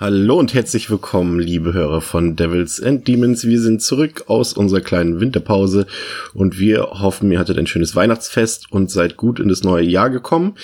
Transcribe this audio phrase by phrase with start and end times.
[0.00, 3.48] Hallo und herzlich willkommen, liebe Hörer von Devils and Demons.
[3.48, 5.88] Wir sind zurück aus unserer kleinen Winterpause
[6.34, 10.08] und wir hoffen, ihr hattet ein schönes Weihnachtsfest und seid gut in das neue Jahr
[10.08, 10.54] gekommen.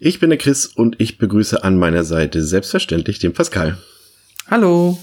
[0.00, 3.76] Ich bin der Chris und ich begrüße an meiner Seite selbstverständlich den Pascal.
[4.50, 4.98] Hallo.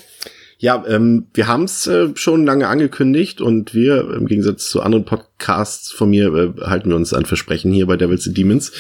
[0.58, 5.04] Ja, ähm, wir haben es äh, schon lange angekündigt und wir, im Gegensatz zu anderen
[5.04, 8.72] Podcasts von mir, äh, halten wir uns an Versprechen hier bei Devils and Demons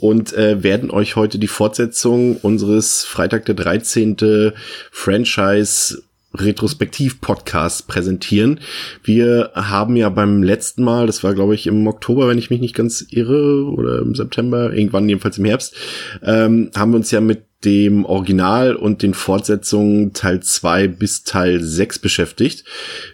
[0.00, 4.52] und äh, werden euch heute die Fortsetzung unseres Freitag der 13.
[4.90, 6.02] Franchise
[6.34, 8.60] Retrospektiv-Podcast präsentieren.
[9.02, 12.60] Wir haben ja beim letzten Mal, das war glaube ich im Oktober, wenn ich mich
[12.60, 15.74] nicht ganz irre, oder im September, irgendwann jedenfalls im Herbst,
[16.22, 21.60] ähm, haben wir uns ja mit dem Original und den Fortsetzungen Teil 2 bis Teil
[21.62, 22.64] 6 beschäftigt.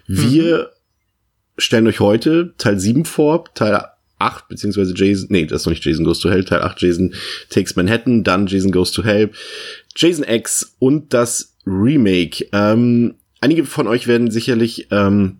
[0.05, 0.65] Wir mhm.
[1.57, 3.81] stellen euch heute Teil 7 vor, Teil
[4.19, 7.13] 8, beziehungsweise Jason, nee, das ist noch nicht Jason Goes to Hell, Teil 8 Jason
[7.49, 9.31] Takes Manhattan, dann Jason Goes to Hell,
[9.95, 12.47] Jason X und das Remake.
[12.53, 15.39] Ähm, einige von euch werden sicherlich ähm,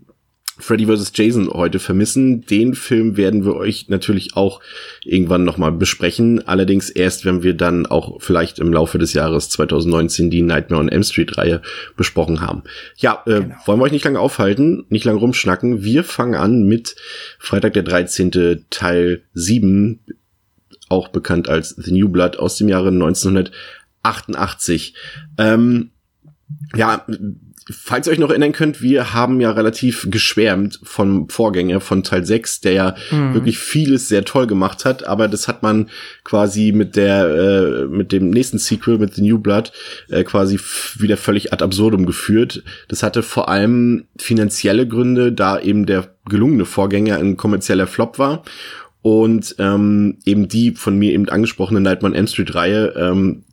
[0.59, 1.11] Freddy vs.
[1.13, 2.41] Jason heute vermissen.
[2.41, 4.59] Den Film werden wir euch natürlich auch
[5.03, 6.47] irgendwann nochmal besprechen.
[6.47, 10.89] Allerdings erst, wenn wir dann auch vielleicht im Laufe des Jahres 2019 die Nightmare on
[10.89, 11.61] M Street Reihe
[11.95, 12.63] besprochen haben.
[12.97, 13.55] Ja, äh, genau.
[13.65, 15.83] wollen wir euch nicht lange aufhalten, nicht lange rumschnacken.
[15.83, 16.95] Wir fangen an mit
[17.37, 18.65] Freitag der 13.
[18.71, 19.99] Teil 7,
[20.89, 24.95] auch bekannt als The New Blood aus dem Jahre 1988.
[25.37, 25.91] Ähm,
[26.75, 27.05] ja,
[27.69, 32.25] falls ihr euch noch erinnern könnt, wir haben ja relativ geschwärmt vom Vorgänger von Teil
[32.25, 33.33] 6, der ja mhm.
[33.33, 35.89] wirklich vieles sehr toll gemacht hat, aber das hat man
[36.23, 39.71] quasi mit der äh, mit dem nächsten Sequel mit The New Blood
[40.09, 40.59] äh, quasi
[40.97, 42.63] wieder völlig ad absurdum geführt.
[42.87, 48.43] Das hatte vor allem finanzielle Gründe, da eben der gelungene Vorgänger ein kommerzieller Flop war
[49.01, 53.43] und ähm, eben die von mir eben angesprochene Nightmare on M Street Reihe ähm,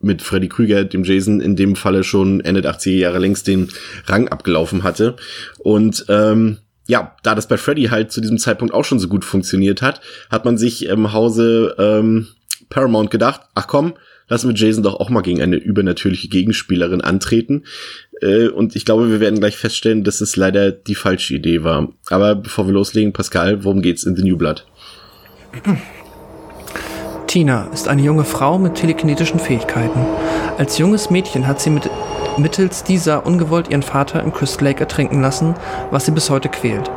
[0.00, 3.68] mit Freddy Krüger, dem Jason, in dem Falle schon Ende der 80er Jahre längst den
[4.06, 5.16] Rang abgelaufen hatte.
[5.58, 9.24] Und ähm, ja, da das bei Freddy halt zu diesem Zeitpunkt auch schon so gut
[9.24, 12.28] funktioniert hat, hat man sich im Hause ähm,
[12.68, 13.94] Paramount gedacht, ach komm,
[14.28, 17.64] lassen wir Jason doch auch mal gegen eine übernatürliche Gegenspielerin antreten.
[18.20, 21.92] Äh, und ich glaube, wir werden gleich feststellen, dass es leider die falsche Idee war.
[22.08, 24.66] Aber bevor wir loslegen, Pascal, worum geht's in The New Blood?
[27.26, 30.00] Tina ist eine junge Frau mit telekinetischen Fähigkeiten.
[30.58, 31.90] Als junges Mädchen hat sie mit,
[32.38, 35.54] mittels dieser ungewollt ihren Vater im Crystal Lake ertrinken lassen,
[35.90, 36.90] was sie bis heute quält.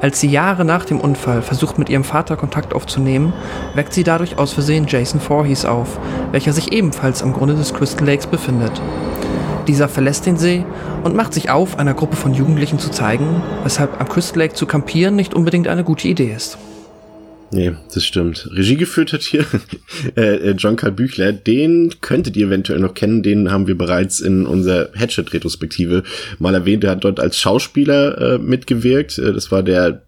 [0.00, 3.32] Als sie Jahre nach dem Unfall versucht, mit ihrem Vater Kontakt aufzunehmen,
[3.74, 5.98] weckt sie dadurch aus Versehen Jason Voorhees auf,
[6.30, 8.80] welcher sich ebenfalls am Grunde des Crystal Lakes befindet.
[9.66, 10.64] Dieser verlässt den See
[11.02, 14.66] und macht sich auf, einer Gruppe von Jugendlichen zu zeigen, weshalb am Crystal Lake zu
[14.66, 16.58] kampieren nicht unbedingt eine gute Idee ist.
[17.50, 18.48] Nee, das stimmt.
[18.52, 19.44] Regie geführt hat hier
[20.16, 21.32] äh, John Karl Büchler.
[21.32, 23.22] Den könntet ihr eventuell noch kennen.
[23.22, 26.02] Den haben wir bereits in unserer Headshot-Retrospektive
[26.38, 26.84] mal erwähnt.
[26.84, 29.18] Er hat dort als Schauspieler äh, mitgewirkt.
[29.18, 30.02] Äh, das war der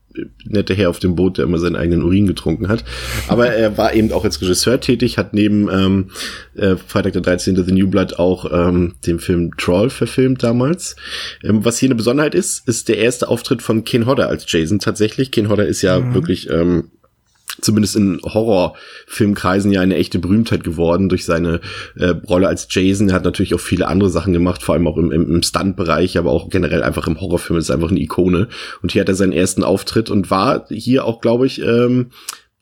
[0.44, 2.84] nette Herr auf dem Boot, der immer seinen eigenen Urin getrunken hat.
[3.28, 6.10] Aber er war eben auch als Regisseur tätig, hat neben ähm,
[6.56, 7.64] äh, Freitag der 13.
[7.64, 10.96] The New Blood auch ähm, den Film Troll verfilmt damals.
[11.44, 14.80] Ähm, was hier eine Besonderheit ist, ist der erste Auftritt von Ken Hodder als Jason
[14.80, 15.30] tatsächlich.
[15.30, 16.14] Ken Hodder ist ja mhm.
[16.14, 16.90] wirklich ähm,
[17.60, 21.60] zumindest in Horrorfilmkreisen ja eine echte Berühmtheit geworden durch seine
[21.96, 23.08] äh, Rolle als Jason.
[23.08, 26.18] Er hat natürlich auch viele andere Sachen gemacht, vor allem auch im, im, im Stunt-Bereich,
[26.18, 28.48] aber auch generell einfach im Horrorfilm ist einfach eine Ikone.
[28.82, 32.10] Und hier hat er seinen ersten Auftritt und war hier auch, glaube ich, ähm,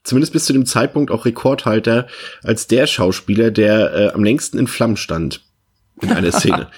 [0.05, 2.07] zumindest bis zu dem Zeitpunkt auch Rekordhalter
[2.43, 5.43] als der Schauspieler, der äh, am längsten in Flammen stand
[6.03, 6.69] in einer Szene.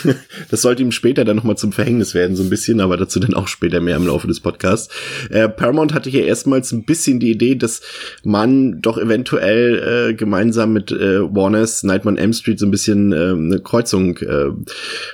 [0.50, 3.34] das sollte ihm später dann nochmal zum Verhängnis werden, so ein bisschen, aber dazu dann
[3.34, 4.92] auch später mehr im Laufe des Podcasts.
[5.30, 7.80] Äh, Paramount hatte hier erstmals ein bisschen die Idee, dass
[8.24, 13.12] man doch eventuell äh, gemeinsam mit äh, Warners Nightmare on M Street so ein bisschen
[13.12, 14.50] äh, eine Kreuzung äh,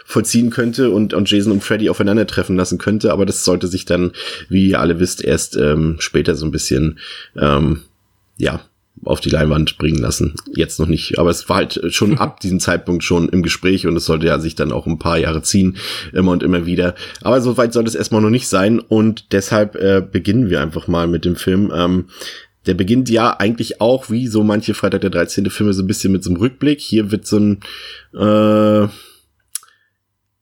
[0.05, 4.13] vollziehen könnte und, und Jason und Freddy aufeinandertreffen lassen könnte, aber das sollte sich dann,
[4.49, 6.99] wie ihr alle wisst, erst ähm, später so ein bisschen
[7.37, 7.83] ähm,
[8.37, 8.61] ja,
[9.03, 10.35] auf die Leinwand bringen lassen.
[10.55, 13.97] Jetzt noch nicht, aber es war halt schon ab diesem Zeitpunkt schon im Gespräch und
[13.97, 15.77] es sollte ja sich dann auch ein paar Jahre ziehen,
[16.13, 16.95] immer und immer wieder.
[17.21, 20.89] Aber so weit soll es erstmal noch nicht sein und deshalb äh, beginnen wir einfach
[20.89, 21.73] mal mit dem Film.
[21.75, 22.07] Ähm,
[22.67, 25.51] der beginnt ja eigentlich auch, wie so manche Freitag der 13.
[25.51, 26.81] Filme, so ein bisschen mit so einem Rückblick.
[26.81, 27.61] Hier wird so ein,
[28.15, 28.89] äh,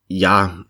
[0.07, 0.65] ja,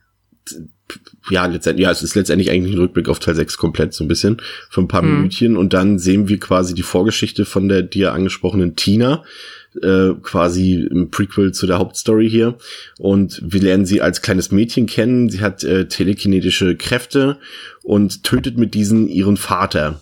[1.29, 4.07] ja, letztendlich, ja, es ist letztendlich eigentlich ein Rückblick auf Teil 6 komplett, so ein
[4.07, 5.17] bisschen, für ein paar mhm.
[5.17, 5.57] Minütchen.
[5.57, 9.23] Und dann sehen wir quasi die Vorgeschichte von der dir angesprochenen Tina,
[9.81, 12.57] äh, quasi im Prequel zu der Hauptstory hier.
[12.99, 15.29] Und wir lernen sie als kleines Mädchen kennen.
[15.29, 17.37] Sie hat äh, telekinetische Kräfte
[17.81, 20.01] und tötet mit diesen ihren Vater.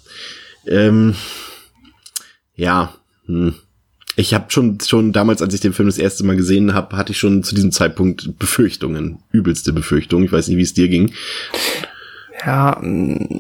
[0.67, 1.15] Ähm,
[2.55, 2.95] ja,
[3.25, 3.55] hm.
[4.15, 7.11] Ich habe schon schon damals, als ich den Film das erste Mal gesehen habe, hatte
[7.13, 10.25] ich schon zu diesem Zeitpunkt Befürchtungen, übelste Befürchtungen.
[10.25, 11.13] Ich weiß nicht, wie es dir ging.
[12.45, 13.39] Ja, mm,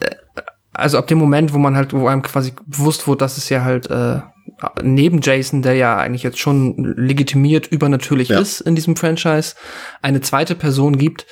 [0.00, 0.10] äh,
[0.72, 3.64] also ab dem Moment, wo man halt, wo einem quasi bewusst wurde, dass es ja
[3.64, 4.20] halt äh,
[4.82, 8.40] neben Jason, der ja eigentlich jetzt schon legitimiert übernatürlich ja.
[8.40, 9.54] ist in diesem Franchise,
[10.02, 11.26] eine zweite Person gibt.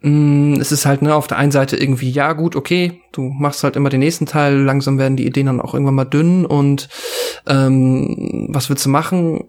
[0.00, 3.64] Mm, es ist halt ne, auf der einen Seite irgendwie, ja gut, okay, du machst
[3.64, 6.88] halt immer den nächsten Teil, langsam werden die Ideen dann auch irgendwann mal dünn und
[7.46, 9.44] ähm, was willst du machen?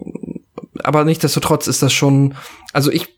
[0.83, 2.35] Aber nichtsdestotrotz ist das schon,
[2.73, 3.15] also ich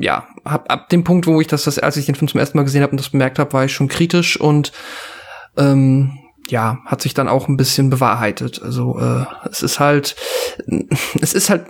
[0.00, 2.56] ja, hab ab dem Punkt, wo ich das, das als ich den Film zum ersten
[2.56, 4.72] Mal gesehen habe und das bemerkt habe, war ich schon kritisch und
[5.56, 6.18] ähm,
[6.50, 8.62] ja, hat sich dann auch ein bisschen bewahrheitet.
[8.62, 10.16] Also äh, es ist halt,
[11.20, 11.66] es ist halt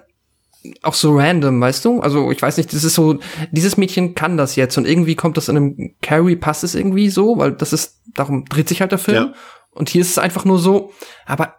[0.83, 2.01] auch so random, weißt du?
[2.01, 3.19] Also ich weiß nicht, das ist so,
[3.53, 7.11] dieses Mädchen kann das jetzt und irgendwie kommt das in einem Carrie, passt es irgendwie
[7.11, 9.17] so, weil das ist, darum dreht sich halt der Film.
[9.17, 9.33] Ja.
[9.71, 10.91] Und hier ist es einfach nur so,
[11.27, 11.55] aber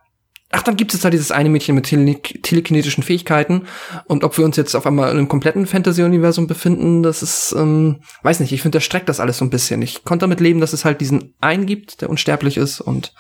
[0.52, 3.68] Ach, dann gibt es da dieses eine Mädchen mit tele telekinetischen Fähigkeiten.
[4.06, 8.02] Und ob wir uns jetzt auf einmal in einem kompletten Fantasy-Universum befinden, das ist, ähm,
[8.24, 9.82] weiß nicht, ich finde, der streckt das alles so ein bisschen.
[9.84, 13.14] Ich konnte damit leben, dass es halt diesen einen gibt, der unsterblich ist und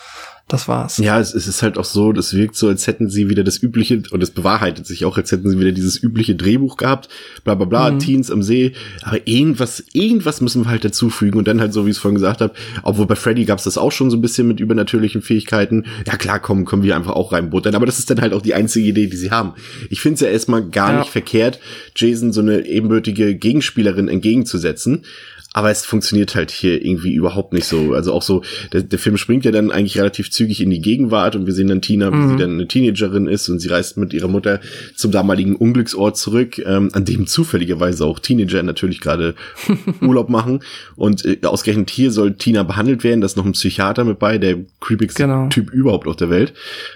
[0.50, 0.98] das war's.
[0.98, 3.62] Ja, es, es ist halt auch so, das wirkt so, als hätten sie wieder das
[3.62, 7.08] übliche, und es bewahrheitet sich auch, als hätten sie wieder dieses übliche Drehbuch gehabt,
[7.44, 8.00] bla bla bla, mhm.
[8.00, 8.74] Teens am See,
[9.04, 12.16] aber irgendwas, irgendwas müssen wir halt dazufügen und dann halt so, wie ich es vorhin
[12.16, 15.86] gesagt habe, obwohl bei Freddy gab's das auch schon so ein bisschen mit übernatürlichen Fähigkeiten,
[16.08, 18.56] ja klar, kommen, können wir einfach auch reinbuttern, aber das ist dann halt auch die
[18.56, 19.54] einzige Idee, die sie haben.
[19.92, 21.00] Ich finde es ja erstmal gar ja.
[21.00, 21.60] nicht verkehrt,
[21.96, 25.06] Jason so eine ebenbürtige Gegenspielerin entgegenzusetzen,
[25.54, 27.94] aber es funktioniert halt hier irgendwie überhaupt nicht so.
[27.94, 31.36] Also auch so, der, der Film springt ja dann eigentlich relativ zügig in die Gegenwart
[31.36, 32.30] und wir sehen dann Tina, wie mhm.
[32.30, 34.60] sie dann eine Teenagerin ist und sie reist mit ihrer Mutter
[34.96, 39.34] zum damaligen Unglücksort zurück, ähm, an dem zufälligerweise auch Teenager natürlich gerade
[40.02, 40.60] Urlaub machen.
[40.96, 43.22] Und äh, ausgerechnet hier soll Tina behandelt werden.
[43.22, 45.48] Da ist noch ein Psychiater mit bei, der creepigste genau.
[45.48, 46.54] Typ überhaupt auf der Welt.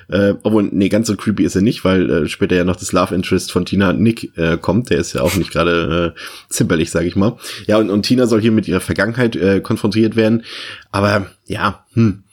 [0.10, 2.92] Äh, obwohl, nee, ganz so creepy ist er nicht, weil äh, später ja noch das
[2.92, 4.92] Love Interest von Tina Nick äh, kommt.
[4.92, 7.38] Der ist ja auch nicht gerade äh, zimperlich, sag ich mal.
[7.66, 10.44] Ja, und, und Tina soll hier mit ihrer Vergangenheit äh, konfrontiert werden.
[10.92, 12.24] Aber ja, hm.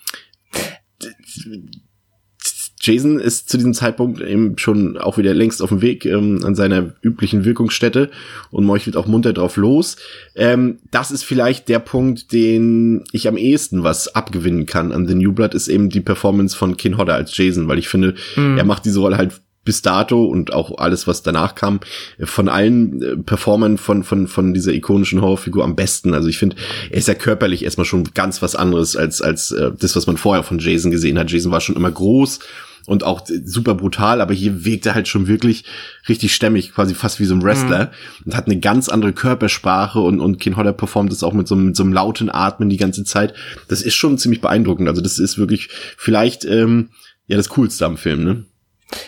[2.80, 6.54] Jason ist zu diesem Zeitpunkt eben schon auch wieder längst auf dem Weg ähm, an
[6.54, 8.10] seiner üblichen Wirkungsstätte
[8.50, 9.96] und meuchelt auch munter drauf los.
[10.34, 15.14] Ähm, das ist vielleicht der Punkt, den ich am ehesten was abgewinnen kann an The
[15.14, 18.56] New Blood, ist eben die Performance von Kin Hodder als Jason, weil ich finde, mhm.
[18.56, 21.80] er macht diese Rolle halt bis dato und auch alles, was danach kam,
[22.22, 26.14] von allen äh, Performern von, von, von dieser ikonischen Horrorfigur am besten.
[26.14, 26.56] Also ich finde,
[26.90, 30.16] er ist ja körperlich erstmal schon ganz was anderes als, als äh, das, was man
[30.16, 31.30] vorher von Jason gesehen hat.
[31.30, 32.40] Jason war schon immer groß
[32.86, 35.64] und auch super brutal, aber hier wirkt er halt schon wirklich
[36.08, 38.26] richtig stämmig, quasi fast wie so ein Wrestler mhm.
[38.26, 41.54] und hat eine ganz andere Körpersprache und, und Ken Hodder performt das auch mit so,
[41.54, 43.34] mit so einem lauten Atmen die ganze Zeit.
[43.68, 44.88] Das ist schon ziemlich beeindruckend.
[44.88, 46.88] Also das ist wirklich vielleicht ähm,
[47.26, 48.44] ja das Coolste am Film, ne?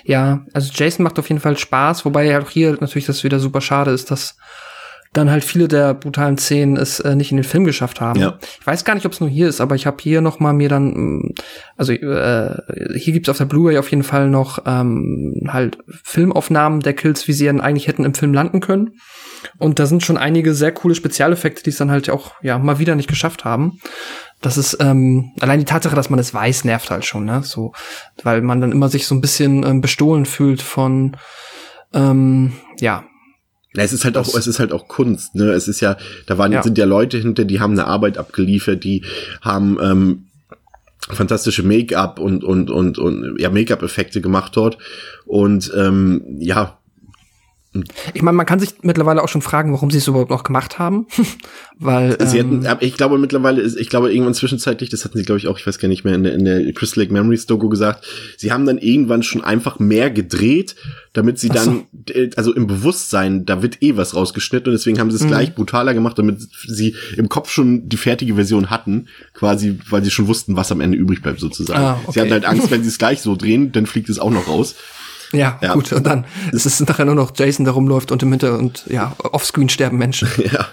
[0.04, 3.38] Ja, also Jason macht auf jeden Fall Spaß, wobei ja auch hier natürlich das wieder
[3.38, 4.36] super schade ist, dass
[5.12, 8.18] dann halt viele der brutalen Szenen es äh, nicht in den Film geschafft haben.
[8.18, 8.38] Ja.
[8.60, 10.54] Ich weiß gar nicht, ob es nur hier ist, aber ich habe hier noch mal
[10.54, 11.34] mir dann, mm,
[11.76, 12.56] also äh,
[12.96, 17.34] hier gibt's auf der Blu-ray auf jeden Fall noch ähm, halt Filmaufnahmen der Kills, wie
[17.34, 18.92] sie dann eigentlich hätten im Film landen können.
[19.58, 22.78] Und da sind schon einige sehr coole Spezialeffekte, die es dann halt auch ja mal
[22.78, 23.80] wieder nicht geschafft haben.
[24.42, 27.42] Das ist ähm, allein die Tatsache, dass man es weiß, nervt halt schon, ne?
[27.44, 27.72] So,
[28.22, 31.16] weil man dann immer sich so ein bisschen ähm, bestohlen fühlt von
[31.94, 33.04] ähm, ja.
[33.74, 33.82] ja.
[33.82, 35.52] Es ist halt auch, es ist halt auch Kunst, ne?
[35.52, 35.96] Es ist ja,
[36.26, 36.62] da waren, ja.
[36.62, 39.04] sind ja Leute hinter, die haben eine Arbeit abgeliefert, die
[39.40, 40.26] haben ähm,
[41.08, 44.78] fantastische Make-up und und und und ja Make-up-Effekte gemacht dort
[45.24, 46.78] und ähm, ja
[48.12, 50.78] ich meine, man kann sich mittlerweile auch schon fragen, warum sie es überhaupt noch gemacht
[50.78, 51.06] haben,
[51.78, 55.38] weil sie ähm, hätten, ich glaube mittlerweile ich glaube irgendwann zwischenzeitlich, das hatten sie glaube
[55.38, 57.70] ich auch, ich weiß gar nicht mehr in der, in der Crystal Lake Memories Doku
[57.70, 58.04] gesagt,
[58.36, 60.76] sie haben dann irgendwann schon einfach mehr gedreht,
[61.14, 62.12] damit sie dann, so.
[62.12, 65.28] Äh, also im Bewusstsein, da wird eh was rausgeschnitten und deswegen haben sie es mhm.
[65.28, 70.10] gleich brutaler gemacht, damit sie im Kopf schon die fertige Version hatten, quasi, weil sie
[70.10, 71.82] schon wussten, was am Ende übrig bleibt sozusagen.
[71.82, 72.12] Ah, okay.
[72.12, 74.46] Sie hatten halt Angst, wenn sie es gleich so drehen, dann fliegt es auch noch
[74.46, 74.74] raus.
[75.32, 75.92] Ja, ja, gut.
[75.92, 79.68] Und dann ist es nachher nur noch Jason, der rumläuft und im Hintergrund, ja, offscreen
[79.68, 80.28] sterben Menschen.
[80.52, 80.68] ja,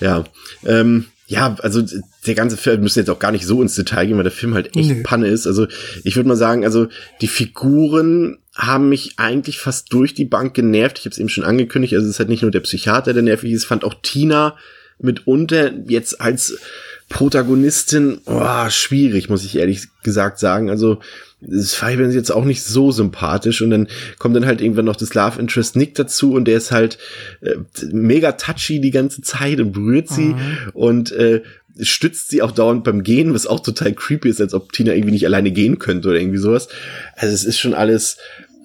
[0.00, 0.24] ja.
[0.64, 1.82] Ähm, ja, also
[2.26, 4.32] der ganze Film, wir müssen jetzt auch gar nicht so ins Detail gehen, weil der
[4.32, 5.02] Film halt echt Nö.
[5.02, 5.46] Panne ist.
[5.46, 5.66] Also
[6.04, 6.86] ich würde mal sagen, also
[7.20, 10.98] die Figuren haben mich eigentlich fast durch die Bank genervt.
[10.98, 13.24] Ich habe es eben schon angekündigt, also es ist halt nicht nur der Psychiater, der
[13.24, 14.56] nervig ist, fand auch Tina
[14.98, 16.58] mitunter jetzt als
[17.08, 20.70] Protagonistin, oh, schwierig, muss ich ehrlich gesagt sagen.
[20.70, 21.00] Also,
[21.40, 23.88] das Fabian ist jetzt auch nicht so sympathisch und dann
[24.18, 26.98] kommt dann halt irgendwann noch das Love Interest Nick dazu und der ist halt
[27.42, 27.56] äh,
[27.92, 30.58] mega touchy die ganze Zeit und berührt sie mhm.
[30.72, 31.42] und äh,
[31.80, 35.12] stützt sie auch dauernd beim Gehen, was auch total creepy ist, als ob Tina irgendwie
[35.12, 36.68] nicht alleine gehen könnte oder irgendwie sowas.
[37.16, 38.16] Also es ist schon alles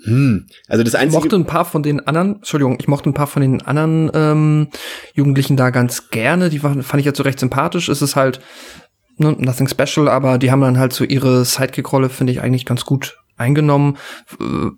[0.03, 0.47] hm.
[0.67, 1.19] Also das einzige.
[1.19, 4.09] Ich mochte ein paar von den anderen, Entschuldigung, ich mochte ein paar von den anderen
[4.15, 4.69] ähm,
[5.13, 6.49] Jugendlichen da ganz gerne.
[6.49, 7.87] Die waren, fand ich jetzt so recht sympathisch.
[7.87, 8.39] Es ist halt
[9.21, 12.85] ne, nothing special, aber die haben dann halt so ihre Sidekick-Rolle, finde ich, eigentlich ganz
[12.85, 13.97] gut eingenommen.
[14.39, 14.71] Äh,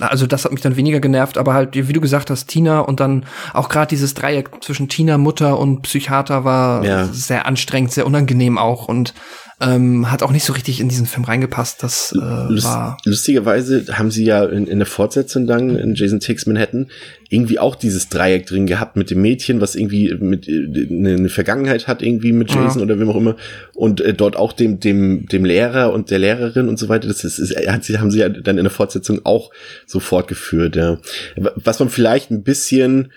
[0.00, 3.00] also das hat mich dann weniger genervt, aber halt, wie du gesagt hast, Tina und
[3.00, 7.04] dann auch gerade dieses Dreieck zwischen Tina, Mutter und Psychiater war ja.
[7.06, 9.14] sehr anstrengend, sehr unangenehm auch und
[9.60, 11.82] ähm, hat auch nicht so richtig in diesen Film reingepasst.
[11.82, 16.18] Das äh, Lust, war lustigerweise haben sie ja in, in der Fortsetzung dann in Jason
[16.18, 16.86] Takes Manhattan
[17.28, 21.88] irgendwie auch dieses Dreieck drin gehabt mit dem Mädchen, was irgendwie mit eine, eine Vergangenheit
[21.88, 22.84] hat irgendwie mit Jason ja.
[22.84, 23.36] oder wem auch immer
[23.74, 27.08] und äh, dort auch dem dem dem Lehrer und der Lehrerin und so weiter.
[27.08, 29.50] Das ist, ist hat sie haben sie ja dann in der Fortsetzung auch
[29.86, 30.74] so fortgeführt.
[30.74, 30.98] Ja.
[31.36, 33.12] Was man vielleicht ein bisschen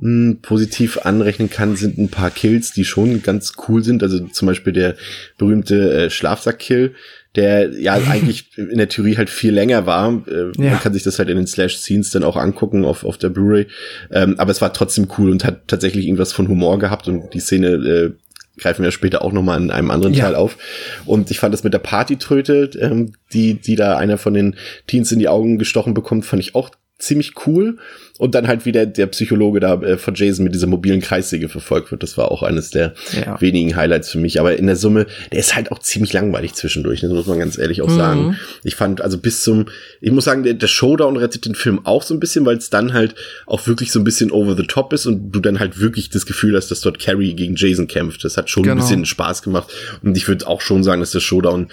[0.00, 4.02] hm, positiv anrechnen kann, sind ein paar Kills, die schon ganz cool sind.
[4.02, 4.94] Also zum Beispiel der
[5.38, 6.94] berühmte äh, Schlafsack-Kill,
[7.34, 10.22] der ja eigentlich in der Theorie halt viel länger war.
[10.28, 10.70] Äh, ja.
[10.70, 13.66] Man kann sich das halt in den Slash-Scenes dann auch angucken auf, auf der Blu-ray.
[14.12, 17.40] Ähm, aber es war trotzdem cool und hat tatsächlich irgendwas von Humor gehabt und die
[17.40, 18.12] Szene äh,
[18.58, 20.24] greifen wir später auch nochmal in einem anderen ja.
[20.24, 20.58] Teil auf.
[21.06, 25.10] Und ich fand das mit der Partytröte, ähm, die, die da einer von den Teens
[25.10, 27.78] in die Augen gestochen bekommt, fand ich auch ziemlich cool.
[28.18, 31.92] Und dann halt wieder der Psychologe da äh, von Jason mit dieser mobilen Kreissäge verfolgt
[31.92, 32.02] wird.
[32.02, 33.40] Das war auch eines der ja.
[33.40, 34.40] wenigen Highlights für mich.
[34.40, 37.56] Aber in der Summe, der ist halt auch ziemlich langweilig zwischendurch, das muss man ganz
[37.56, 37.96] ehrlich auch mhm.
[37.96, 38.36] sagen.
[38.64, 39.66] Ich fand, also bis zum,
[40.00, 42.70] ich muss sagen, der, der Showdown rettet den Film auch so ein bisschen, weil es
[42.70, 43.14] dann halt
[43.46, 46.26] auch wirklich so ein bisschen over the top ist und du dann halt wirklich das
[46.26, 48.24] Gefühl hast, dass dort Carrie gegen Jason kämpft.
[48.24, 48.74] Das hat schon genau.
[48.74, 49.72] ein bisschen Spaß gemacht.
[50.02, 51.68] Und ich würde auch schon sagen, dass der Showdown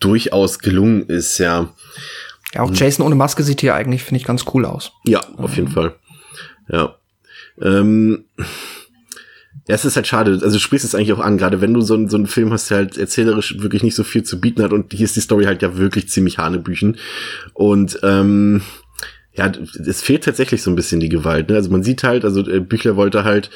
[0.00, 1.74] durchaus gelungen ist, ja.
[2.54, 4.92] Ja, auch Jason ohne Maske sieht hier eigentlich, finde ich, ganz cool aus.
[5.04, 5.94] Ja, auf jeden Fall.
[6.68, 6.96] Ja.
[7.60, 8.24] Ähm,
[9.68, 10.32] ja, es ist halt schade.
[10.32, 12.70] Also du sprichst es eigentlich auch an, gerade wenn du so, so einen Film hast,
[12.70, 15.44] der halt erzählerisch wirklich nicht so viel zu bieten hat und hier ist die Story
[15.44, 16.98] halt ja wirklich ziemlich hanebüchen.
[17.54, 18.62] Und ähm,
[19.34, 19.50] ja,
[19.86, 21.48] es fehlt tatsächlich so ein bisschen die Gewalt.
[21.48, 21.56] Ne?
[21.56, 23.50] Also man sieht halt, also äh, Büchler wollte halt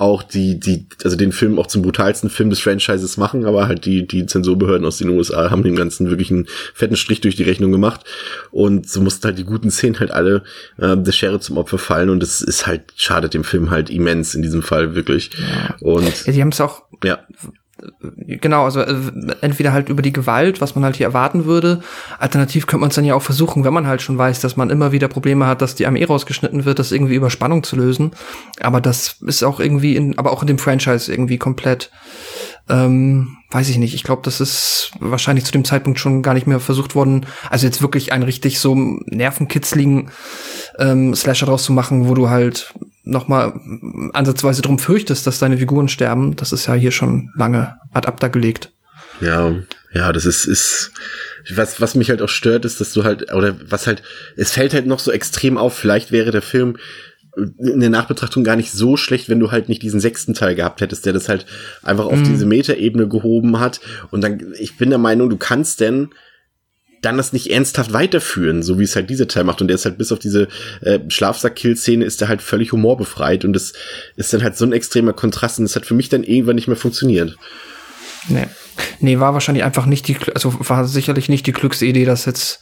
[0.00, 3.84] auch die, die, also den Film auch zum brutalsten Film des Franchises machen, aber halt
[3.84, 7.42] die, die Zensurbehörden aus den USA haben dem Ganzen wirklich einen fetten Strich durch die
[7.42, 8.06] Rechnung gemacht.
[8.50, 10.42] Und so mussten halt die guten Szenen halt alle
[10.78, 14.34] äh, der Schere zum Opfer fallen und das ist halt, schadet dem Film halt immens
[14.34, 15.30] in diesem Fall wirklich.
[15.38, 15.76] Ja.
[15.80, 17.18] Und ja, die haben es auch ja
[18.00, 18.94] genau, also äh,
[19.40, 21.80] entweder halt über die Gewalt, was man halt hier erwarten würde.
[22.18, 24.70] Alternativ könnte man es dann ja auch versuchen, wenn man halt schon weiß, dass man
[24.70, 28.12] immer wieder Probleme hat, dass die Armee rausgeschnitten wird, das irgendwie über Spannung zu lösen.
[28.60, 31.90] Aber das ist auch irgendwie in, aber auch in dem Franchise irgendwie komplett,
[32.68, 33.94] ähm, weiß ich nicht.
[33.94, 37.26] Ich glaube, das ist wahrscheinlich zu dem Zeitpunkt schon gar nicht mehr versucht worden.
[37.48, 40.10] Also jetzt wirklich ein richtig so nervenkitzligen
[40.78, 42.72] ähm, Slasher draus zu machen, wo du halt
[43.02, 43.58] noch mal
[44.12, 48.28] ansatzweise drum fürchtest, dass deine Figuren sterben, das ist ja hier schon lange ad acta
[48.28, 48.72] gelegt.
[49.20, 49.54] Ja,
[49.92, 50.92] ja, das ist, ist,
[51.54, 54.02] was, was mich halt auch stört, ist, dass du halt, oder was halt,
[54.36, 56.76] es fällt halt noch so extrem auf, vielleicht wäre der Film
[57.36, 60.80] in der Nachbetrachtung gar nicht so schlecht, wenn du halt nicht diesen sechsten Teil gehabt
[60.80, 61.46] hättest, der das halt
[61.82, 62.24] einfach auf mm.
[62.24, 63.80] diese Metaebene gehoben hat.
[64.10, 66.10] Und dann, ich bin der Meinung, du kannst denn
[67.02, 69.60] dann das nicht ernsthaft weiterführen, so wie es halt dieser Teil macht.
[69.60, 70.48] Und der ist halt bis auf diese
[70.82, 73.72] äh, Schlafsack-Kill-Szene ist der halt völlig humorbefreit und das
[74.16, 76.68] ist dann halt so ein extremer Kontrast und das hat für mich dann irgendwann nicht
[76.68, 77.36] mehr funktioniert.
[78.28, 78.46] Nee.
[79.00, 82.60] Nee, war wahrscheinlich einfach nicht die, also war sicherlich nicht die Glücksidee, dass jetzt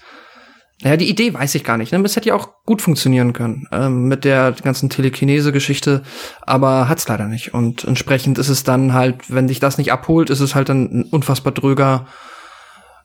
[0.82, 1.90] naja, die Idee weiß ich gar nicht.
[1.90, 2.00] Ne?
[2.02, 6.02] Das hätte ja auch gut funktionieren können ähm, mit der ganzen Telekinese-Geschichte,
[6.42, 7.52] aber hat's leider nicht.
[7.52, 10.84] Und entsprechend ist es dann halt, wenn dich das nicht abholt, ist es halt dann
[10.84, 12.06] ein unfassbar dröger,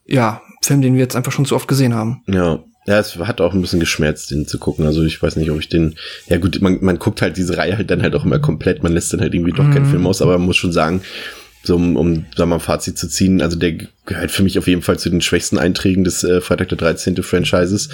[0.06, 2.22] ja, Film, den wir jetzt einfach schon zu oft gesehen haben.
[2.28, 2.60] Ja.
[2.86, 4.86] Ja, es hat auch ein bisschen geschmerzt, den zu gucken.
[4.86, 5.96] Also ich weiß nicht, ob ich den.
[6.28, 8.84] Ja gut, man, man guckt halt diese Reihe halt dann halt auch immer komplett.
[8.84, 9.74] Man lässt dann halt irgendwie doch mhm.
[9.74, 11.02] keinen Film aus, aber man muss schon sagen,
[11.64, 14.68] so um, um sagen wir mal, Fazit zu ziehen, also der gehört für mich auf
[14.68, 17.24] jeden Fall zu den schwächsten Einträgen des äh, Freitag der 13.
[17.24, 17.88] Franchises,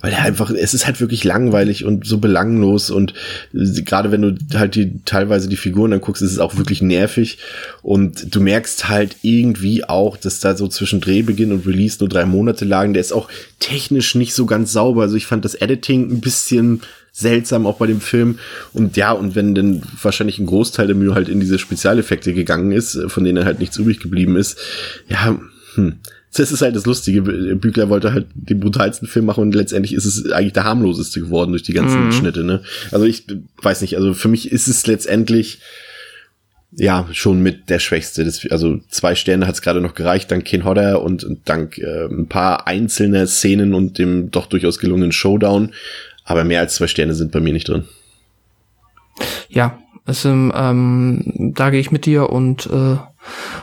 [0.00, 3.14] weil er einfach, es ist halt wirklich langweilig und so belanglos und
[3.52, 7.38] äh, gerade wenn du halt die teilweise die Figuren anguckst, ist es auch wirklich nervig.
[7.82, 12.26] Und du merkst halt irgendwie auch, dass da so zwischen Drehbeginn und Release nur drei
[12.26, 13.28] Monate lagen, der ist auch
[13.58, 16.82] technisch nicht so ganz sauber, also ich fand das Editing ein bisschen
[17.16, 18.38] seltsam auch bei dem Film.
[18.74, 22.72] Und ja, und wenn dann wahrscheinlich ein Großteil der Mühe halt in diese Spezialeffekte gegangen
[22.72, 24.58] ist, von denen halt nichts übrig geblieben ist,
[25.08, 25.38] ja,
[25.74, 25.96] hm.
[26.36, 27.22] Das ist halt das Lustige.
[27.22, 31.52] Bügler wollte halt den brutalsten Film machen und letztendlich ist es eigentlich der harmloseste geworden
[31.52, 32.12] durch die ganzen mhm.
[32.12, 32.60] Schnitte, ne?
[32.90, 33.24] Also ich
[33.62, 35.60] weiß nicht, also für mich ist es letztendlich
[36.72, 38.22] ja, schon mit der Schwächste.
[38.22, 41.78] Das, also zwei Sterne hat es gerade noch gereicht, dank Ken Hodder und, und dank
[41.78, 45.72] äh, ein paar einzelner Szenen und dem doch durchaus gelungenen Showdown.
[46.26, 47.84] Aber mehr als zwei Sterne sind bei mir nicht drin.
[49.48, 52.96] Ja, also, ähm, da gehe ich mit dir und äh,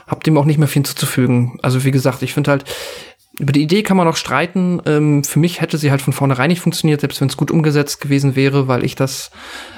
[0.07, 1.59] hab dem auch nicht mehr viel hinzuzufügen.
[1.61, 2.65] Also wie gesagt, ich finde halt,
[3.39, 4.81] über die Idee kann man auch streiten.
[4.85, 7.99] Ähm, für mich hätte sie halt von vornherein nicht funktioniert, selbst wenn es gut umgesetzt
[8.01, 9.31] gewesen wäre, weil ich das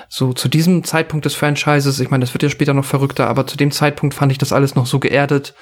[0.10, 3.48] so zu diesem Zeitpunkt des Franchises, ich meine, das wird ja später noch verrückter, aber
[3.48, 5.54] zu dem Zeitpunkt fand ich das alles noch so geerdet,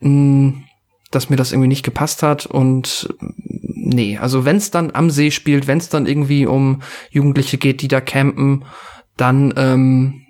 [0.00, 0.64] mh, mm,
[1.10, 2.44] dass mir das irgendwie nicht gepasst hat.
[2.44, 3.08] Und
[3.88, 7.82] nee, also wenn es dann am See spielt, wenn es dann irgendwie um Jugendliche geht,
[7.82, 8.64] die da campen,
[9.16, 10.22] dann ähm,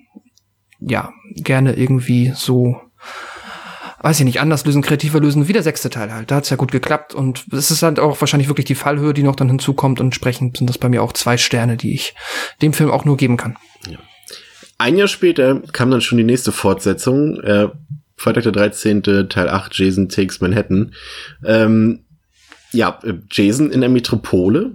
[0.80, 2.80] ja, gerne irgendwie so
[4.00, 6.30] weiß ich nicht, anders lösen, kreativer lösen, wie der sechste Teil halt.
[6.30, 9.24] Da hat's ja gut geklappt und es ist halt auch wahrscheinlich wirklich die Fallhöhe, die
[9.24, 12.14] noch dann hinzukommt und entsprechend sind das bei mir auch zwei Sterne, die ich
[12.62, 13.56] dem Film auch nur geben kann.
[13.88, 13.98] Ja.
[14.78, 17.68] Ein Jahr später kam dann schon die nächste Fortsetzung, äh,
[18.16, 19.02] Freitag der 13.
[19.28, 20.94] Teil 8, Jason Takes Manhattan.
[21.44, 22.04] Ähm,
[22.72, 24.72] ja, äh, Jason in der Metropole,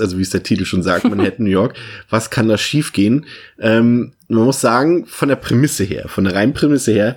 [0.00, 1.74] also wie es der Titel schon sagt, Manhattan, New York.
[2.10, 3.26] Was kann da schiefgehen?
[3.58, 7.16] Ähm, man muss sagen, von der Prämisse her, von der reinen Prämisse her,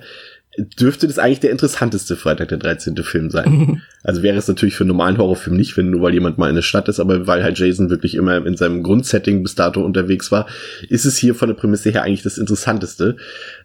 [0.58, 2.96] dürfte das eigentlich der interessanteste Freitag der 13.
[2.98, 3.82] Film sein.
[4.02, 6.56] also wäre es natürlich für einen normalen Horrorfilm nicht, wenn nur weil jemand mal in
[6.56, 10.32] der Stadt ist, aber weil halt Jason wirklich immer in seinem Grundsetting bis dato unterwegs
[10.32, 10.46] war,
[10.88, 13.16] ist es hier von der Prämisse her eigentlich das interessanteste.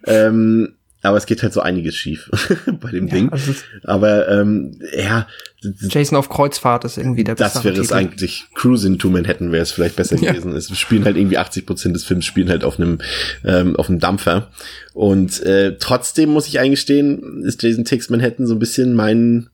[0.06, 2.30] Ähm, aber es geht halt so einiges schief
[2.80, 3.30] bei dem ja, Ding.
[3.30, 5.28] Also aber ähm, ja.
[5.62, 8.46] Jason auf Kreuzfahrt ist irgendwie der Das wäre es eigentlich.
[8.56, 10.52] Cruising to Manhattan wäre es vielleicht besser gewesen.
[10.52, 10.58] Ja.
[10.58, 13.00] Es spielen halt irgendwie 80 Prozent des Films spielen halt auf einem
[13.44, 14.50] ähm, auf einem Dampfer.
[14.94, 19.50] Und äh, trotzdem muss ich eingestehen, ist Jason Takes Manhattan so ein bisschen mein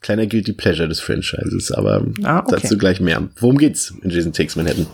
[0.00, 1.72] kleiner guilty pleasure des Franchises.
[1.72, 2.58] Aber ah, okay.
[2.60, 3.28] dazu gleich mehr.
[3.36, 4.86] Worum geht's in Jason Takes Manhattan?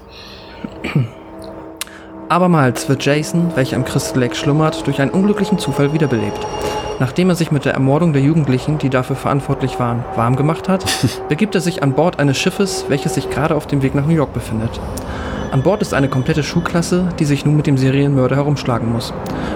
[2.28, 6.44] Abermals wird Jason, welcher im Crystal Lake schlummert, durch einen unglücklichen Zufall wiederbelebt.
[6.98, 10.84] Nachdem er sich mit der Ermordung der Jugendlichen, die dafür verantwortlich waren, warm gemacht hat,
[11.28, 14.14] begibt er sich an Bord eines Schiffes, welches sich gerade auf dem Weg nach New
[14.14, 14.70] York befindet.
[15.52, 19.14] An Bord ist eine komplette Schulklasse, die sich nun mit dem Serienmörder herumschlagen muss.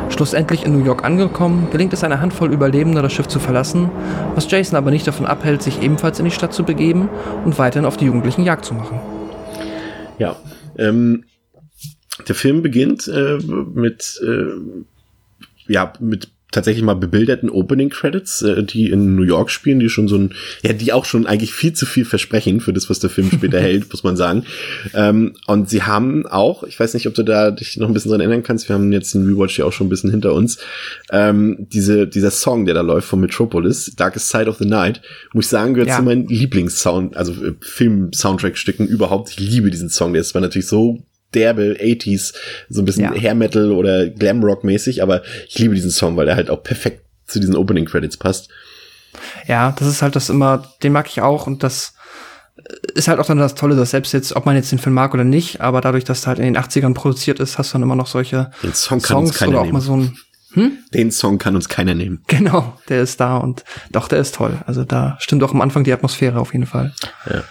[0.09, 3.91] Schlussendlich in New York angekommen, gelingt es einer Handvoll Überlebender, das Schiff zu verlassen,
[4.37, 7.09] was Jason aber nicht davon abhält, sich ebenfalls in die Stadt zu begeben
[7.45, 9.01] und weiterhin auf die Jugendlichen Jagd zu machen.
[10.19, 10.37] Ja,
[10.79, 11.25] ähm,
[12.25, 13.39] der Film beginnt äh,
[13.75, 14.47] mit, äh,
[15.67, 20.09] ja, mit tatsächlich mal bebilderten Opening Credits, äh, die in New York spielen, die schon
[20.09, 23.11] so ein, ja, die auch schon eigentlich viel zu viel versprechen für das, was der
[23.11, 24.45] Film später hält, muss man sagen.
[24.95, 28.11] Ähm, und sie haben auch, ich weiß nicht, ob du da dich noch ein bisschen
[28.11, 30.59] dran erinnern kannst, wir haben jetzt den Rewatch ja auch schon ein bisschen hinter uns,
[31.11, 35.03] ähm, diese, dieser Song, der da läuft von Metropolis, Darkest Side of the Night,
[35.33, 35.97] muss ich sagen, gehört ja.
[35.97, 39.31] zu meinen Lieblingssound, also äh, Film-Soundtrack-Stücken überhaupt.
[39.31, 41.03] Ich liebe diesen Song, der ist zwar natürlich so
[41.35, 42.35] derbe 80s,
[42.69, 43.15] so ein bisschen ja.
[43.15, 46.63] Hair Metal oder Glam Rock mäßig, aber ich liebe diesen Song, weil er halt auch
[46.63, 48.49] perfekt zu diesen Opening Credits passt.
[49.47, 51.95] Ja, das ist halt das immer, den mag ich auch und das
[52.95, 55.15] ist halt auch dann das Tolle, dass selbst jetzt, ob man jetzt den Film mag
[55.15, 57.83] oder nicht, aber dadurch, dass er halt in den 80ern produziert ist, hast du dann
[57.83, 59.75] immer noch solche den Song kann Songs uns keiner oder auch nehmen.
[59.75, 60.17] mal so ein
[60.53, 60.79] hm?
[60.93, 62.25] Den Song kann uns keiner nehmen.
[62.27, 64.59] Genau, der ist da und doch, der ist toll.
[64.67, 66.93] Also da stimmt auch am Anfang die Atmosphäre auf jeden Fall.
[67.27, 67.45] Ja.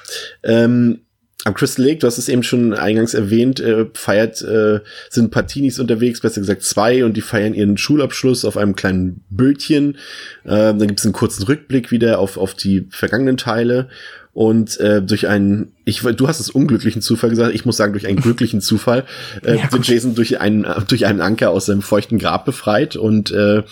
[0.43, 0.99] Ähm,
[1.45, 5.79] am Crystal Lake, du hast es eben schon eingangs erwähnt, äh, feiert, äh, sind Partinis
[5.79, 9.95] unterwegs, besser gesagt zwei, und die feiern ihren Schulabschluss auf einem kleinen Bötchen.
[10.43, 13.87] Äh, dann gibt es einen kurzen Rückblick wieder auf, auf die vergangenen Teile.
[14.33, 18.05] Und äh, durch einen, ich, du hast es unglücklichen Zufall gesagt, ich muss sagen, durch
[18.05, 19.05] einen glücklichen Zufall
[19.43, 23.31] äh, ja, wird Jason durch einen, durch einen Anker aus seinem feuchten Grab befreit und
[23.31, 23.63] äh,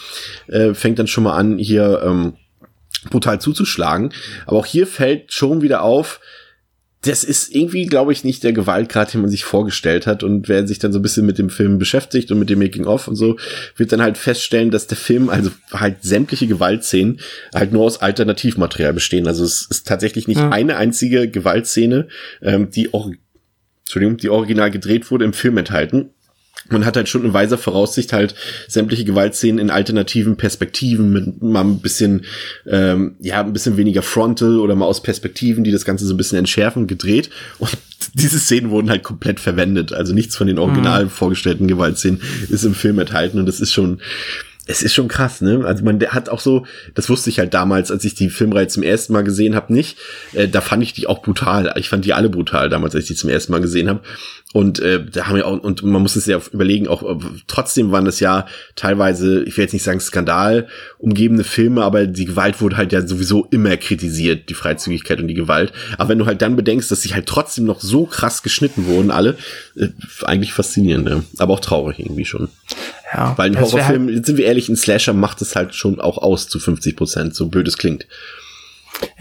[0.47, 2.33] äh, fängt dann schon mal an, hier ähm,
[3.09, 4.13] brutal zuzuschlagen.
[4.45, 6.21] Aber auch hier fällt schon wieder auf,
[7.01, 10.23] das ist irgendwie, glaube ich, nicht der Gewaltgrad, den man sich vorgestellt hat.
[10.23, 13.07] Und wer sich dann so ein bisschen mit dem Film beschäftigt und mit dem Making-of
[13.07, 13.37] und so,
[13.75, 17.19] wird dann halt feststellen, dass der Film, also halt sämtliche Gewaltszenen,
[17.53, 19.27] halt nur aus Alternativmaterial bestehen.
[19.27, 20.49] Also es ist tatsächlich nicht ja.
[20.49, 22.07] eine einzige Gewaltszene,
[22.41, 23.11] ähm, die auch,
[23.85, 26.09] Entschuldigung, die original gedreht wurde, im Film enthalten
[26.69, 28.35] man hat halt schon in weiser Voraussicht halt
[28.67, 32.25] sämtliche Gewaltszenen in alternativen Perspektiven mit mal ein bisschen,
[32.65, 36.17] ähm, ja, ein bisschen weniger frontal oder mal aus Perspektiven, die das Ganze so ein
[36.17, 37.29] bisschen entschärfen, gedreht.
[37.59, 37.77] Und
[38.13, 39.93] diese Szenen wurden halt komplett verwendet.
[39.93, 41.09] Also nichts von den original mhm.
[41.09, 44.01] vorgestellten Gewaltszenen ist im Film enthalten und das ist schon,
[44.67, 45.63] es ist schon krass, ne?
[45.65, 48.83] Also man hat auch so, das wusste ich halt damals, als ich die Filmreihe zum
[48.83, 49.97] ersten Mal gesehen habe, nicht.
[50.33, 51.73] Äh, da fand ich die auch brutal.
[51.77, 54.01] Ich fand die alle brutal damals, als ich die zum ersten Mal gesehen habe.
[54.53, 57.03] Und äh, da haben wir auch, und man muss es ja überlegen, auch
[57.47, 60.67] trotzdem waren das ja teilweise, ich will jetzt nicht sagen Skandal,
[60.99, 65.33] umgebene Filme, aber die Gewalt wurde halt ja sowieso immer kritisiert, die Freizügigkeit und die
[65.33, 65.73] Gewalt.
[65.97, 69.11] Aber wenn du halt dann bedenkst, dass sie halt trotzdem noch so krass geschnitten wurden,
[69.11, 69.37] alle,
[69.75, 69.89] äh,
[70.23, 71.23] eigentlich faszinierend, ne?
[71.37, 72.47] aber auch traurig irgendwie schon.
[73.13, 76.01] Ja, Weil ein wär Horrorfilm, jetzt sind wir ehrlich, ein Slasher macht es halt schon
[76.01, 78.05] auch aus zu 50 Prozent, so blöd es klingt.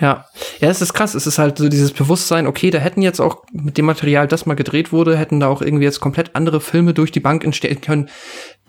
[0.01, 0.25] Ja,
[0.61, 1.15] ja, es ist krass.
[1.15, 4.47] Es ist halt so dieses Bewusstsein, okay, da hätten jetzt auch mit dem Material, das
[4.47, 7.81] mal gedreht wurde, hätten da auch irgendwie jetzt komplett andere Filme durch die Bank entstehen
[7.81, 8.09] können,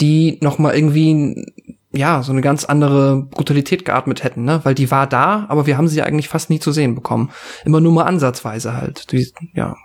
[0.01, 1.45] die noch mal irgendwie
[1.93, 4.59] ja, so eine ganz andere Brutalität geatmet hätten, ne?
[4.63, 7.31] Weil die war da, aber wir haben sie eigentlich fast nie zu sehen bekommen.
[7.63, 9.11] Immer nur mal ansatzweise halt.
[9.11, 9.75] Die, ja,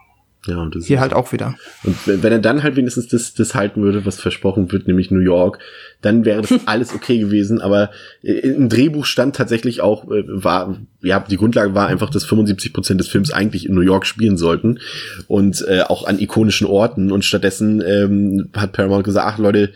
[0.47, 1.55] Ja, und das hier halt auch wieder.
[1.85, 5.13] Und wenn wenn er dann halt wenigstens das, das halten würde, was versprochen wird, nämlich
[5.13, 5.61] New York,
[6.01, 7.61] dann wäre das alles okay gewesen.
[7.61, 7.91] Aber
[8.23, 12.73] äh, im Drehbuch stand tatsächlich auch, äh, war, ja, die Grundlage war einfach, dass 75
[12.73, 14.81] Prozent des Films eigentlich in New York spielen sollten
[15.29, 17.13] und äh, auch an ikonischen Orten.
[17.13, 19.73] Und stattdessen ähm, hat Paramount gesagt, ach Leute,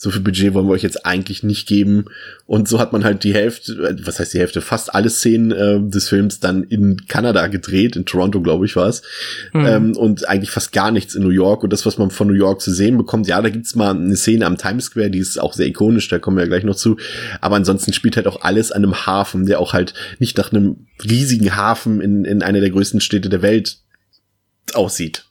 [0.00, 2.04] so viel Budget wollen wir euch jetzt eigentlich nicht geben.
[2.46, 5.50] Und so hat man halt die Hälfte, äh, was heißt die Hälfte, fast alle Szenen
[5.50, 9.02] äh, des Films dann in Kanada gedreht, in Toronto, glaube ich, war es.
[9.54, 11.64] Ähm, und eigentlich fast gar nichts in New York.
[11.64, 14.14] Und das, was man von New York zu sehen bekommt, ja, da gibt's mal eine
[14.14, 16.76] Szene am Times Square, die ist auch sehr ikonisch, da kommen wir ja gleich noch
[16.76, 16.96] zu.
[17.40, 20.86] Aber ansonsten spielt halt auch alles an einem Hafen, der auch halt nicht nach einem
[21.02, 23.78] riesigen Hafen in, in einer der größten Städte der Welt
[24.74, 25.27] aussieht.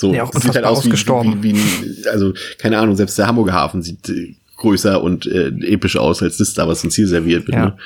[0.00, 1.42] So, Ja, auch sieht halt aus wie, ausgestorben.
[1.42, 5.96] wie, wie also keine Ahnung, selbst der Hamburger Hafen sieht äh, größer und äh, episch
[5.96, 7.56] aus als das da, was uns hier serviert wird.
[7.56, 7.64] Ja.
[7.66, 7.76] Ne?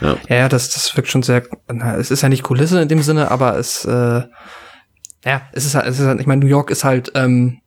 [0.00, 0.16] Ja.
[0.28, 3.02] Ja, ja, das, das wirkt schon sehr, na, es ist ja nicht Kulisse in dem
[3.02, 4.22] Sinne, aber es, äh,
[5.24, 7.58] ja, es ist halt, es ist halt, ich meine, New York ist halt, ähm,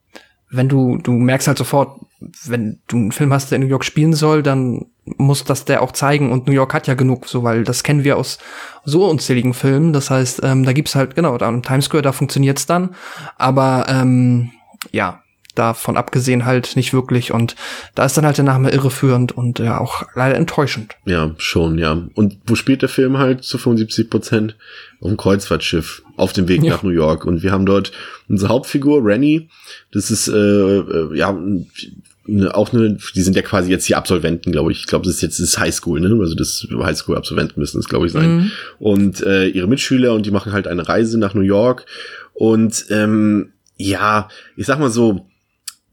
[0.50, 2.00] wenn du, du merkst halt sofort,
[2.46, 5.82] wenn du einen Film hast, der in New York spielen soll, dann muss das der
[5.82, 8.38] auch zeigen und New York hat ja genug, so, weil das kennen wir aus
[8.84, 12.12] so unzähligen Filmen, das heißt, ähm, da gibt's halt, genau, da im Times Square, da
[12.12, 12.94] funktioniert's dann,
[13.36, 14.50] aber, ähm,
[14.92, 15.22] ja,
[15.54, 17.56] davon abgesehen halt nicht wirklich und
[17.96, 20.94] da ist dann halt der Name irreführend und ja auch leider enttäuschend.
[21.04, 22.00] Ja, schon, ja.
[22.14, 24.56] Und wo spielt der Film halt zu 75 Prozent?
[25.00, 26.74] Auf dem Kreuzfahrtschiff, auf dem Weg Ja.
[26.74, 27.24] nach New York.
[27.24, 27.90] Und wir haben dort
[28.28, 29.48] unsere Hauptfigur, Rennie.
[29.92, 31.36] Das ist, äh, äh, ja,
[32.28, 34.80] ne, auch eine, die sind ja quasi jetzt die Absolventen, glaube ich.
[34.80, 36.16] Ich glaube, das ist jetzt das Highschool, ne?
[36.20, 38.52] Also das Highschool-Absolventen müssen es, glaube ich, sein.
[38.78, 41.86] Und äh, ihre Mitschüler und die machen halt eine Reise nach New York.
[42.34, 45.26] Und ähm, ja, ich sag mal so,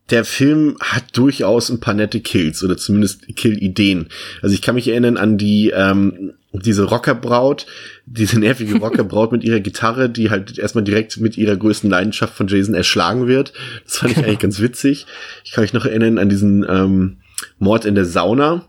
[0.10, 4.08] der Film hat durchaus ein paar nette Kills oder zumindest Kill-Ideen.
[4.42, 7.66] Also ich kann mich erinnern an die ähm, diese Rockerbraut,
[8.06, 12.48] diese nervige Rockerbraut mit ihrer Gitarre, die halt erstmal direkt mit ihrer größten Leidenschaft von
[12.48, 13.54] Jason erschlagen wird.
[13.84, 15.06] Das fand ich eigentlich ganz witzig.
[15.44, 17.18] Ich kann mich noch erinnern an diesen ähm,
[17.60, 18.66] Mord in der Sauna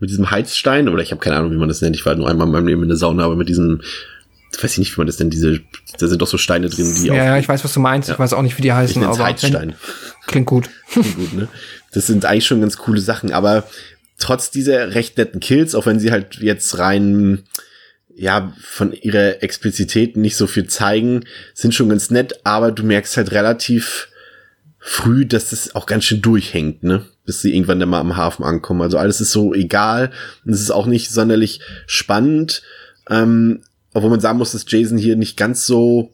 [0.00, 1.96] mit diesem Heizstein oder ich habe keine Ahnung, wie man das nennt.
[1.96, 3.80] Ich war nur einmal in meinem Leben in der Sauna, aber mit diesem
[4.60, 5.60] weiß ich nicht, wie man das nennt, diese,
[5.98, 8.08] da sind doch so Steine drin, die Ja, ja, auch, ich weiß, was du meinst.
[8.08, 9.74] Ich weiß auch nicht, wie die ich heißen, es aber Heizstein.
[10.26, 10.70] klingt gut.
[10.94, 11.48] gut, ne?
[11.92, 13.64] Das sind eigentlich schon ganz coole Sachen, aber
[14.18, 17.44] trotz dieser recht netten Kills, auch wenn sie halt jetzt rein,
[18.14, 23.16] ja, von ihrer Explizität nicht so viel zeigen, sind schon ganz nett, aber du merkst
[23.16, 24.08] halt relativ
[24.80, 27.04] früh, dass das auch ganz schön durchhängt, ne?
[27.24, 28.80] Bis sie irgendwann dann mal am Hafen ankommen.
[28.80, 30.10] Also alles ist so egal
[30.44, 32.62] und es ist auch nicht sonderlich spannend.
[33.10, 33.60] Ähm,
[33.94, 36.12] obwohl man sagen muss, dass Jason hier nicht ganz so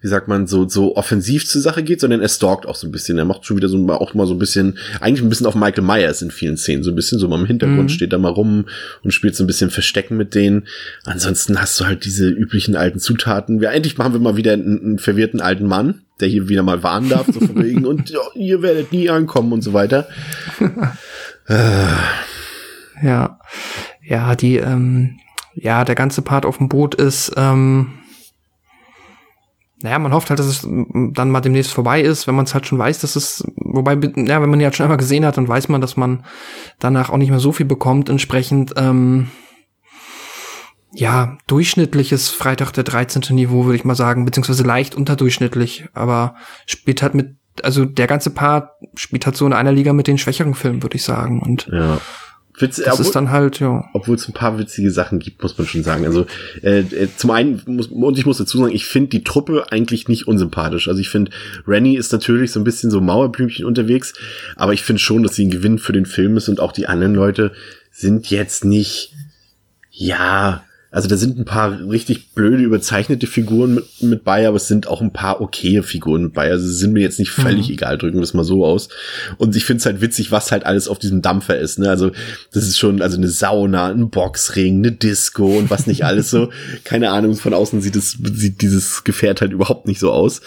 [0.00, 2.92] wie sagt man, so, so offensiv zur Sache geht, sondern er stalkt auch so ein
[2.92, 3.18] bisschen.
[3.18, 5.56] Er macht schon wieder so mal- auch mal so ein bisschen, eigentlich ein bisschen auf
[5.56, 7.88] Michael Myers in vielen Szenen, so ein bisschen so mal im Hintergrund Mhm.
[7.88, 8.66] steht da mal rum
[9.02, 10.68] und spielt so ein bisschen Verstecken mit denen.
[11.04, 13.60] Ansonsten hast du halt diese üblichen alten Zutaten.
[13.60, 16.84] Ja, endlich machen wir mal wieder einen, einen verwirrten alten Mann, der hier wieder mal
[16.84, 20.06] warnen darf, so von wegen, und ja, ihr werdet nie ankommen und so weiter.
[23.02, 23.38] Ja.
[24.02, 25.18] Ja, die, ähm,
[25.60, 27.98] ja, der ganze Part auf dem Boot ist, ähm,
[29.80, 32.66] naja, man hofft halt, dass es dann mal demnächst vorbei ist, wenn man es halt
[32.66, 35.46] schon weiß, dass es, wobei, ja, wenn man ihn halt schon einmal gesehen hat, dann
[35.46, 36.24] weiß man, dass man
[36.80, 38.08] danach auch nicht mehr so viel bekommt.
[38.08, 39.30] Entsprechend, ähm,
[40.92, 43.36] ja, durchschnittliches Freitag der 13.
[43.36, 46.34] Niveau, würde ich mal sagen, beziehungsweise leicht unterdurchschnittlich, aber
[46.66, 50.18] spielt halt mit, also der ganze Part spielt halt so in einer Liga mit den
[50.18, 51.40] schwächeren Filmen, würde ich sagen.
[51.40, 52.00] Und Ja.
[52.60, 53.88] Witz, das ist dann halt, ja.
[53.92, 56.04] obwohl es ein paar witzige Sachen gibt, muss man schon sagen.
[56.04, 56.26] Also
[56.62, 60.08] äh, äh, zum einen muss und ich muss dazu sagen, ich finde die Truppe eigentlich
[60.08, 60.88] nicht unsympathisch.
[60.88, 61.30] Also ich finde,
[61.66, 64.14] Rennie ist natürlich so ein bisschen so Mauerblümchen unterwegs,
[64.56, 66.86] aber ich finde schon, dass sie ein Gewinn für den Film ist und auch die
[66.86, 67.52] anderen Leute
[67.90, 69.12] sind jetzt nicht,
[69.90, 70.64] ja,
[70.98, 74.88] also da sind ein paar richtig blöde, überzeichnete Figuren mit, mit bei, aber es sind
[74.88, 76.50] auch ein paar okaye Figuren mit bei.
[76.50, 78.88] Also sie sind mir jetzt nicht völlig egal, drücken wir es mal so aus.
[79.36, 81.78] Und ich finde es halt witzig, was halt alles auf diesem Dampfer ist.
[81.78, 81.88] Ne?
[81.88, 82.10] Also
[82.52, 86.50] das ist schon, also eine Sauna, ein Boxring, eine Disco und was nicht alles so.
[86.82, 90.40] Keine Ahnung, von außen sieht es, sieht dieses Gefährt halt überhaupt nicht so aus.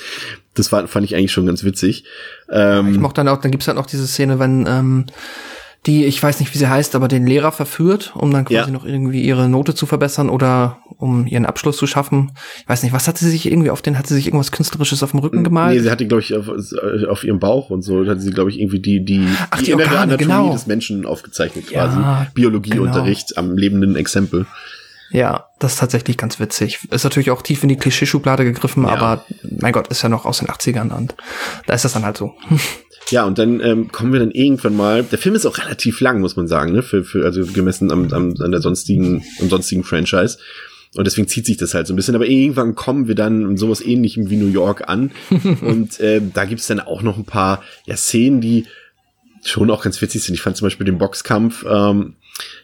[0.54, 2.04] Das war, fand ich eigentlich schon ganz witzig.
[2.52, 5.06] Ähm, Ich mochte dann auch, dann gibt's halt noch diese Szene, wenn ähm,
[5.88, 8.68] die, ich weiß nicht, wie sie heißt, aber den Lehrer verführt, um dann quasi Ja.
[8.68, 12.34] noch irgendwie ihre Note zu verbessern oder um ihren Abschluss zu schaffen.
[12.62, 15.02] Ich weiß nicht, was hat sie sich irgendwie auf den, hat sie sich irgendwas Künstlerisches
[15.02, 15.74] auf dem Rücken gemalt?
[15.76, 16.48] Nee, sie hatte, glaube ich, auf,
[17.10, 19.98] auf ihrem Bauch und so, hatte sie, glaube ich, irgendwie die, die, Ach, die Organe,
[19.98, 20.52] Anatomie genau.
[20.54, 22.30] des Menschen aufgezeichnet Ja, quasi.
[22.36, 24.46] Biologieunterricht am lebenden Exempel.
[25.10, 26.80] Ja, das ist tatsächlich ganz witzig.
[26.92, 28.90] Ist natürlich auch tief in die Klischeeschublade gegriffen, Ja.
[28.92, 29.26] aber
[29.60, 31.16] mein Gott, ist ja noch aus den 80ern und
[31.66, 32.34] da ist das dann halt so.
[33.10, 35.04] Ja, und dann ähm, kommen wir dann irgendwann mal.
[35.04, 36.82] Der Film ist auch relativ lang, muss man sagen, ne?
[36.82, 40.38] Für, für, also gemessen am, am, an der sonstigen, am sonstigen Franchise.
[40.96, 42.16] Und deswegen zieht sich das halt so ein bisschen.
[42.16, 45.12] Aber irgendwann kommen wir dann in sowas ähnlichem wie New York an.
[45.62, 48.66] und äh, da gibt's dann auch noch ein paar ja, Szenen, die
[49.44, 50.36] schon auch ganz witzig sind.
[50.36, 52.16] Ich fand zum Beispiel den Boxkampf ähm,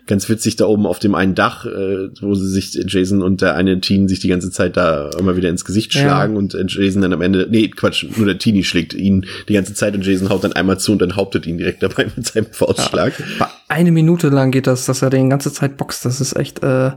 [0.07, 3.55] ganz witzig da oben auf dem einen Dach, äh, wo sie sich Jason und der
[3.55, 6.01] eine Teen sich die ganze Zeit da immer wieder ins Gesicht Ja.
[6.01, 9.53] schlagen und äh, Jason dann am Ende, nee, Quatsch, nur der Teenie schlägt ihn die
[9.53, 12.25] ganze Zeit und Jason haut dann einmal zu und dann hauptet ihn direkt dabei mit
[12.25, 13.13] seinem Faustschlag.
[13.39, 16.05] War Eine Minute lang geht das, dass er den ganze Zeit boxt.
[16.05, 16.91] Das ist echt, äh,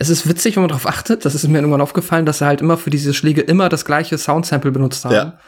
[0.00, 1.24] es ist witzig, wenn man darauf achtet.
[1.24, 4.18] Das ist mir irgendwann aufgefallen, dass er halt immer für diese Schläge immer das gleiche
[4.18, 5.14] Soundsample benutzt haben.
[5.14, 5.38] Ja.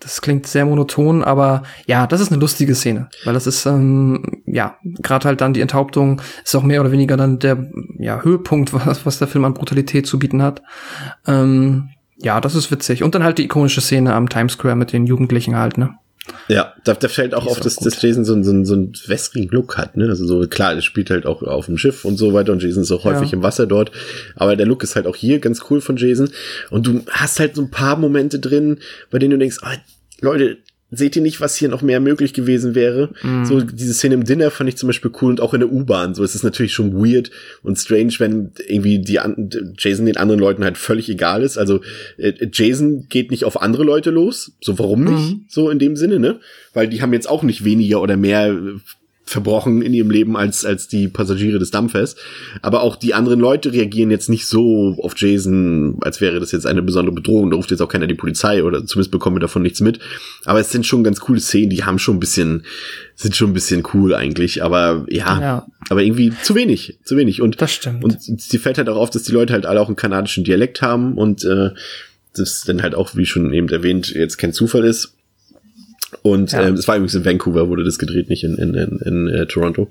[0.00, 4.42] Das klingt sehr monoton, aber ja, das ist eine lustige Szene, weil das ist ähm,
[4.44, 8.72] ja gerade halt dann die Enthauptung ist auch mehr oder weniger dann der ja Höhepunkt,
[8.86, 10.62] was, was der Film an Brutalität zu bieten hat.
[11.26, 14.92] Ähm, ja, das ist witzig und dann halt die ikonische Szene am Times Square mit
[14.92, 15.96] den Jugendlichen halt, ne?
[16.48, 18.92] Ja, da, da fällt auch auf, dass, dass Jason so, einen- so, einen- so einen
[19.06, 19.96] wässrigen Look hat.
[19.96, 20.06] Ne?
[20.08, 22.82] Also so klar, das spielt halt auch auf dem Schiff und so weiter und Jason
[22.82, 23.36] ist auch häufig Ja.
[23.36, 23.90] im Wasser dort.
[24.36, 26.30] Aber der Look ist halt auch hier ganz cool von Jason.
[26.70, 28.78] Und du hast halt so ein paar Momente drin,
[29.10, 29.74] bei denen du denkst, ah,
[30.20, 30.58] Leute,
[30.90, 33.12] seht ihr nicht, was hier noch mehr möglich gewesen wäre?
[33.22, 33.44] Mhm.
[33.44, 36.14] So diese Szene im Dinner fand ich zum Beispiel cool und auch in der U-Bahn.
[36.14, 37.30] So es ist natürlich schon weird
[37.62, 41.58] und strange, wenn irgendwie die an Jason den anderen Leuten halt völlig egal ist.
[41.58, 41.80] Also
[42.18, 44.52] äh, Jason geht nicht auf andere Leute los.
[44.60, 45.32] So warum nicht?
[45.32, 45.44] Mhm.
[45.48, 46.40] So in dem Sinne, ne?
[46.72, 48.78] Weil die haben jetzt auch nicht weniger oder mehr äh,
[49.28, 52.14] verbrochen in ihrem Leben als, als die Passagiere des Dampfers.
[52.62, 56.64] Aber auch die anderen Leute reagieren jetzt nicht so auf Jason, als wäre das jetzt
[56.64, 57.50] eine besondere Bedrohung.
[57.50, 59.98] Da ruft jetzt auch keiner die Polizei oder zumindest bekommen wir davon nichts mit.
[60.44, 62.62] Aber es sind schon ganz coole Szenen, die haben schon ein bisschen,
[63.16, 64.62] sind schon ein bisschen cool eigentlich.
[64.62, 65.66] Aber ja, Ja.
[65.88, 67.42] aber irgendwie zu wenig, zu wenig.
[67.42, 68.04] Und, Das stimmt.
[68.04, 70.82] und sie fällt halt auch auf, dass die Leute halt alle auch einen kanadischen Dialekt
[70.82, 71.70] haben und äh,
[72.36, 75.15] das dann halt auch, wie schon eben erwähnt, jetzt kein Zufall ist.
[76.32, 76.66] Und Ja.
[76.66, 79.46] ähm, es war übrigens in Vancouver, wurde das gedreht, nicht in, in, in, in äh,
[79.46, 79.88] Toronto.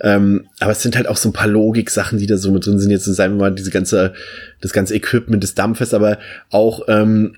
[0.00, 2.78] Ähm, aber es sind halt auch so ein paar Logik-Sachen, die da so mit drin
[2.78, 2.90] sind.
[2.90, 4.12] Jetzt sagen wir mal, diese ganze,
[4.60, 6.18] das ganze Equipment des Dampfers, aber
[6.50, 7.36] auch, ähm,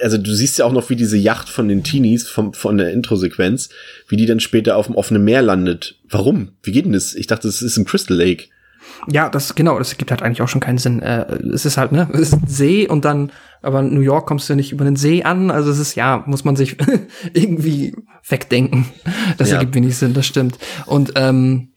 [0.00, 2.92] also du siehst ja auch noch, wie diese Yacht von den Teenies vom, von der
[2.92, 3.68] Intro-Sequenz,
[4.08, 5.96] wie die dann später auf dem offenen Meer landet.
[6.08, 6.50] Warum?
[6.62, 7.14] Wie geht denn das?
[7.14, 8.44] Ich dachte, das ist im Crystal Lake.
[9.08, 11.00] Ja, das genau, das gibt halt eigentlich auch schon keinen Sinn.
[11.00, 11.24] Äh,
[11.54, 14.48] es ist halt, ne, es ist ein See und dann, aber in New York kommst
[14.48, 15.50] du ja nicht über den See an.
[15.50, 16.76] Also es ist, ja, muss man sich
[17.32, 17.94] irgendwie
[18.28, 18.86] wegdenken.
[19.38, 19.56] Das Ja.
[19.56, 20.58] ergibt wenig Sinn, das stimmt.
[20.86, 21.68] Und ähm,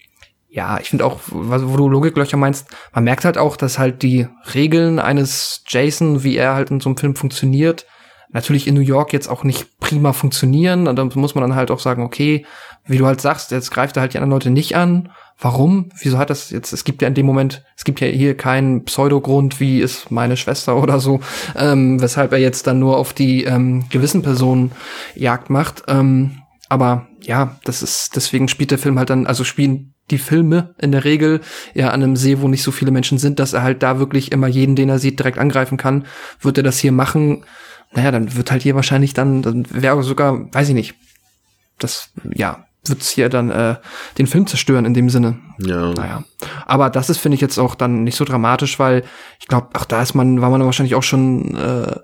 [0.49, 4.28] ja, ich finde auch, wo du Logiklöcher meinst, man merkt halt auch, dass halt die
[4.54, 7.86] Regeln eines Jason, wie er halt in so einem Film funktioniert,
[8.32, 10.88] natürlich in New York jetzt auch nicht prima funktionieren.
[10.88, 12.45] Und dann muss man dann halt auch sagen, okay,
[12.86, 15.12] wie du halt sagst, jetzt greift er halt die anderen Leute nicht an.
[15.39, 15.89] Warum?
[16.00, 18.86] Wieso hat das jetzt, es gibt ja in dem Moment, es gibt ja hier keinen
[18.86, 21.19] Pseudogrund, wie ist meine Schwester oder so,
[21.56, 24.71] ähm, weshalb er jetzt dann nur auf die ähm, gewissen Personen
[25.15, 25.84] Jagd macht.
[25.88, 30.76] Ähm, aber ja, das ist, deswegen spielt der Film halt dann, also spielen die Filme
[30.78, 31.41] in der Regel
[31.74, 34.32] ja an einem See, wo nicht so viele Menschen sind, dass er halt da wirklich
[34.32, 36.06] immer jeden, den er sieht, direkt angreifen kann.
[36.39, 37.43] Wird er das hier machen?
[37.91, 40.95] Naja, dann wird halt hier wahrscheinlich dann, dann wäre sogar, weiß ich nicht,
[41.80, 43.76] das, ja, wird's hier dann äh,
[44.17, 45.39] den Film zerstören in dem Sinne.
[45.60, 45.91] Ja.
[45.93, 46.24] Naja.
[46.65, 49.04] Aber das ist, finde ich, jetzt auch dann nicht so dramatisch, weil
[49.39, 51.95] ich glaube, ach, da ist man, war man wahrscheinlich auch schon äh,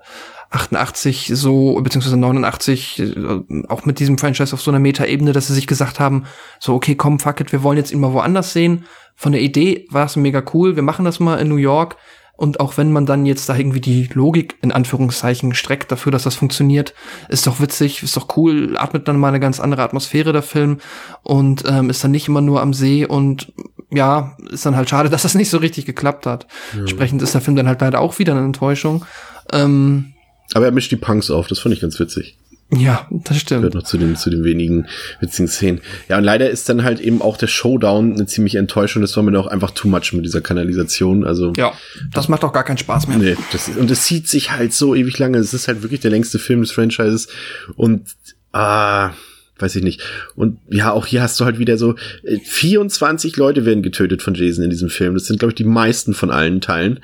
[0.50, 5.54] 88 so, beziehungsweise 89, äh, auch mit diesem Franchise auf so einer Meta-Ebene, dass sie
[5.54, 6.24] sich gesagt haben,
[6.60, 8.84] so, okay, komm, fuck it, wir wollen jetzt ihn mal woanders sehen.
[9.14, 11.96] Von der Idee war es mega cool, wir machen das mal in New York.
[12.42, 16.24] Und auch wenn man dann jetzt da irgendwie die Logik in Anführungszeichen streckt dafür, dass
[16.24, 16.92] das funktioniert,
[17.28, 20.78] ist doch witzig, ist doch cool, atmet dann mal eine ganz andere Atmosphäre der Film
[21.22, 23.52] und ähm, ist dann nicht immer nur am See und
[23.92, 26.48] ja, ist dann halt schade, dass das nicht so richtig geklappt hat.
[26.76, 29.04] Entsprechend ist der Film dann halt leider auch wieder eine Enttäuschung.
[29.52, 30.14] Ähm,
[30.52, 32.38] Aber er mischt die Punks auf, das fand ich ganz witzig.
[32.74, 33.60] Ja, das stimmt.
[33.60, 34.86] Gehört noch zu den, zu den wenigen
[35.20, 35.80] witzigen Szenen.
[36.08, 39.02] Ja, und leider ist dann halt eben auch der Showdown eine ziemliche Enttäuschung.
[39.02, 41.24] Das war mir doch einfach too much mit dieser Kanalisation.
[41.24, 41.74] Also, Ja,
[42.14, 43.18] das macht auch gar keinen Spaß mehr.
[43.18, 45.38] nee, das, und es zieht sich halt so ewig lange.
[45.38, 47.28] Es ist halt wirklich der längste Film des Franchises.
[47.76, 48.08] Und,
[48.52, 49.10] ah,
[49.58, 50.00] weiß ich nicht.
[50.34, 54.34] Und ja, auch hier hast du halt wieder so, äh, 24 Leute werden getötet von
[54.34, 55.14] Jason in diesem Film.
[55.14, 57.00] Das sind, glaube ich, die meisten von allen Teilen.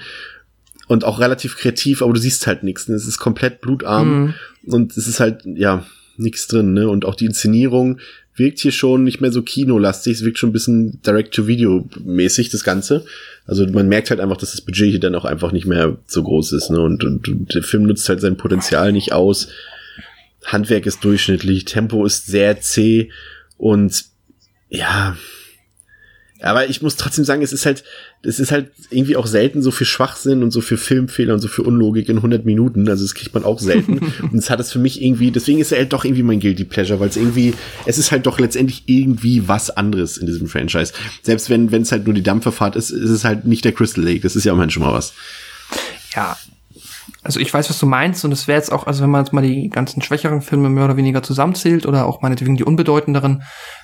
[0.88, 2.88] Und auch relativ kreativ, aber du siehst halt nichts.
[2.88, 2.96] Ne?
[2.96, 4.08] Es ist komplett blutarm.
[4.08, 4.34] Mhm.
[4.66, 6.88] Und es ist halt, ja, nichts drin, ne?
[6.88, 8.00] Und auch die Inszenierung,
[8.38, 13.04] wirkt hier schon nicht mehr so kinolastig, es wirkt schon ein bisschen Direct-to-Video-mäßig, das Ganze.
[13.46, 16.22] Also man merkt halt einfach, dass das Budget hier dann auch einfach nicht mehr so
[16.22, 16.70] groß ist.
[16.70, 16.80] Ne?
[16.80, 19.48] Und, und, und der Film nutzt halt sein Potenzial nicht aus.
[20.44, 23.10] Handwerk ist durchschnittlich, Tempo ist sehr zäh
[23.56, 24.04] und
[24.68, 25.16] ja,
[26.40, 27.82] aber ich muss trotzdem sagen, es ist halt,
[28.22, 31.48] es ist halt irgendwie auch selten so viel Schwachsinn und so viel Filmfehler und so
[31.48, 32.88] viel Unlogik in 100 Minuten.
[32.88, 33.98] Also das kriegt man auch selten.
[34.22, 36.64] und es hat es für mich irgendwie, deswegen ist er halt doch irgendwie mein Guilty
[36.64, 37.54] Pleasure, weil es irgendwie,
[37.86, 40.92] es ist halt doch letztendlich irgendwie was anderes in diesem Franchise.
[41.22, 44.04] Selbst wenn, wenn es halt nur die Dampferfahrt ist, ist es halt nicht der Crystal
[44.04, 44.20] Lake.
[44.20, 45.14] Das ist ja immerhin schon mal was.
[46.14, 46.36] Ja,
[47.28, 49.34] also ich weiß, was du meinst, und es wäre jetzt auch, also wenn man jetzt
[49.34, 53.42] mal die ganzen schwächeren Filme mehr oder weniger zusammenzählt oder auch meinetwegen die unbedeutenderen,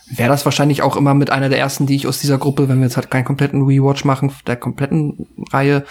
[0.09, 2.79] wäre das wahrscheinlich auch immer mit einer der ersten, die ich aus dieser Gruppe, wenn
[2.79, 5.85] wir jetzt halt keinen kompletten Rewatch machen, der kompletten Reihe,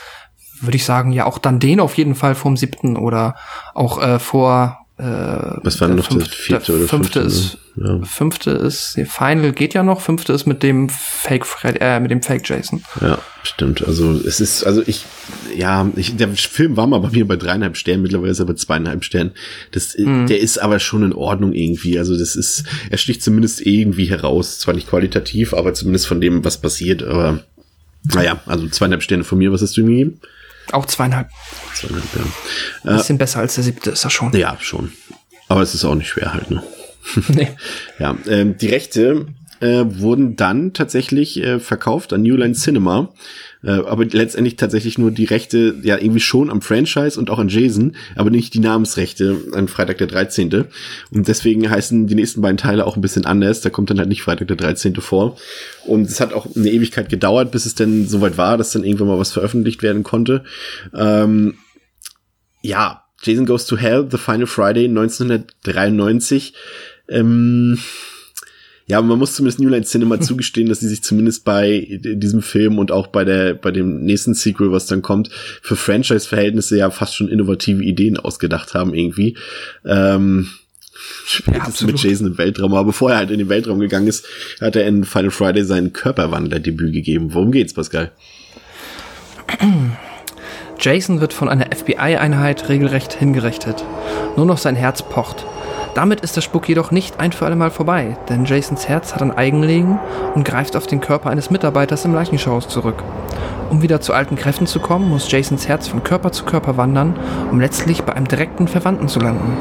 [0.61, 3.35] würde ich sagen, ja auch dann den auf jeden Fall vom siebten oder
[3.75, 7.37] auch äh, vor äh, Was war noch fünfte, der vierte der oder fünfte fünfte?
[7.37, 7.99] ist Ja.
[8.03, 12.11] fünfte ist nee, Final geht ja noch, fünfte ist mit dem Fake Fred, äh, mit
[12.11, 12.83] dem Fake Jason.
[13.01, 13.83] Ja, stimmt.
[13.87, 15.05] Also es ist, also ich,
[15.57, 18.53] ja, ich, der Film war mal bei mir bei dreieinhalb Sternen, mittlerweile ist er bei
[18.53, 19.31] zweieinhalb Sternen.
[19.71, 21.97] Das, der ist aber schon in Ordnung irgendwie.
[21.97, 24.59] Also das ist, er sticht zumindest irgendwie heraus.
[24.59, 27.01] Zwar nicht qualitativ, aber zumindest von dem, was passiert.
[27.01, 27.39] Aber
[28.13, 29.51] naja, also zweieinhalb Sterne von mir.
[29.51, 30.19] Was hast du ihm gegeben?
[30.71, 31.29] Auch zweieinhalb.
[31.75, 32.05] Zweieinhalb,
[32.83, 32.93] ja.
[32.93, 34.33] Bisschen besser als der siebte ist er schon.
[34.35, 34.91] Ja, schon.
[35.49, 36.63] Aber es ist auch nicht schwer halt, ne?
[37.27, 37.49] Nee.
[37.99, 39.27] Ja, ähm, die Rechte
[39.59, 43.13] äh, wurden dann tatsächlich äh, verkauft an New Line Cinema, äh,
[43.71, 47.95] aber letztendlich tatsächlich nur die Rechte, ja irgendwie schon am Franchise und auch an Jason,
[48.15, 50.65] aber nicht die Namensrechte an Freitag der 13.
[51.11, 53.61] Und deswegen heißen die nächsten beiden Teile auch ein bisschen anders.
[53.61, 54.95] Da kommt dann halt nicht Freitag der 13.
[54.95, 55.37] vor.
[55.85, 59.07] Und es hat auch eine Ewigkeit gedauert, bis es denn soweit war, dass dann irgendwann
[59.07, 60.43] mal was veröffentlicht werden konnte.
[60.93, 61.55] Ähm,
[62.61, 66.53] ja, Jason Goes to Hell, The Final Friday 1993.
[67.09, 67.79] Ähm,
[68.85, 72.79] ja, man muss zumindest New Line Cinema zugestehen, dass sie sich zumindest bei diesem Film
[72.79, 75.29] und auch bei der, bei dem nächsten Sequel, was dann kommt,
[75.61, 79.37] für Franchise-Verhältnisse ja fast schon innovative Ideen ausgedacht haben irgendwie.
[79.85, 80.49] Ähm,
[81.25, 81.93] spätestens absolut.
[81.93, 82.73] mit Jason im Weltraum.
[82.73, 84.25] Aber bevor er halt in den Weltraum gegangen ist,
[84.59, 87.33] hat er in Final Friday sein Körperwandler-Debüt gegeben.
[87.33, 88.11] Worum geht's, Pascal?
[90.79, 93.83] Jason wird von einer FBI-Einheit regelrecht hingerichtet.
[94.35, 95.45] Nur noch sein Herz pocht.
[95.95, 99.21] Damit ist der Spuk jedoch nicht ein für alle Mal vorbei, denn Jasons Herz hat
[99.21, 99.99] ein Eigenleben
[100.33, 103.03] und greift auf den Körper eines Mitarbeiters im Leichenschaus zurück.
[103.69, 107.15] Um wieder zu alten Kräften zu kommen, muss Jasons Herz von Körper zu Körper wandern,
[107.51, 109.55] um letztlich bei einem direkten Verwandten zu landen.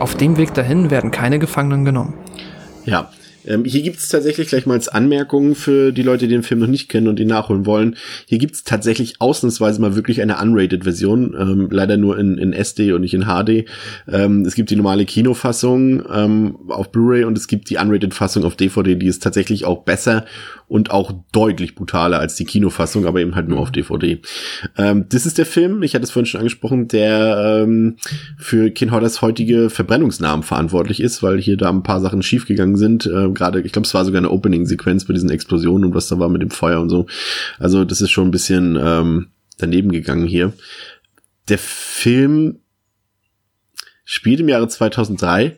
[0.00, 2.14] Auf dem Weg dahin werden keine Gefangenen genommen.
[2.84, 3.08] Ja,
[3.46, 6.66] ähm, hier gibt's tatsächlich gleich mal als Anmerkungen für die Leute, die den Film noch
[6.66, 7.96] nicht kennen und ihn nachholen wollen.
[8.26, 13.02] Hier gibt's tatsächlich ausnahmsweise mal wirklich eine unrated-Version, ähm, leider nur in, in SD und
[13.02, 13.68] nicht in HD.
[14.10, 18.56] Ähm, es gibt die normale Kinofassung ähm, auf Blu-ray und es gibt die unrated-Fassung auf
[18.56, 20.24] DVD, die ist tatsächlich auch besser
[20.70, 24.22] und auch deutlich brutaler als die Kinofassung, aber eben halt nur auf DVD.
[24.78, 27.96] Ähm, das ist der Film, ich hatte es vorhin schon angesprochen, der ähm,
[28.38, 33.04] für Ken Hodders heutige Verbrennungsnamen verantwortlich ist, weil hier da ein paar Sachen schiefgegangen sind.
[33.04, 36.20] Äh, Gerade, ich glaube, es war sogar eine Opening-Sequenz bei diesen Explosionen und was da
[36.20, 37.06] war mit dem Feuer und so.
[37.58, 39.26] Also das ist schon ein bisschen ähm,
[39.58, 40.52] daneben gegangen hier.
[41.48, 42.60] Der Film
[44.04, 45.56] spielt im Jahre 2003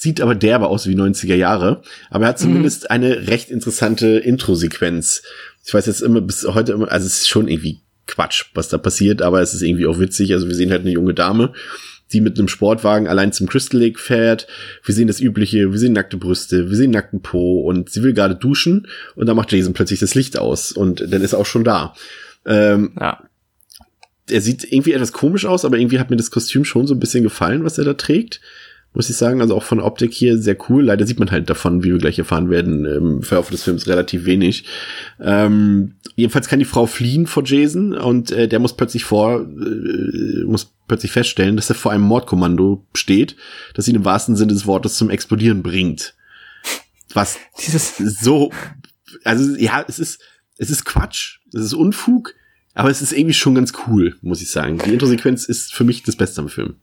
[0.00, 5.22] sieht aber derbe aus wie 90er Jahre, aber er hat zumindest eine recht interessante Intro-Sequenz.
[5.66, 8.78] Ich weiß jetzt immer bis heute immer, also es ist schon irgendwie Quatsch, was da
[8.78, 10.32] passiert, aber es ist irgendwie auch witzig.
[10.32, 11.52] Also wir sehen halt eine junge Dame,
[12.14, 14.46] die mit einem Sportwagen allein zum Crystal Lake fährt.
[14.84, 18.14] Wir sehen das übliche, wir sehen nackte Brüste, wir sehen nackten Po und sie will
[18.14, 21.46] gerade duschen und dann macht Jason plötzlich das Licht aus und dann ist er auch
[21.46, 21.94] schon da.
[22.46, 23.22] Ähm, Ja.
[24.30, 27.00] er sieht irgendwie etwas komisch aus, aber irgendwie hat mir das Kostüm schon so ein
[27.00, 28.40] bisschen gefallen, was er da trägt.
[28.92, 30.84] Muss ich sagen, also auch von der Optik hier sehr cool.
[30.84, 34.24] Leider sieht man halt davon, wie wir gleich erfahren werden, im Verlauf des Films relativ
[34.24, 34.64] wenig.
[35.20, 40.44] Ähm, jedenfalls kann die Frau fliehen vor Jason und äh, der muss plötzlich vor, äh,
[40.44, 43.36] muss plötzlich feststellen, dass er vor einem Mordkommando steht,
[43.74, 46.14] das ihn im wahrsten Sinne des Wortes zum Explodieren bringt.
[47.14, 48.50] Was Dieses, so,
[49.22, 50.20] also ja, es ist,
[50.58, 52.34] es ist Quatsch, es ist Unfug,
[52.74, 54.78] aber es ist irgendwie schon ganz cool, muss ich sagen.
[54.84, 56.76] Die Introsequenz ist für mich das Beste am Film.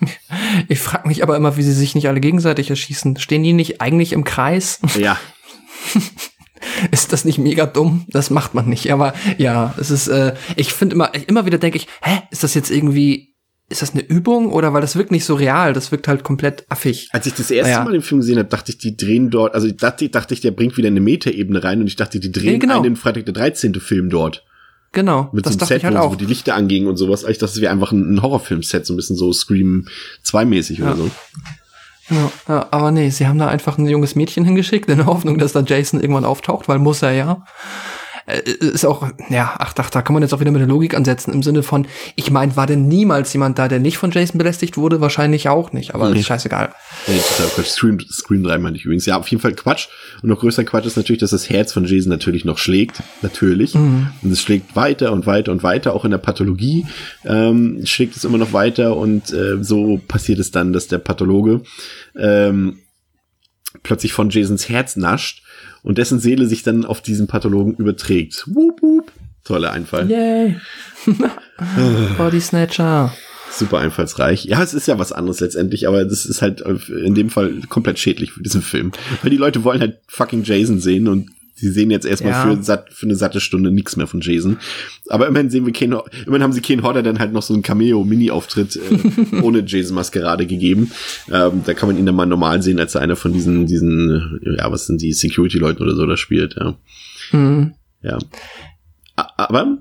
[0.68, 3.16] ich frage mich aber immer, wie sie sich nicht alle gegenseitig erschießen.
[3.18, 4.80] Stehen die nicht eigentlich im Kreis?
[4.98, 5.18] Ja,
[6.90, 8.04] Ist das nicht mega dumm?
[8.08, 8.92] Das macht man nicht.
[8.92, 12.54] Aber ja, es ist, äh, ich finde immer, immer wieder denke ich, hä, ist das
[12.54, 13.34] jetzt irgendwie,
[13.68, 15.72] ist das eine Übung oder weil das wirkt nicht so real?
[15.72, 17.08] Das wirkt halt komplett affig.
[17.12, 17.84] als ich das erste Ja.
[17.84, 20.40] Mal den Film gesehen habe, dachte ich, die drehen dort, also ich dachte, dachte ich,
[20.40, 22.82] der bringt wieder eine Metaebene rein und ich dachte, die drehen Ja, genau.
[22.82, 23.74] einen Freitag der 13.
[23.74, 24.44] Film dort.
[24.92, 26.12] Genau, Mit das so einem Set, ich halt wo, so, auch.
[26.12, 27.22] wo die Lichter angingen und sowas.
[27.22, 29.86] Ich dachte, das wäre einfach ein, ein Horrorfilm-Set, so ein bisschen so Scream
[30.24, 30.86] 2-mäßig Ja.
[30.86, 31.10] oder so.
[32.48, 35.52] Ja, aber nee, sie haben da einfach ein junges Mädchen hingeschickt, in der Hoffnung, dass
[35.52, 37.44] da Jason irgendwann auftaucht, weil muss er ja.
[38.28, 40.94] Äh, ist auch, ja, ach, ach, da kann man jetzt auch wieder mit der Logik
[40.94, 44.36] ansetzen, im Sinne von, ich meine, war denn niemals jemand da, der nicht von Jason
[44.38, 45.00] belästigt wurde?
[45.00, 46.20] Wahrscheinlich auch nicht, aber Nee.
[46.20, 46.72] ist scheißegal.
[47.06, 47.66] Nee, total Quatsch.
[47.68, 49.06] Scream, Scream 3 meine ich übrigens.
[49.06, 49.88] Ja, auf jeden Fall Quatsch.
[50.22, 53.02] Und noch größer Quatsch ist natürlich, dass das Herz von Jason natürlich noch schlägt.
[53.22, 53.74] Natürlich.
[53.74, 55.94] Und es schlägt weiter und weiter und weiter.
[55.94, 56.86] Auch in der Pathologie
[57.24, 58.96] ähm, schlägt es immer noch weiter.
[58.96, 61.62] Und äh, so passiert es dann, dass der Pathologe
[62.18, 62.78] ähm,
[63.82, 65.42] plötzlich von Jasons Herz nascht
[65.88, 68.44] und dessen Seele sich dann auf diesen Pathologen überträgt.
[68.46, 69.10] Wup, wup.
[69.42, 70.10] Toller Einfall.
[70.10, 70.56] Yay.
[72.18, 73.14] Body Snatcher.
[73.50, 74.44] Super einfallsreich.
[74.44, 77.98] Ja, es ist ja was anderes letztendlich, aber das ist halt in dem Fall komplett
[77.98, 78.92] schädlich für diesen Film.
[79.22, 82.42] Weil die Leute wollen halt fucking Jason sehen und sie sehen jetzt erstmal Ja.
[82.44, 84.58] für, satt, für eine satte Stunde nichts mehr von Jason.
[85.08, 85.92] Aber immerhin sehen wir Ken,
[86.26, 90.92] immerhin haben sie Ken Hodder dann halt noch so einen Cameo-Mini-Auftritt äh, ohne Jason-Maskerade gegeben.
[91.32, 94.40] Ähm, da kann man ihn dann mal normal sehen, als er einer von diesen, diesen,
[94.56, 96.76] ja, was sind die Security-Leuten oder so da spielt, ja.
[97.30, 97.72] Hm.
[98.02, 98.18] Ja.
[99.16, 99.78] Aber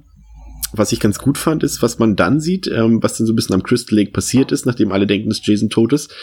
[0.73, 3.35] was ich ganz gut fand, ist, was man dann sieht, ähm, was dann so ein
[3.35, 6.13] bisschen am Crystal Lake passiert ist, nachdem alle denken, dass Jason tot ist,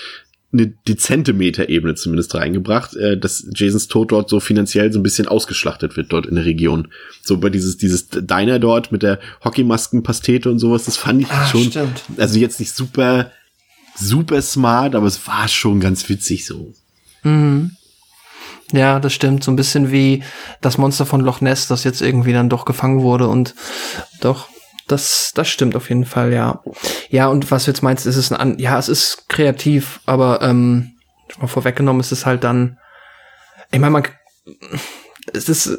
[0.55, 5.29] eine dezente Metaebene zumindest reingebracht, äh, dass Jasons Tod dort so finanziell so ein bisschen
[5.29, 6.89] ausgeschlachtet wird dort in der Region.
[7.23, 11.47] So bei dieses dieses Diner dort mit der Hockeymaskenpastete und sowas, das fand ich Ah,
[11.47, 12.03] schon, stimmt.
[12.17, 13.31] also jetzt nicht super
[13.97, 16.73] super smart, aber es war schon ganz witzig so.
[18.73, 19.45] Ja, das stimmt.
[19.45, 20.23] So ein bisschen wie
[20.61, 23.55] das Monster von Loch Ness, das jetzt irgendwie dann doch gefangen wurde und
[24.21, 24.49] doch.
[24.89, 26.63] Das, das stimmt auf jeden Fall, ja.
[27.09, 30.43] Ja, und was du jetzt meinst, ist es ein, an ja, es ist kreativ, aber
[30.43, 30.93] ähm,
[31.41, 32.79] mal vorweggenommen ist es halt dann,
[33.73, 34.05] ich meine, man,
[35.33, 35.79] es ist,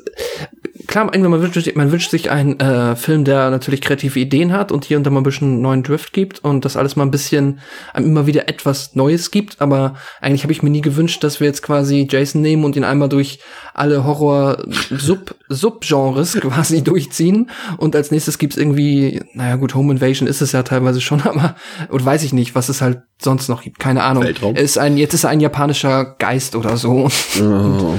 [0.87, 4.71] klar, man wünscht, sich- man wünscht sich einen äh, Film, der natürlich kreative Ideen hat
[4.71, 7.11] und hier und da mal ein bisschen neuen Drift gibt und das alles mal ein
[7.11, 7.59] bisschen
[7.93, 9.61] einem immer wieder etwas Neues gibt.
[9.61, 12.83] Aber eigentlich habe ich mir nie gewünscht, dass wir jetzt quasi Jason nehmen und ihn
[12.83, 13.39] einmal durch
[13.73, 17.49] alle Horror-Subgenres quasi durchziehen.
[17.77, 21.55] Und als nächstes gibt's irgendwie, naja gut, Home Invasion ist es ja teilweise schon, aber
[21.89, 23.79] oder weiß ich nicht, was es halt sonst noch gibt.
[23.79, 24.23] Keine Ahnung.
[24.23, 24.55] Weltraum?
[24.55, 27.09] Ist ein, jetzt ist er ein japanischer Geist oder so.
[27.41, 27.93] Oh.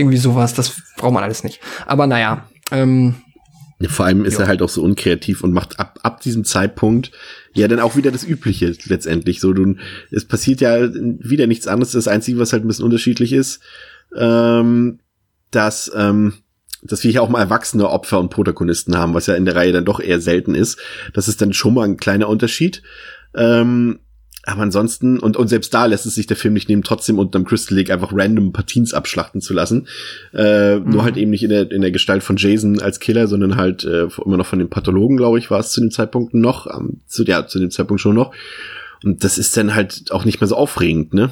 [0.00, 1.60] Irgendwie sowas, das braucht man alles nicht.
[1.86, 3.14] Aber naja, ähm,
[3.80, 7.12] Ja, Vor allem ist er halt auch so unkreativ und macht ab, ab diesem Zeitpunkt
[7.54, 9.40] ja dann auch wieder das Übliche letztendlich.
[9.40, 9.76] So, du,
[10.10, 11.92] es passiert ja wieder nichts anderes.
[11.92, 13.60] Das Einzige, was halt ein bisschen unterschiedlich ist,
[14.16, 14.98] ähm,
[15.50, 16.34] dass, ähm,
[16.82, 19.72] dass wir hier auch mal erwachsene Opfer und Protagonisten haben, was ja in der Reihe
[19.72, 20.78] dann doch eher selten ist.
[21.14, 22.82] Das ist dann schon mal ein kleiner Unterschied.
[23.34, 24.00] Ähm,
[24.44, 27.44] aber ansonsten, und, und selbst da lässt es sich der Film nicht nehmen, trotzdem unterm
[27.44, 29.86] Crystal Lake einfach random Partien abschlachten zu lassen.
[30.32, 33.56] Äh, Nur halt eben nicht in der, in der Gestalt von Jason als Killer, sondern
[33.56, 36.66] halt äh, immer noch von dem Pathologen, glaube ich, war es zu dem Zeitpunkt noch.
[36.74, 38.32] Ähm, zu, ja, zu dem Zeitpunkt schon noch.
[39.04, 41.30] Und das ist dann halt auch nicht mehr so aufregend, ne?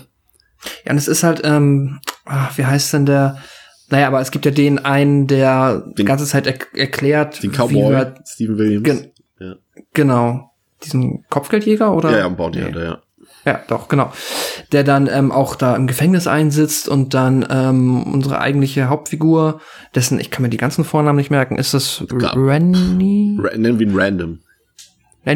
[0.84, 3.38] ja, und es ist halt, ähm, ah, wie heißt denn der?
[3.90, 7.52] Naja, aber es gibt ja den einen, der die Den- ganze Zeit er erklärt, Den
[7.52, 8.84] wie Cowboy, wir, Stephen Williams.
[8.84, 9.56] Gen- ja.
[9.94, 10.47] genau,
[10.84, 12.10] diesen Kopfgeldjäger oder?
[12.10, 12.78] ja, ja, am Bounty Nee.
[12.78, 12.98] Ja.
[13.44, 14.12] Ja, doch, genau.
[14.72, 19.60] Der dann ähm, auch da im Gefängnis einsitzt und dann ähm, unsere eigentliche Hauptfigur,
[19.94, 22.04] dessen, ich kann mir die ganzen Vornamen nicht merken, ist das.
[22.10, 23.38] Rennie?
[23.56, 24.40] Nennen wir ihn random.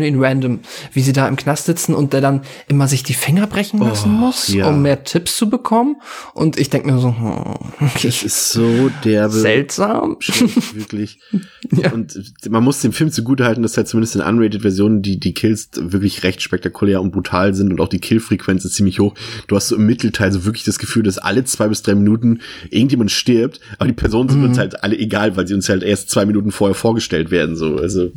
[0.01, 0.61] Wir ihn random,
[0.93, 4.11] wie sie da im Knast sitzen und der dann immer sich die Finger brechen lassen
[4.15, 4.69] Oh, muss, ja.
[4.69, 5.97] um mehr Tipps zu bekommen.
[6.35, 9.35] Und ich denke mir so, hm, okay, Das ist so derbe.
[9.35, 10.17] seltsam.
[10.75, 11.19] wirklich.
[11.75, 11.91] Ja.
[11.93, 12.21] Und
[12.51, 16.43] man muss dem Film zugutehalten, dass halt zumindest in Unrated-Versionen die, die Kills wirklich recht
[16.43, 19.15] spektakulär und brutal sind und auch die Killfrequenz ist ziemlich hoch.
[19.47, 22.41] Du hast so im Mittelteil so wirklich das Gefühl, dass alle zwei bis drei Minuten
[22.69, 26.11] irgendjemand stirbt, aber die Personen sind uns halt alle egal, weil sie uns halt erst
[26.11, 27.77] zwei Minuten vorher vorgestellt werden, so.
[27.77, 28.11] Also,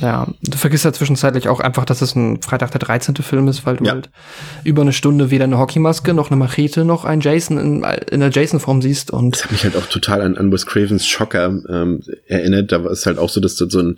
[0.00, 3.16] Ja, du vergisst ja zwischenzeitlich auch einfach, dass es ein Freitag der 13.
[3.16, 3.92] Film ist, weil du Ja.
[3.92, 4.10] halt
[4.64, 8.30] über eine Stunde weder eine Hockeymaske noch eine Machete noch einen Jason in, in der
[8.30, 12.02] Jason-Form siehst und das hat mich halt auch total an, an Wes Cravens Schocker ähm,
[12.26, 12.72] erinnert.
[12.72, 13.96] Da war es halt auch so, dass dort so ein,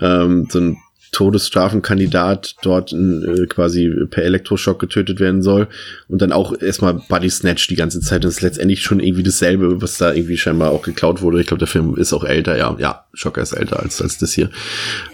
[0.00, 0.76] ähm, so ein
[1.12, 5.68] Todesstrafenkandidat dort äh, quasi per Elektroschock getötet werden soll
[6.08, 8.24] und dann auch erstmal Body Snatch die ganze Zeit.
[8.24, 11.40] Das ist letztendlich schon irgendwie dasselbe, was da irgendwie scheinbar auch geklaut wurde.
[11.40, 12.74] Ich glaube, der Film ist auch älter, ja.
[12.78, 14.50] Ja, Schocker ist älter als, als das hier.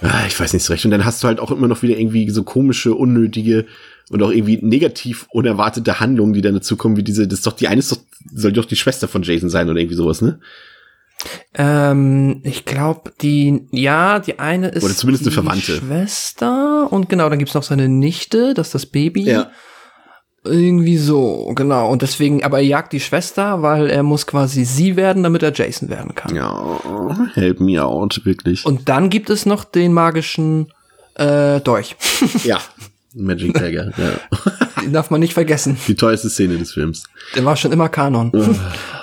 [0.00, 0.84] Ah, ich weiß nicht so recht.
[0.84, 3.66] Und dann hast du halt auch immer noch wieder irgendwie so komische, unnötige
[4.10, 7.54] und auch irgendwie negativ unerwartete Handlungen, die dann dazu kommen, wie diese, das ist doch,
[7.54, 7.98] die eine ist doch,
[8.32, 10.38] soll doch die Schwester von Jason sein oder irgendwie sowas, ne?
[11.54, 15.76] Ähm, ich glaube, die, ja, die eine ist Oder zumindest eine Verwandte.
[15.76, 19.24] Schwester und genau, dann gibt's noch seine Nichte, das ist das Baby.
[19.24, 19.50] Ja.
[20.44, 21.90] Irgendwie so, genau.
[21.90, 25.52] Und deswegen, aber er jagt die Schwester, weil er muss quasi sie werden, damit er
[25.52, 26.34] Jason werden kann.
[26.34, 26.80] Ja,
[27.34, 28.64] help me out, wirklich.
[28.64, 30.72] Und dann gibt es noch den magischen
[31.16, 31.96] äh, Dolch.
[32.44, 32.60] ja,
[33.14, 34.80] Magic Dagger, ja.
[34.82, 35.76] Den darf man nicht vergessen.
[35.88, 37.04] Die teuerste Szene des Films.
[37.34, 38.32] Der war schon immer Kanon.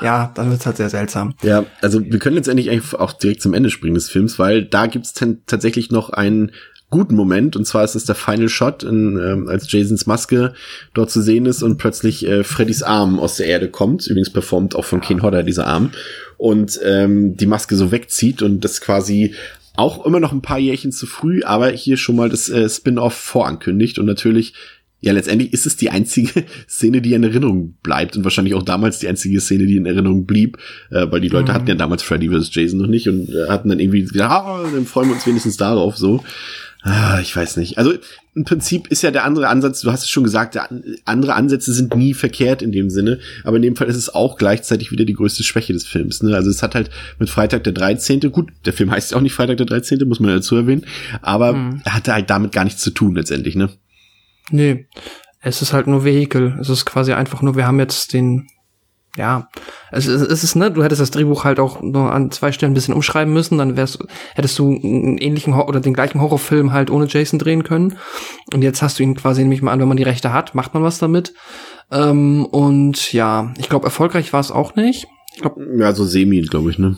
[0.02, 1.36] ja, dann wird's halt sehr seltsam.
[1.42, 4.88] Ja, also wir können letztendlich eigentlich auch direkt zum Ende springen des Films, weil da
[4.88, 5.14] gibt's
[5.46, 6.52] tatsächlich noch einen
[6.90, 10.54] guten Moment und zwar ist es der Final Shot, in, ähm, als Jasons Maske
[10.94, 14.08] dort zu sehen ist und plötzlich äh, Freddys Arm aus der Erde kommt.
[14.08, 15.92] Übrigens performt auch von Ken Hodder dieser Arm
[16.38, 19.34] und ähm, die Maske so wegzieht und das quasi
[19.78, 23.14] auch immer noch ein paar Jährchen zu früh, aber hier schon mal das äh, Spin-off
[23.14, 24.54] vorankündigt und natürlich
[25.02, 28.98] ja, letztendlich ist es die einzige Szene, die in Erinnerung bleibt und wahrscheinlich auch damals
[28.98, 30.58] die einzige Szene, die in Erinnerung blieb,
[30.90, 31.56] äh, weil die Leute mhm.
[31.56, 32.50] hatten ja damals Freddy vs.
[32.52, 35.58] Jason noch nicht und äh, hatten dann irgendwie gedacht, ah, dann freuen wir uns wenigstens
[35.58, 36.24] darauf, so.
[36.88, 37.80] Ah, ich weiß nicht.
[37.80, 37.94] Also
[38.36, 40.70] im Prinzip ist ja der andere Ansatz, du hast es schon gesagt, der,
[41.06, 44.38] andere Ansätze sind nie verkehrt in dem Sinne, aber in dem Fall ist es auch
[44.38, 46.22] gleichzeitig wieder die größte Schwäche des Films.
[46.22, 46.36] Ne?
[46.36, 49.34] Also es hat halt mit Freitag der 13., gut, der Film heißt ja auch nicht
[49.34, 50.86] Freitag der 13., muss man ja dazu erwähnen,
[51.24, 51.82] aber mhm.
[51.84, 53.70] er hatte halt damit gar nichts zu tun letztendlich, ne?
[54.52, 54.86] Nee,
[55.42, 56.56] es ist halt nur Vehikel.
[56.62, 58.48] Es ist quasi einfach nur, wir haben jetzt den
[59.16, 59.48] ja,
[59.92, 62.72] es, es, es ist, ne, du hättest das Drehbuch halt auch nur an zwei Stellen
[62.72, 64.00] ein bisschen umschreiben müssen, dann wärst,
[64.36, 67.98] hättest du einen ähnlichen oder den gleichen Horrorfilm halt ohne Jason drehen können.
[68.54, 70.74] Und jetzt hast du ihn quasi nämlich mal an, wenn man die Rechte hat, macht
[70.74, 71.34] man was damit.
[71.92, 75.08] Ähm, und ja, ich glaube, erfolgreich war es auch nicht.
[75.34, 76.98] Ich glaub, ja, so semi, glaube ich, ne?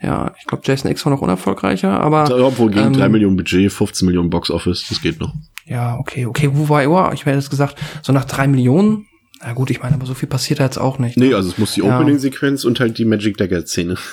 [0.00, 2.28] Ja, ich glaube, Jason X war noch unerfolgreicher, aber.
[2.28, 5.34] Ja, obwohl gegen ähm, 3 Millionen Budget, 15 Millionen Box Office, das geht noch.
[5.66, 7.12] Ja, okay, okay, wo war er?
[7.12, 9.06] Ich hätte jetzt gesagt, so nach drei Millionen
[9.40, 11.16] na gut, ich meine, aber so viel passiert da jetzt auch nicht.
[11.16, 11.96] Nee, also es muss die ja.
[11.96, 13.96] Opening-Sequenz und halt die Magic Dagger-Szene.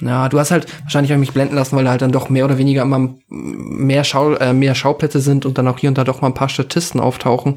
[0.00, 2.44] Ja, du hast halt wahrscheinlich auch mich blenden lassen, weil da halt dann doch mehr
[2.44, 6.04] oder weniger immer mehr, Schau äh, mehr Schauplätze sind und dann auch hier und da
[6.04, 7.56] doch mal ein paar Statisten auftauchen.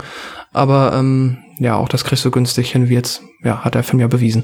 [0.52, 4.00] Aber ähm, ja, auch das kriegst du günstig hin, wie jetzt, ja, hat der Film
[4.00, 4.44] ja bewiesen.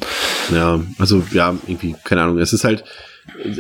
[0.53, 2.37] Ja, also ja, irgendwie, keine Ahnung.
[2.37, 2.83] Es ist halt,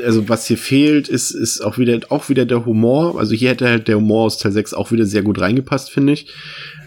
[0.03, 3.19] also was hier fehlt, ist, ist auch wieder, auch wieder der Humor.
[3.19, 6.13] Also hier hätte halt der Humor aus Teil 6 auch wieder sehr gut reingepasst, finde
[6.13, 6.27] ich.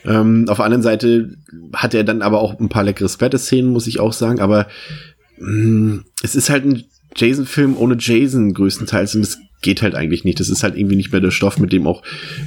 [0.04, 1.36] Ähm, auf der anderen Seite
[1.74, 4.66] hat er dann aber auch ein paar leckere Splatter-Szenen, muss ich auch sagen, aber
[5.38, 10.24] mh, mm, es ist halt ein Jason-Film ohne Jason größtenteils und das geht halt eigentlich
[10.24, 10.40] nicht.
[10.40, 12.02] Das ist halt irgendwie nicht mehr der Stoff, mit dem auch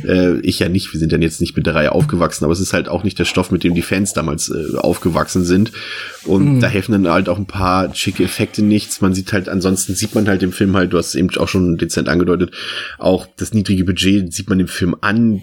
[0.06, 2.60] äh, ich ja nicht, wir sind dann jetzt nicht mit der Reihe aufgewachsen, aber es
[2.60, 5.72] ist halt auch nicht der Stoff, mit dem die Fans damals äh, aufgewachsen sind.
[6.26, 6.60] Und mhm.
[6.60, 9.02] da helfen dann halt auch ein paar schicke Effekte nichts.
[9.02, 11.48] Man sieht halt, ansonsten sieht man halt im Film halt, du hast es eben auch
[11.48, 12.52] schon dezent angedeutet,
[12.98, 15.42] auch das niedrige Budget sieht man dem Film an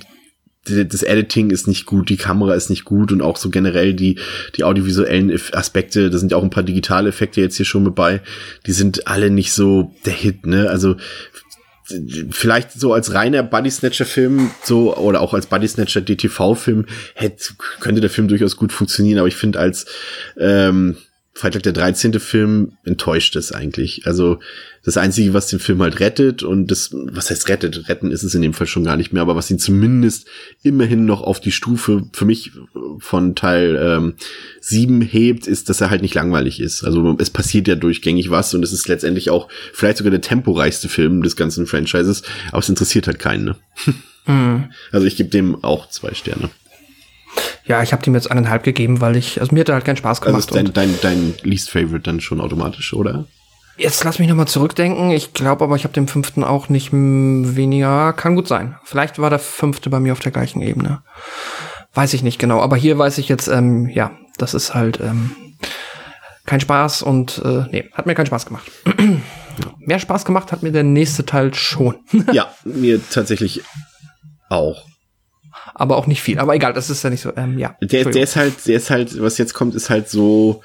[0.64, 4.18] das Editing ist nicht gut, die Kamera ist nicht gut und auch so generell die,
[4.56, 7.94] die audiovisuellen Aspekte, da sind ja auch ein paar digitale Effekte jetzt hier schon mit
[7.94, 8.20] bei,
[8.66, 10.68] die sind alle nicht so der Hit, ne?
[10.68, 10.96] Also
[12.30, 16.86] vielleicht so als reiner Buddy Snatcher Film so oder auch als Buddy Snatcher DTV Film
[17.14, 19.86] hätte könnte der Film durchaus gut funktionieren, aber ich finde als
[20.38, 20.96] ähm,
[21.32, 22.18] Freitag der 13.
[22.20, 24.06] Film enttäuscht es eigentlich.
[24.06, 24.40] Also
[24.82, 28.34] das Einzige, was den Film halt rettet und das, was heißt rettet, retten ist es
[28.34, 30.26] in dem Fall schon gar nicht mehr, aber was ihn zumindest
[30.62, 32.52] immerhin noch auf die Stufe für mich
[32.98, 34.14] von Teil ähm,
[34.60, 36.82] 7 hebt, ist, dass er halt nicht langweilig ist.
[36.82, 40.88] Also es passiert ja durchgängig was und es ist letztendlich auch vielleicht sogar der temporeichste
[40.88, 43.44] Film des ganzen Franchises, aber es interessiert halt keinen.
[43.44, 43.56] Ne?
[44.26, 44.66] Mhm.
[44.92, 46.50] Also ich gebe dem auch zwei Sterne.
[47.64, 49.96] Ja, ich habe dem jetzt eineinhalb gegeben, weil ich, also mir hat er halt keinen
[49.96, 50.34] Spaß gemacht.
[50.34, 53.26] Also ist dein, dein, dein Least Favorite dann schon automatisch, oder?
[53.80, 55.10] Jetzt lass mich nochmal zurückdenken.
[55.10, 58.12] Ich glaube aber, ich habe dem fünften auch nicht weniger.
[58.12, 58.76] Kann gut sein.
[58.84, 61.02] Vielleicht war der fünfte bei mir auf der gleichen Ebene.
[61.94, 62.60] Weiß ich nicht genau.
[62.60, 65.34] Aber hier weiß ich jetzt, ähm, ja, das ist halt ähm,
[66.44, 68.70] kein Spaß und äh, nee, hat mir keinen Spaß gemacht.
[69.78, 71.96] Mehr Spaß gemacht hat mir der nächste Teil schon.
[72.32, 73.62] ja, mir tatsächlich
[74.50, 74.84] auch
[75.74, 76.38] aber auch nicht viel.
[76.38, 77.74] Aber egal, das ist ja nicht so, ähm, ja.
[77.80, 80.62] Der, der ist halt, der ist halt, was jetzt kommt, ist halt so,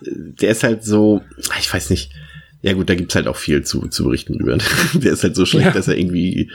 [0.00, 1.22] der ist halt so,
[1.58, 2.12] ich weiß nicht,
[2.62, 4.58] ja gut, da gibt's halt auch viel zu, zu berichten drüber.
[4.94, 5.72] der ist halt so schlecht, ja.
[5.72, 6.50] dass er irgendwie,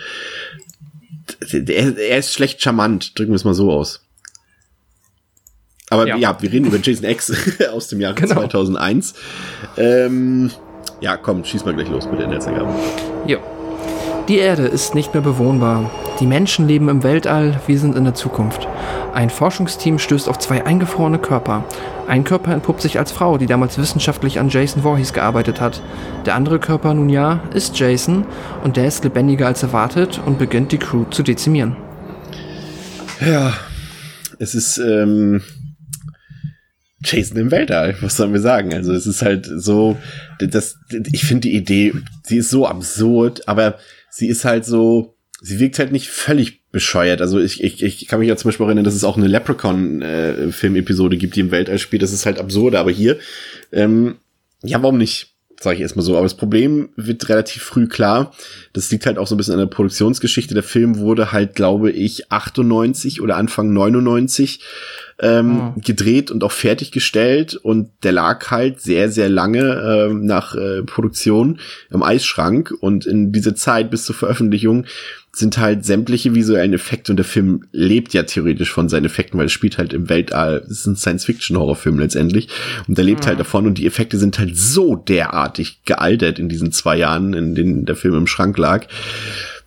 [1.51, 4.05] der, er ist schlecht charmant, drücken wir es mal so aus.
[5.89, 6.17] Aber ja.
[6.17, 7.31] ja, wir reden über Jason X
[7.71, 8.35] aus dem Jahr genau.
[8.35, 9.13] 2001.
[9.77, 10.49] Ähm,
[11.01, 12.73] ja, komm, schieß mal gleich los mit der Netzergabe.
[13.27, 13.39] Ja.
[14.30, 15.91] Die Erde ist nicht mehr bewohnbar.
[16.21, 18.69] Die Menschen leben im Weltall, wir sind in der Zukunft.
[19.13, 21.65] Ein Forschungsteam stößt auf zwei eingefrorene Körper.
[22.07, 25.82] Ein Körper entpuppt sich als Frau, die damals wissenschaftlich an Jason Voorhees gearbeitet hat.
[26.26, 28.26] Der andere Körper, nun ja, ist Jason
[28.63, 31.76] und der ist lebendiger als erwartet und beginnt die Crew zu dezimieren.
[33.19, 33.53] Ja,
[34.39, 35.41] es ist ähm,
[37.03, 38.74] Jason im Weltall, was sollen wir sagen?
[38.74, 39.97] Also es ist halt so,
[40.39, 40.78] das,
[41.11, 41.93] ich finde die Idee,
[42.24, 43.78] sie ist so absurd, aber
[44.14, 47.20] sie ist halt so, sie wirkt halt nicht völlig bescheuert.
[47.20, 51.16] Also ich, ich, ich kann mich ja zum Beispiel erinnern, dass es auch eine Leprechaun-Film-Episode
[51.16, 52.03] äh, gibt, die im Weltall spielt.
[52.03, 53.18] Das ist halt absurd, aber hier,
[53.72, 54.18] ähm,
[54.61, 55.32] ja, warum nicht?
[55.59, 56.14] Sage ich erstmal so.
[56.14, 58.34] Aber das Problem wird relativ früh klar.
[58.74, 60.53] Das liegt halt auch so ein bisschen an der Produktionsgeschichte.
[60.53, 64.59] Der Film wurde halt, glaube ich, 98 oder Anfang 99
[65.20, 65.82] ähm, mhm.
[65.82, 67.55] gedreht und auch fertiggestellt.
[67.55, 71.59] Und der lag halt sehr, sehr lange ähm, nach äh, Produktion
[71.89, 72.74] im Eisschrank.
[72.80, 74.86] Und in diese Zeit bis zur Veröffentlichung
[75.36, 79.47] sind halt sämtliche visuellen Effekte und der Film lebt ja theoretisch von seinen Effekten, weil
[79.47, 82.49] es spielt halt im Weltall, es ist ein Science-Fiction-Horrorfilm letztendlich.
[82.88, 83.30] Und der lebt mhm.
[83.30, 83.66] halt davon.
[83.66, 87.95] Und die Effekte sind halt so derartig gealtert in diesen zwei Jahren, in denen der
[87.95, 88.88] Film im Schrank lag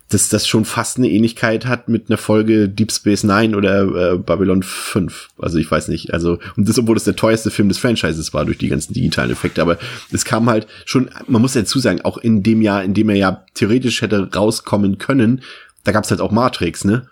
[0.09, 4.17] dass das schon fast eine Ähnlichkeit hat mit einer Folge Deep Space Nine oder äh,
[4.17, 5.29] Babylon 5.
[5.37, 6.13] Also ich weiß nicht.
[6.13, 9.31] Also, und das, obwohl das der teuerste Film des Franchises war durch die ganzen digitalen
[9.31, 9.61] Effekte.
[9.61, 9.77] Aber
[10.11, 13.09] es kam halt schon, man muss ja dazu sagen, auch in dem Jahr, in dem
[13.09, 15.41] er ja theoretisch hätte rauskommen können,
[15.83, 17.07] da gab's halt auch Matrix, ne?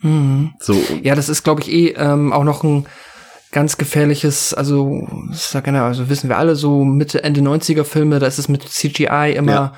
[0.00, 0.52] Mhm.
[0.60, 0.80] So.
[1.02, 2.86] Ja, das ist, glaube ich, eh ähm, auch noch ein
[3.50, 8.20] ganz gefährliches, also, ich sag genau, also wissen wir alle, so Mitte, Ende 90er Filme,
[8.20, 9.52] da ist es mit CGI immer.
[9.52, 9.74] Ja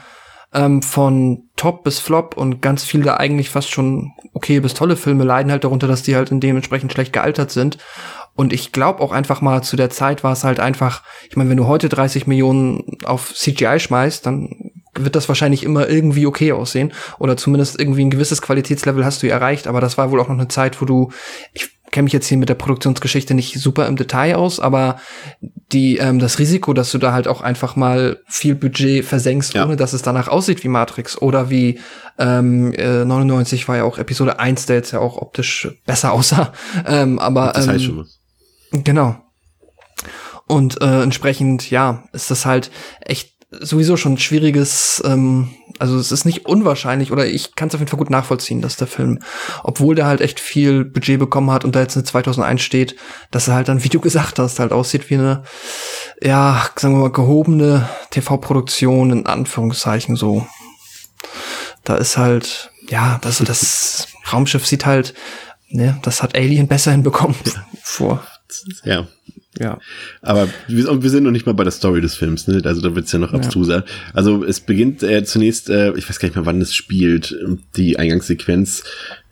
[0.55, 5.24] ähm, von Top bis Flop und ganz viele eigentlich fast schon okay bis tolle Filme
[5.24, 7.78] leiden halt darunter, dass die halt in dementsprechend schlecht gealtert sind.
[8.34, 11.50] Und ich glaube auch einfach mal, zu der Zeit war es halt einfach, ich meine,
[11.50, 16.53] wenn du heute 30 Millionen auf CGI schmeißt, dann wird das wahrscheinlich immer irgendwie okay
[16.53, 16.92] aussehen.
[17.18, 19.66] Oder zumindest irgendwie ein gewisses Qualitätslevel hast du erreicht.
[19.66, 21.11] Aber das war wohl auch noch eine Zeit, wo du,
[21.53, 24.97] ich kenne mich jetzt hier mit der Produktionsgeschichte nicht super im Detail aus, aber
[25.40, 29.64] die ähm, das Risiko, dass du da halt auch einfach mal viel Budget versenkst, ja.
[29.64, 31.78] ohne dass es danach aussieht wie Matrix oder wie
[32.18, 36.53] ähm, äh, 99 war ja auch Episode 1, der jetzt ja auch optisch besser aussah.
[36.86, 38.18] Ähm, aber das heißt ähm, schon was.
[38.84, 39.16] Genau.
[40.47, 42.70] Und äh, entsprechend, ja, ist das halt
[43.01, 45.51] echt sowieso schon schwieriges, ähm,
[45.82, 48.76] also es ist nicht unwahrscheinlich oder ich kann es auf jeden Fall gut nachvollziehen, dass
[48.76, 49.18] der Film,
[49.64, 52.94] obwohl der halt echt viel Budget bekommen hat und da jetzt eine 2001 steht,
[53.32, 55.42] dass er halt dann, wie du gesagt hast, halt aussieht wie eine,
[56.22, 60.46] ja, sagen wir mal, gehobene TV-Produktion in Anführungszeichen so.
[61.82, 65.14] Da ist halt, ja, das, das Raumschiff sieht halt,
[65.68, 67.34] ne, das hat Alien besser hinbekommen
[67.82, 68.24] vor.
[68.84, 69.08] Ja,
[69.59, 69.78] ja.
[70.22, 72.62] Aber wir, wir, sind noch nicht mal bei der Story des Films, ne?
[72.64, 73.78] Also da wird's ja noch abstruser.
[73.78, 73.84] Ja.
[74.14, 77.36] Also es beginnt äh, zunächst, äh, ich weiß gar nicht mehr, wann es spielt,
[77.76, 78.84] die Eingangssequenz.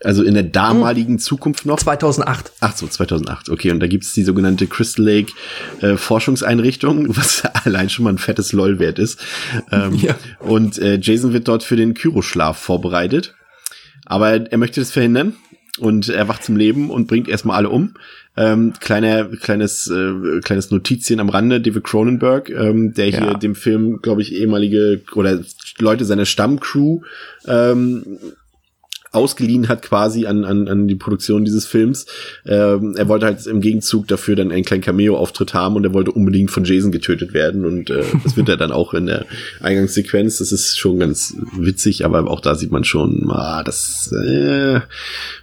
[0.05, 1.18] Also in der damaligen hm.
[1.21, 1.79] Zukunft noch.
[1.79, 2.53] 2008.
[2.61, 3.49] Ach so, 2008.
[3.49, 5.33] Okay, und da gibt's die sogenannte Crystal Lake
[5.81, 9.18] äh, Forschungseinrichtung, was allein schon mal ein fettes LOL wert ist.
[9.73, 10.16] Ähm, ja.
[10.39, 13.35] Und äh, Jason wird dort für den Kyroschlaf vorbereitet.
[14.05, 15.35] Aber er möchte das verhindern
[15.79, 17.95] und er wacht zum Leben und bringt erstmal alle um.
[18.37, 24.01] Ähm, kleiner, kleines, äh, kleines Notizien am Rande, David Cronenberg, ähm, der hier dem Film,
[24.03, 25.41] glaube ich, ehemalige oder
[25.78, 27.01] Leute seiner Stammcrew
[27.47, 28.18] ähm,
[29.13, 32.07] ausgeliehen hat quasi an, an, an die Produktion dieses Films.
[32.47, 36.13] Ähm, er wollte halt im Gegenzug dafür dann einen kleinen Cameo-Auftritt haben und er wollte
[36.13, 39.27] unbedingt von Jason getötet werden und äh, das wird er dann auch in der
[39.61, 40.39] Eingangssequenz.
[40.39, 44.81] Das ist schon ganz witzig, aber auch da sieht man schon, ah, das, äh,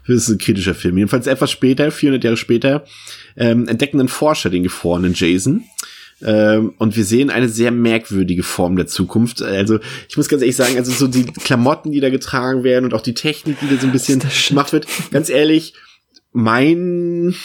[0.07, 0.97] das ist ein kritischer Film.
[0.97, 2.86] Jedenfalls etwas später, 400 Jahre später,
[3.36, 5.65] ähm, entdecken dann Forscher den gefrorenen Jason
[6.22, 9.41] ähm, und wir sehen eine sehr merkwürdige Form der Zukunft.
[9.41, 12.93] Also ich muss ganz ehrlich sagen, also so die Klamotten, die da getragen werden und
[12.93, 14.88] auch die Technik, die da so ein bisschen gemacht wird.
[15.11, 15.74] Ganz ehrlich,
[16.32, 17.36] mein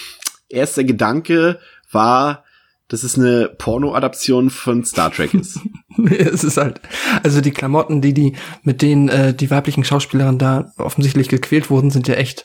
[0.49, 1.59] erster Gedanke
[1.91, 2.45] war,
[2.89, 5.61] dass es eine Porno-Adaption von Star Trek ist.
[5.97, 6.81] nee, es ist halt,
[7.23, 11.91] also die Klamotten, die die, mit denen äh, die weiblichen Schauspielerinnen da offensichtlich gequält wurden,
[11.91, 12.45] sind ja echt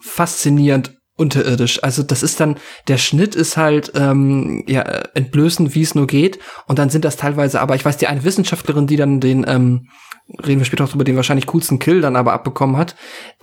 [0.00, 1.82] faszinierend unterirdisch.
[1.82, 2.56] Also das ist dann,
[2.88, 6.38] der Schnitt ist halt ähm, ja entblößend, wie es nur geht.
[6.66, 9.88] Und dann sind das teilweise, aber ich weiß, die eine Wissenschaftlerin, die dann den, ähm,
[10.46, 12.96] reden wir später auch über den wahrscheinlich coolsten Kill dann aber abbekommen hat,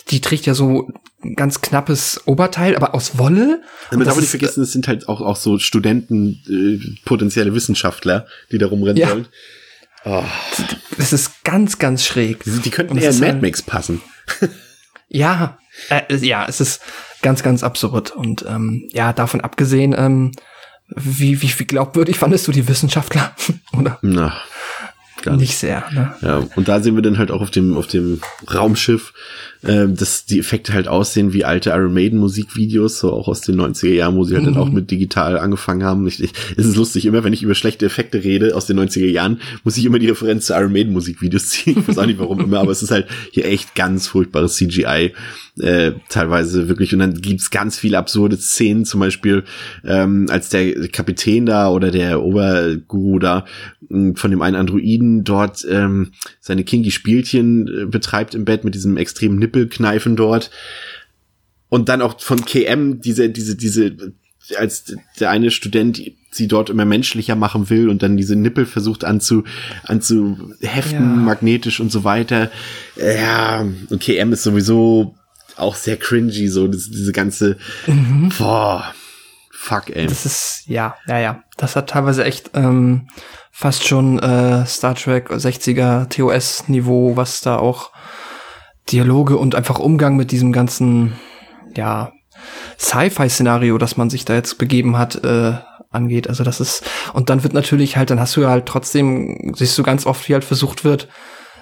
[0.10, 0.90] die trägt ja so
[1.24, 3.62] ein ganz knappes Oberteil, aber aus Wolle.
[3.92, 8.58] Man darf nicht vergessen, es sind halt auch, auch so Studenten, äh, potenzielle Wissenschaftler, die
[8.58, 9.10] da rumrennen ja.
[9.10, 9.28] sollen.
[10.06, 10.24] Oh.
[10.98, 12.44] Das ist ganz, ganz schräg.
[12.44, 14.02] Die, die könnten eher in Mad Max passen.
[15.08, 15.58] ja,
[15.90, 16.82] äh, ja, es ist
[17.24, 18.12] ganz, ganz absurd.
[18.12, 20.32] Und ähm, ja, davon abgesehen, ähm,
[20.88, 23.32] wie, wie, wie glaubwürdig fandest du die Wissenschaftler?
[23.78, 23.98] Oder?
[24.02, 24.34] Na,
[25.24, 25.42] gar nicht.
[25.42, 25.84] nicht sehr.
[25.94, 26.14] Ne?
[26.22, 28.22] Ja, und da sehen wir dann halt auch auf dem, auf dem
[28.54, 29.14] Raumschiff
[29.64, 33.60] äh, dass die Effekte halt aussehen wie alte Iron Maiden Musikvideos, so auch aus den
[33.60, 34.54] 90er Jahren, wo sie halt mhm.
[34.54, 36.06] dann auch mit digital angefangen haben.
[36.06, 39.06] Ich, ich, es ist lustig, immer wenn ich über schlechte Effekte rede aus den 90er
[39.06, 41.78] Jahren, muss ich immer die Referenz zu Iron Maiden Musikvideos ziehen.
[41.80, 45.14] Ich weiß auch nicht warum immer, aber es ist halt hier echt ganz furchtbares CGI,
[45.60, 46.94] äh, teilweise wirklich.
[46.94, 49.44] Und dann gibt's ganz viele absurde Szenen, zum Beispiel
[49.86, 53.46] ähm, als der Kapitän da oder der Oberguru da
[53.90, 58.76] äh, von dem einen Androiden dort ähm, seine kinky Spielchen äh, betreibt im Bett mit
[58.76, 60.50] diesem extremen Nippel Nippelkneifen dort.
[61.70, 63.96] Und dann auch von KM diese, diese, diese,
[64.58, 66.02] als der eine Student
[66.32, 69.44] sie dort immer menschlicher machen will und dann diese Nippel versucht anzu,
[69.84, 71.00] anzuheften, ja.
[71.00, 72.52] magnetisch und so weiter.
[72.96, 75.16] Ja, und KM ist sowieso
[75.56, 78.32] auch sehr cringy, so diese ganze, mhm.
[78.38, 78.94] boah,
[79.64, 80.08] Fuck, ey.
[80.08, 81.44] Das ist, ja, ja, ja.
[81.56, 83.08] Das hat teilweise echt ähm,
[83.56, 87.92] fast schon äh, Star Trek 60er TOS-Niveau, was da auch
[88.92, 91.14] Dialoge und einfach Umgang mit diesem ganzen,
[91.78, 92.12] ja,
[92.80, 95.54] Sci-Fi-Szenario, das man sich da jetzt begeben hat, äh,
[95.92, 96.28] angeht.
[96.28, 96.84] Also das ist,
[97.14, 100.28] und dann wird natürlich halt, dann hast du ja halt trotzdem, siehst du ganz oft,
[100.28, 101.08] wie halt versucht wird,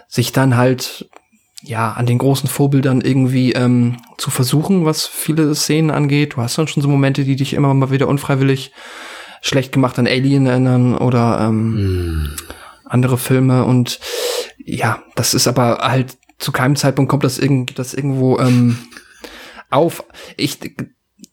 [0.07, 1.09] sich dann halt
[1.61, 6.35] ja, an den großen Vorbildern irgendwie ähm, zu versuchen, was viele Szenen angeht.
[6.35, 8.71] Du hast dann schon so Momente, die dich immer mal wieder unfreiwillig
[9.41, 12.35] schlecht gemacht an Alien erinnern oder ähm, mm.
[12.85, 13.99] andere Filme und
[14.57, 18.77] ja, das ist aber halt zu keinem Zeitpunkt kommt das, irgend, das irgendwo ähm,
[19.69, 20.03] auf.
[20.37, 20.59] Ich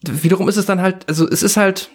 [0.03, 1.91] wiederum ist es dann halt, also es ist halt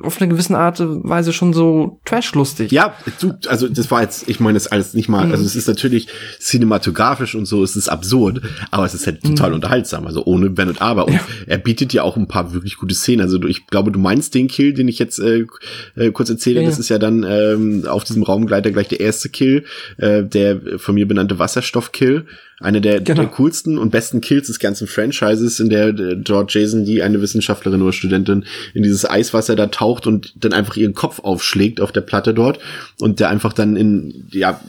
[0.00, 2.72] auf eine gewisse Art und Weise schon so trashlustig.
[2.72, 5.32] Ja, du, also das war jetzt, ich meine das alles nicht mal, mhm.
[5.32, 6.08] also es ist natürlich
[6.40, 9.56] cinematografisch und so, es ist absurd, aber es ist halt total mhm.
[9.56, 11.06] unterhaltsam, also ohne Wenn und Aber.
[11.06, 11.20] Und ja.
[11.46, 13.22] er bietet ja auch ein paar wirklich gute Szenen.
[13.22, 15.46] Also ich glaube, du meinst den Kill, den ich jetzt äh,
[15.96, 19.28] äh, kurz erzähle, ja, das ist ja dann ähm, auf diesem Raumgleiter gleich der erste
[19.28, 19.64] Kill,
[19.98, 22.26] äh, der von mir benannte Wasserstoffkill.
[22.64, 23.22] Eine der, genau.
[23.22, 27.82] der coolsten und besten Kills des ganzen Franchises, in der George Jason, die eine Wissenschaftlerin
[27.82, 32.00] oder Studentin, in dieses Eiswasser da taucht und dann einfach ihren Kopf aufschlägt auf der
[32.00, 32.58] Platte dort
[33.00, 34.60] und der einfach dann in, ja,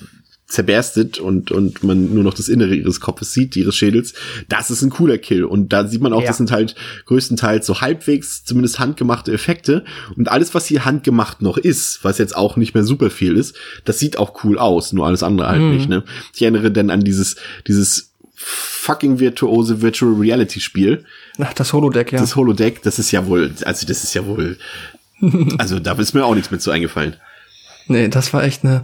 [0.47, 4.13] zerberstet und, und man nur noch das Innere ihres Kopfes sieht, ihres Schädels,
[4.47, 5.43] das ist ein cooler Kill.
[5.43, 6.27] Und da sieht man auch, ja.
[6.27, 6.75] das sind halt
[7.07, 9.83] größtenteils so halbwegs zumindest handgemachte Effekte.
[10.15, 13.55] Und alles, was hier handgemacht noch ist, was jetzt auch nicht mehr super viel ist,
[13.85, 15.73] das sieht auch cool aus, nur alles andere halt mhm.
[15.73, 15.89] nicht.
[15.89, 16.03] Ne?
[16.33, 17.37] Ich erinnere dann an dieses,
[17.67, 21.05] dieses fucking virtuose Virtual Reality Spiel.
[21.39, 22.19] Ach, das Holodeck, ja.
[22.19, 24.57] Das Holodeck, das ist ja wohl, also das ist ja wohl,
[25.57, 27.15] also da ist mir auch nichts mit so eingefallen.
[27.87, 28.83] Nee, das war echt eine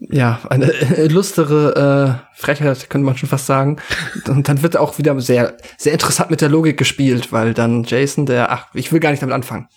[0.00, 0.72] ja, eine
[1.08, 3.78] lustere äh, Frechheit, könnte man schon fast sagen.
[4.28, 8.26] Und dann wird auch wieder sehr, sehr interessant mit der Logik gespielt, weil dann Jason,
[8.26, 9.68] der, ach, ich will gar nicht damit anfangen.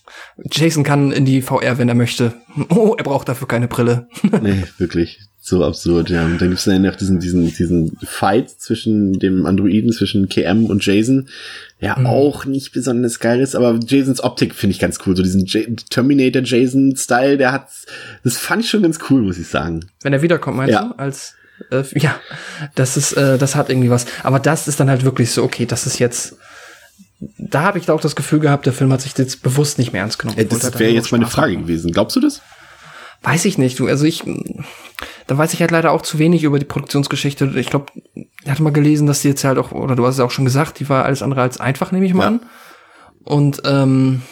[0.51, 2.33] Jason kann in die VR, wenn er möchte.
[2.69, 4.07] Oh, er braucht dafür keine Brille.
[4.41, 5.19] nee, wirklich.
[5.43, 6.23] So absurd, ja.
[6.23, 10.85] Und dann gibt's dann noch diesen, diesen, diesen Fight zwischen dem Androiden, zwischen KM und
[10.85, 11.29] Jason,
[11.79, 12.05] ja mhm.
[12.05, 15.15] auch nicht besonders geil ist, aber Jasons Optik finde ich ganz cool.
[15.17, 17.69] So diesen J Terminator Jason-Style, der hat,
[18.23, 19.89] das fand ich schon ganz cool, muss ich sagen.
[20.01, 20.83] Wenn er wiederkommt, meinst ja.
[20.83, 20.99] du?
[20.99, 21.33] Als,
[21.71, 22.19] äh, ja,
[22.75, 24.05] das ist, äh, das hat irgendwie was.
[24.21, 26.37] Aber das ist dann halt wirklich so, okay, das ist jetzt,
[27.39, 29.91] da habe ich da auch das Gefühl gehabt, der Film hat sich jetzt bewusst nicht
[29.91, 30.37] mehr ernst genommen.
[30.37, 31.63] Ja, das wäre jetzt meine Frage haben.
[31.63, 31.91] gewesen.
[31.91, 32.41] Glaubst du das?
[33.23, 33.87] Weiß ich nicht, du.
[33.87, 34.23] Also ich,
[35.31, 37.53] da weiß ich halt leider auch zu wenig über die Produktionsgeschichte.
[37.55, 40.19] Ich glaube, ich hatte mal gelesen, dass die jetzt halt auch, oder du hast es
[40.19, 42.27] auch schon gesagt, die war alles andere als einfach, nehme ich mal ja.
[42.27, 42.39] an.
[43.23, 44.23] Und ähm,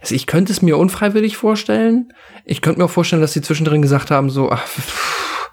[0.00, 2.12] also ich könnte es mir unfreiwillig vorstellen.
[2.44, 5.50] Ich könnte mir auch vorstellen, dass die zwischendrin gesagt haben, so, ach, pff,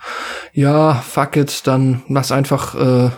[0.53, 3.11] ja, fuck it, dann lass einfach äh,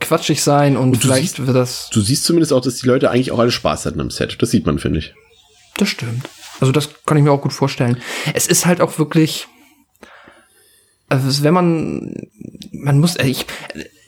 [0.00, 1.90] quatschig sein und, und vielleicht siehst, wird das.
[1.90, 4.42] Du siehst zumindest auch, dass die Leute eigentlich auch alle Spaß hatten am Set.
[4.42, 5.14] Das sieht man, finde ich.
[5.76, 6.28] Das stimmt.
[6.58, 8.02] Also das kann ich mir auch gut vorstellen.
[8.34, 9.46] Es ist halt auch wirklich,
[11.08, 12.14] also wenn man,
[12.72, 13.46] man muss, äh, ich,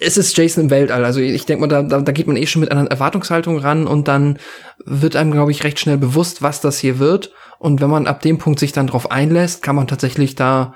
[0.01, 1.05] es ist Jason im Weltall.
[1.05, 3.87] Also ich denke mal, da, da, da geht man eh schon mit einer Erwartungshaltung ran
[3.87, 4.39] und dann
[4.85, 7.33] wird einem, glaube ich, recht schnell bewusst, was das hier wird.
[7.59, 10.75] Und wenn man ab dem Punkt sich dann drauf einlässt, kann man tatsächlich da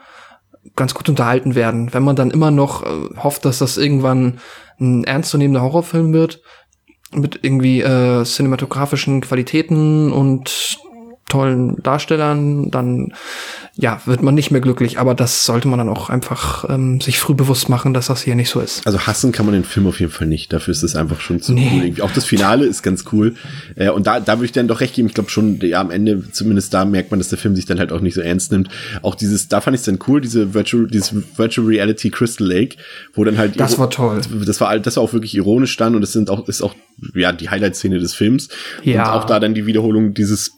[0.76, 1.92] ganz gut unterhalten werden.
[1.92, 4.38] Wenn man dann immer noch äh, hofft, dass das irgendwann
[4.80, 6.40] ein ernstzunehmender Horrorfilm wird,
[7.14, 10.78] mit irgendwie äh, cinematografischen Qualitäten und
[11.32, 13.12] tollen Darstellern, dann
[13.74, 14.98] ja, wird man nicht mehr glücklich.
[14.98, 18.34] Aber das sollte man dann auch einfach ähm, sich früh bewusst machen, dass das hier
[18.34, 18.86] nicht so ist.
[18.86, 20.52] Also hassen kann man den Film auf jeden Fall nicht.
[20.52, 21.70] Dafür ist es einfach schon zu nee.
[21.72, 21.84] cool.
[21.84, 22.02] Irgendwie.
[22.02, 23.34] Auch das Finale ist ganz cool.
[23.74, 25.08] Äh, und da, da würde ich dann doch recht geben.
[25.08, 27.78] Ich glaube schon, ja, am Ende, zumindest da merkt man, dass der Film sich dann
[27.78, 28.68] halt auch nicht so ernst nimmt.
[29.00, 32.76] Auch dieses, da fand ich es dann cool, diese Virtual, dieses Virtual Reality Crystal Lake,
[33.14, 33.58] wo dann halt.
[33.58, 34.20] Das war toll.
[34.44, 36.74] Das war, das war auch wirklich ironisch dann und das sind auch, ist auch,
[37.14, 38.48] ja, die Highlight-Szene des Films.
[38.82, 39.12] Ja.
[39.12, 40.52] Und auch da dann die Wiederholung dieses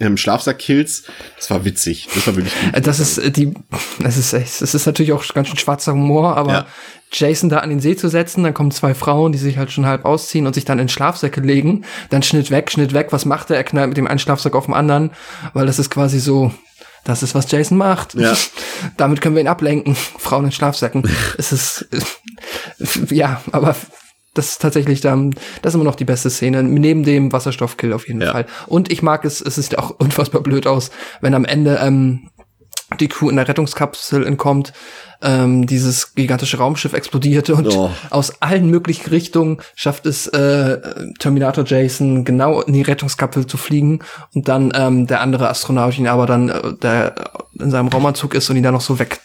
[0.00, 1.04] ähm, Schlafsack-Kills.
[1.36, 2.08] Das war witzig.
[2.14, 2.74] Das war wirklich gut.
[2.74, 3.54] Äh, das ist äh, die,
[4.00, 6.66] das ist, das ist natürlich auch ganz schön schwarzer Humor, aber ja.
[7.12, 9.86] Jason da an den See zu setzen, dann kommen zwei Frauen, die sich halt schon
[9.86, 13.50] halb ausziehen und sich dann in Schlafsäcke legen, dann Schnitt weg, Schnitt weg, was macht
[13.50, 13.56] er?
[13.56, 15.10] Er knallt mit dem einen Schlafsack auf dem anderen,
[15.54, 16.52] weil das ist quasi so,
[17.04, 18.14] das ist, was Jason macht.
[18.14, 18.34] Ja.
[18.96, 19.94] Damit können wir ihn ablenken.
[19.94, 21.08] Frauen in Schlafsäcken.
[21.38, 21.88] es ist,
[23.10, 23.74] ja, aber
[24.34, 28.06] das ist tatsächlich dann, das ist immer noch die beste Szene, neben dem Wasserstoffkill auf
[28.06, 28.32] jeden ja.
[28.32, 28.46] Fall.
[28.66, 32.30] Und ich mag es, es sieht auch unfassbar blöd aus, wenn am Ende ähm,
[33.00, 34.72] die Crew in der Rettungskapsel entkommt,
[35.20, 37.90] ähm, dieses gigantische Raumschiff explodierte und oh.
[38.10, 40.78] aus allen möglichen Richtungen schafft es äh,
[41.18, 44.00] Terminator Jason genau in die Rettungskapsel zu fliegen
[44.34, 48.48] und dann ähm, der andere Astronaut ihn aber dann äh, der in seinem Raumanzug ist
[48.48, 49.20] und ihn dann noch so weg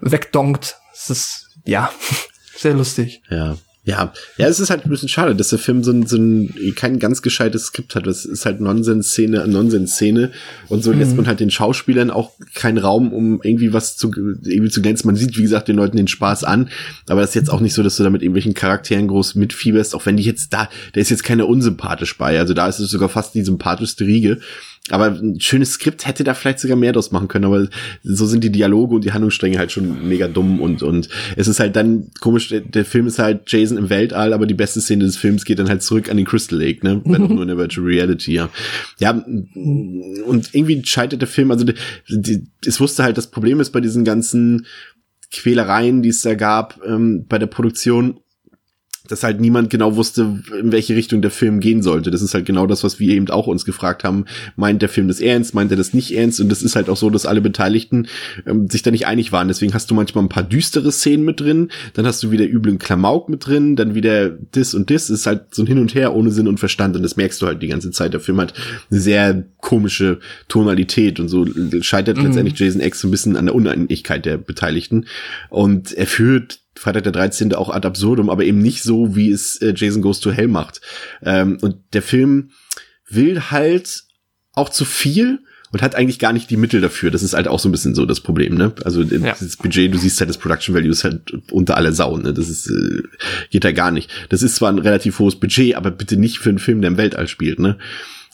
[0.00, 0.78] wegdonkt.
[0.92, 1.90] Das ist ja
[2.56, 3.22] sehr lustig.
[3.28, 3.56] Ja.
[3.86, 6.54] Ja, ja, es ist halt ein bisschen schade, dass der Film so ein, so ein
[6.74, 8.06] kein ganz gescheites Skript hat.
[8.06, 10.30] Das ist halt Nonsens-Szene, Nonsens-Szene.
[10.68, 11.00] Und so mhm.
[11.00, 15.06] lässt man halt den Schauspielern auch keinen Raum, um irgendwie was zu, irgendwie zu glänzen.
[15.06, 16.70] Man sieht, wie gesagt, den Leuten den Spaß an.
[17.08, 19.94] Aber das ist jetzt auch nicht so, dass du da mit irgendwelchen Charakteren groß mitfieberst.
[19.94, 22.38] Auch wenn die jetzt da, der ist jetzt keiner unsympathisch bei.
[22.38, 24.40] Also da ist es sogar fast die sympathischste Riege.
[24.90, 27.68] Aber ein schönes Skript hätte da vielleicht sogar mehr draus machen können, aber
[28.02, 31.58] so sind die Dialoge und die Handlungsstränge halt schon mega dumm und, und es ist
[31.58, 35.04] halt dann komisch, der, der Film ist halt Jason im Weltall, aber die beste Szene
[35.04, 37.00] des Films geht dann halt zurück an den Crystal Lake, ne?
[37.06, 38.50] Wenn auch nur in der Virtual Reality, ja.
[38.98, 41.74] Ja, und irgendwie scheitert der Film, also die,
[42.10, 44.66] die, es wusste halt, das Problem ist bei diesen ganzen
[45.32, 48.20] Quälereien, die es da gab ähm, bei der Produktion,
[49.08, 52.10] dass halt niemand genau wusste, in welche Richtung der Film gehen sollte.
[52.10, 54.24] Das ist halt genau das, was wir eben auch uns gefragt haben.
[54.56, 55.54] Meint der Film das ernst?
[55.54, 56.40] Meint er das nicht ernst?
[56.40, 58.08] Und das ist halt auch so, dass alle Beteiligten
[58.46, 59.48] ähm, sich da nicht einig waren.
[59.48, 62.78] Deswegen hast du manchmal ein paar düstere Szenen mit drin, dann hast du wieder üblen
[62.78, 65.10] Klamauk mit drin, dann wieder dis und dis.
[65.10, 66.96] ist halt so ein Hin und Her ohne Sinn und Verstand.
[66.96, 68.14] Und das merkst du halt die ganze Zeit.
[68.14, 68.54] Der Film hat
[68.90, 71.46] eine sehr komische Tonalität und so
[71.82, 72.24] scheitert mhm.
[72.24, 75.04] letztendlich Jason X so ein bisschen an der Uneinigkeit der Beteiligten.
[75.50, 77.54] Und er führt Freitag der 13.
[77.54, 80.80] auch ad absurdum, aber eben nicht so, wie es äh, Jason Goes to Hell macht.
[81.22, 82.50] Ähm, und der Film
[83.08, 84.04] will halt
[84.52, 85.40] auch zu viel
[85.74, 87.10] und hat eigentlich gar nicht die Mittel dafür.
[87.10, 88.72] Das ist halt auch so ein bisschen so das Problem, ne?
[88.84, 89.34] Also ja.
[89.38, 92.32] das Budget, du siehst halt das Production Value ist halt unter aller Sau, ne?
[92.32, 93.02] Das ist äh,
[93.50, 94.08] geht da gar nicht.
[94.28, 96.96] Das ist zwar ein relativ hohes Budget, aber bitte nicht für einen Film, der im
[96.96, 97.76] Weltall spielt, ne?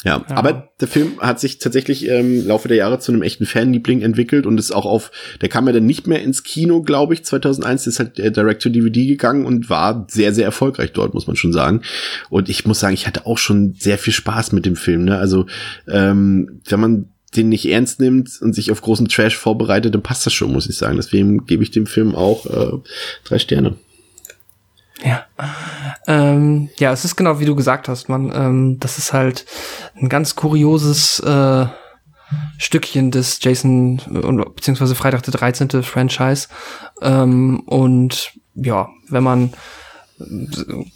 [0.03, 3.21] Ja, ja, aber der Film hat sich tatsächlich im ähm, Laufe der Jahre zu einem
[3.21, 5.11] echten Fanliebling entwickelt und ist auch auf,
[5.43, 9.07] der kam ja dann nicht mehr ins Kino, glaube ich, 2001, ist halt der Direct-to-DVD
[9.07, 11.83] gegangen und war sehr, sehr erfolgreich dort, muss man schon sagen.
[12.31, 15.19] Und ich muss sagen, ich hatte auch schon sehr viel Spaß mit dem Film, ne?
[15.19, 15.45] Also,
[15.87, 20.25] ähm, wenn man den nicht ernst nimmt und sich auf großen Trash vorbereitet, dann passt
[20.27, 20.97] das schon, muss ich sagen.
[20.97, 22.79] Deswegen gebe ich dem Film auch äh,
[23.25, 23.77] drei Sterne.
[25.03, 25.25] Ja.
[26.07, 28.33] Ähm, ja, es ist genau wie du gesagt hast, man.
[28.35, 29.47] Ähm, das ist halt
[29.97, 31.67] ein ganz kurioses äh,
[32.59, 34.01] Stückchen des Jason
[34.55, 35.83] beziehungsweise Freitag der 13.
[35.83, 36.49] Franchise.
[37.03, 39.53] Ähm, und ja, wenn man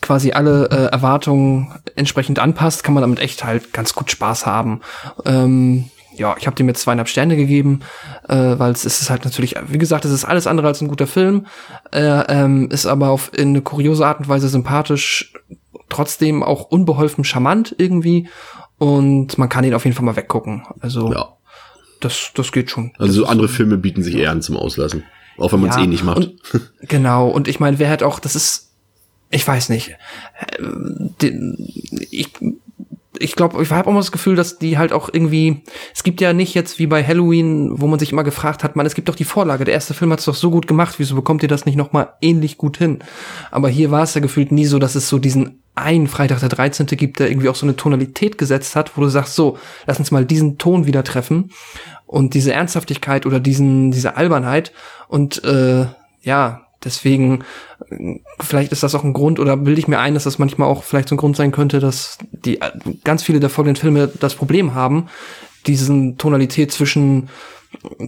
[0.00, 4.80] quasi alle äh, Erwartungen entsprechend anpasst, kann man damit echt halt ganz gut Spaß haben.
[5.24, 7.80] Ähm, ja, ich habe dem jetzt zweieinhalb Sterne gegeben,
[8.28, 11.06] äh, weil es ist halt natürlich, wie gesagt, es ist alles andere als ein guter
[11.06, 11.46] Film,
[11.92, 15.32] äh, ähm, ist aber auf in eine kuriose Art und Weise sympathisch,
[15.88, 18.28] trotzdem auch unbeholfen charmant irgendwie
[18.78, 20.64] und man kann ihn auf jeden Fall mal weggucken.
[20.80, 21.36] Also ja.
[22.00, 22.92] das, das geht schon.
[22.98, 25.04] Also so andere Filme bieten sich eher an zum Auslassen,
[25.38, 26.18] auch wenn man es ja, eh nicht macht.
[26.18, 27.28] Und, genau.
[27.28, 28.64] Und ich meine, wer hat auch, das ist
[29.34, 29.96] ich weiß nicht.
[31.20, 31.30] Äh,
[32.10, 32.30] ich
[33.18, 35.62] ich glaube, ich habe auch mal das Gefühl, dass die halt auch irgendwie,
[35.94, 38.86] es gibt ja nicht jetzt wie bei Halloween, wo man sich immer gefragt hat, man,
[38.86, 41.14] es gibt doch die Vorlage, der erste Film hat es doch so gut gemacht, wieso
[41.14, 43.00] bekommt ihr das nicht nochmal ähnlich gut hin?
[43.50, 46.48] Aber hier war es ja gefühlt nie so, dass es so diesen einen Freitag der
[46.48, 46.86] 13.
[46.86, 50.10] gibt, der irgendwie auch so eine Tonalität gesetzt hat, wo du sagst, so, lass uns
[50.10, 51.50] mal diesen Ton wieder treffen
[52.06, 54.72] und diese Ernsthaftigkeit oder diesen, diese Albernheit
[55.08, 55.86] und äh,
[56.22, 57.44] ja, Deswegen,
[58.40, 60.82] vielleicht ist das auch ein Grund oder bilde ich mir ein, dass das manchmal auch
[60.82, 62.58] vielleicht so ein Grund sein könnte, dass die
[63.04, 65.08] ganz viele der folgenden Filme das Problem haben,
[65.66, 67.28] diesen Tonalität zwischen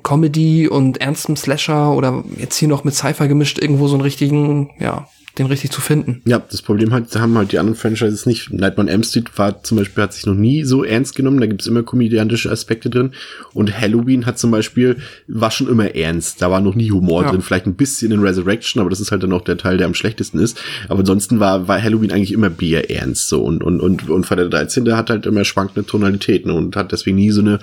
[0.02, 4.70] Comedy und ernstem Slasher oder jetzt hier noch mit Sci-Fi gemischt irgendwo so einen richtigen,
[4.78, 5.08] ja,
[5.38, 6.22] den richtig zu finden.
[6.24, 8.52] Ja, das Problem hat, haben halt die anderen Franchises nicht.
[8.52, 11.46] Nightmare on Elm Street war zum Beispiel, hat sich noch nie so ernst genommen, da
[11.46, 13.12] gibt's immer komödiantische Aspekte drin.
[13.52, 14.96] Und Halloween hat zum Beispiel,
[15.28, 17.30] war schon immer ernst, da war noch nie Humor ja.
[17.30, 19.86] drin, vielleicht ein bisschen in Resurrection, aber das ist halt dann auch der Teil, der
[19.86, 20.58] am schlechtesten ist.
[20.88, 24.50] Aber ansonsten war, war Halloween eigentlich immer Bier ernst so und, und, und, und Freitag
[24.50, 24.84] der 13.
[24.84, 27.58] der hat halt immer schwankende Tonalitäten und hat deswegen nie so eine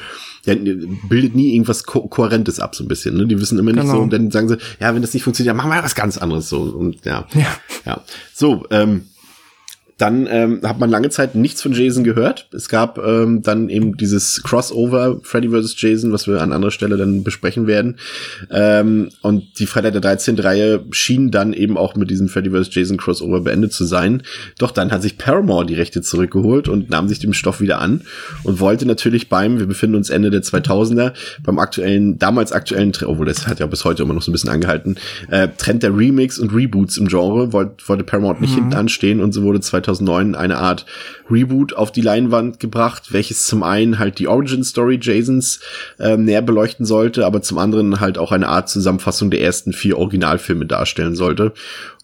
[0.46, 3.16] der bildet nie irgendwas Ko Kohärentes ab, so ein bisschen.
[3.16, 3.28] Ne?
[3.28, 3.96] Die wissen immer nicht genau.
[3.96, 6.18] so und dann sagen sie, ja, wenn das nicht funktioniert, dann machen wir was ganz
[6.18, 6.62] anderes so.
[6.62, 7.26] Und ja.
[7.34, 7.58] Ja.
[7.86, 8.02] ja.
[8.34, 9.04] So, ähm,
[9.98, 12.48] dann ähm, hat man lange Zeit nichts von Jason gehört.
[12.52, 15.76] Es gab ähm, dann eben dieses Crossover Freddy vs.
[15.78, 17.98] Jason, was wir an anderer Stelle dann besprechen werden.
[18.50, 20.40] Ähm, und die Freitag der 13.
[20.40, 22.74] Reihe schien dann eben auch mit diesem Freddy vs.
[22.74, 24.24] Jason Crossover beendet zu sein.
[24.58, 28.02] Doch dann hat sich Paramore die Rechte zurückgeholt und nahm sich dem Stoff wieder an
[28.44, 31.14] und wollte natürlich beim, wir befinden uns Ende der 2000er,
[31.44, 34.50] beim aktuellen, damals aktuellen, obwohl das hat ja bis heute immer noch so ein bisschen
[34.50, 34.96] angehalten,
[35.30, 38.56] äh, Trend der Remakes und Reboots im Genre, wollte, wollte Paramount nicht mhm.
[38.56, 40.86] hinten anstehen und so wurde 2000 2009 eine Art
[41.30, 45.60] Reboot auf die Leinwand gebracht, welches zum einen halt die Origin Story Jasons
[46.00, 49.98] äh, näher beleuchten sollte, aber zum anderen halt auch eine Art Zusammenfassung der ersten vier
[49.98, 51.54] Originalfilme darstellen sollte.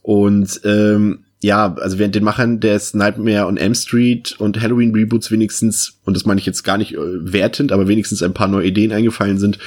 [0.02, 5.32] Und ähm, ja, also während den Machern des Nightmare on Elm Street und Halloween Reboots
[5.32, 8.68] wenigstens, und das meine ich jetzt gar nicht äh, wertend, aber wenigstens ein paar neue
[8.68, 9.58] Ideen eingefallen sind,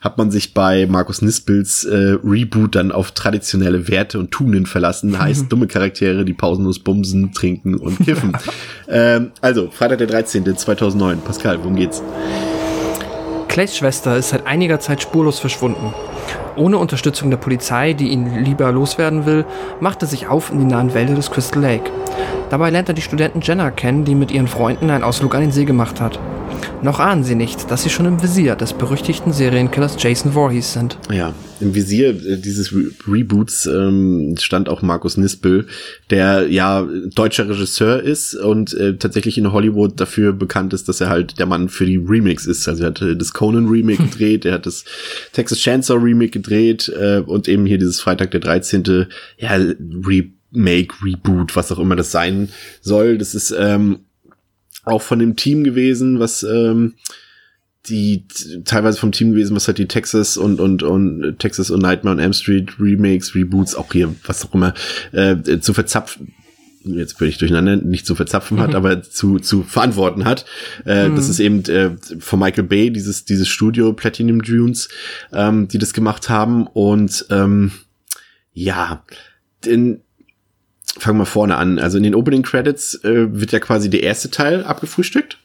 [0.00, 5.18] hat man sich bei Markus Nispels äh, Reboot dann auf traditionelle Werte und Tugenden verlassen,
[5.18, 8.36] heißt dumme Charaktere, die pausenlos bumsen, trinken und kiffen.
[8.88, 10.56] ähm, also, Freitag der 13.
[10.56, 11.22] 2009.
[11.22, 12.02] Pascal, worum geht's?
[13.56, 15.94] Clays Schwester ist seit einiger Zeit spurlos verschwunden.
[16.56, 19.46] Ohne Unterstützung der Polizei, die ihn lieber loswerden will,
[19.80, 21.90] macht er sich auf in die nahen Wälder des Crystal Lake.
[22.50, 25.52] Dabei lernt er die Studentin Jenna kennen, die mit ihren Freunden einen Ausflug an den
[25.52, 26.18] See gemacht hat.
[26.82, 30.98] Noch ahnen sie nicht, dass sie schon im Visier des berüchtigten Serienkillers Jason Voorhees sind.
[31.10, 35.66] Ja, im Visier äh, dieses Re Reboots ähm, stand auch Markus Nispel,
[36.10, 41.08] der ja deutscher Regisseur ist und äh, tatsächlich in Hollywood dafür bekannt ist, dass er
[41.08, 42.68] halt der Mann für die Remakes ist.
[42.68, 44.84] Also er hat das Conan Remake gedreht, er hat das
[45.32, 49.06] Texas Chainsaw Remake gedreht äh, und eben hier dieses Freitag der 13.
[49.38, 52.50] Ja, Remake, Reboot, was auch immer das sein
[52.80, 53.18] soll.
[53.18, 54.00] Das ist ähm,
[54.86, 56.94] auch von dem Team gewesen, was ähm,
[57.88, 58.24] die
[58.64, 62.22] teilweise vom Team gewesen, was halt die Texas und und und Texas und Nightmare on
[62.22, 64.74] Elm Street Remakes, Reboots, auch hier was auch immer
[65.12, 66.34] äh, zu verzapfen
[66.86, 68.76] jetzt bin ich durcheinander, nicht zu verzapfen hat, mhm.
[68.76, 70.44] aber zu, zu verantworten hat.
[70.84, 71.16] Äh, mhm.
[71.16, 74.88] Das ist eben äh, von Michael Bay, dieses, dieses Studio Platinum Dunes,
[75.32, 76.66] ähm, die das gemacht haben.
[76.66, 77.72] Und ähm,
[78.52, 79.04] ja,
[79.64, 80.02] den,
[80.98, 81.78] fangen wir vorne an.
[81.78, 85.38] Also in den Opening Credits äh, wird ja quasi der erste Teil abgefrühstückt.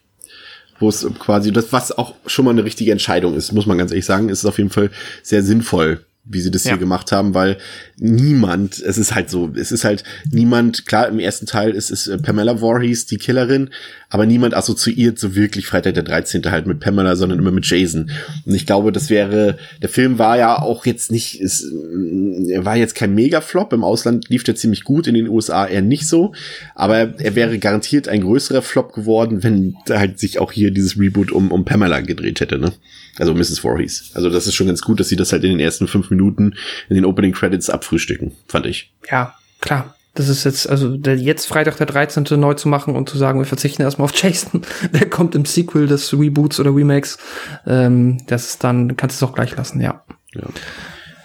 [0.79, 3.91] Wo es quasi das, was auch schon mal eine richtige Entscheidung ist, muss man ganz
[3.91, 4.89] ehrlich sagen, ist es auf jeden Fall
[5.21, 6.71] sehr sinnvoll, wie sie das ja.
[6.71, 7.57] hier gemacht haben, weil
[7.97, 12.07] niemand, es ist halt so, es ist halt niemand, klar, im ersten Teil ist es
[12.07, 13.69] äh, Pamela Voorhees, die Killerin,
[14.11, 16.43] aber niemand assoziiert so wirklich Freitag der 13.
[16.51, 18.11] halt mit Pamela, sondern immer mit Jason.
[18.45, 22.93] Und ich glaube, das wäre, der Film war ja auch jetzt nicht, es war jetzt
[22.93, 26.33] kein Mega-Flop, im Ausland lief der ziemlich gut, in den USA eher nicht so,
[26.75, 31.31] aber er wäre garantiert ein größerer Flop geworden, wenn halt sich auch hier dieses Reboot
[31.31, 32.73] um, um Pamela gedreht hätte, ne?
[33.17, 33.59] Also Mrs.
[33.59, 34.11] Voorhees.
[34.13, 36.55] Also das ist schon ganz gut, dass sie das halt in den ersten fünf Minuten
[36.89, 38.91] in den Opening Credits abfrühstücken, fand ich.
[39.09, 39.95] Ja, klar.
[40.13, 42.25] Das ist jetzt, also der, jetzt Freitag der 13.
[42.37, 44.61] neu zu machen und zu sagen, wir verzichten erstmal auf Jason,
[44.93, 47.17] der kommt im Sequel des Reboots oder Remakes,
[47.65, 50.03] ähm, das ist dann, kannst du es auch gleich lassen, ja.
[50.33, 50.43] ja.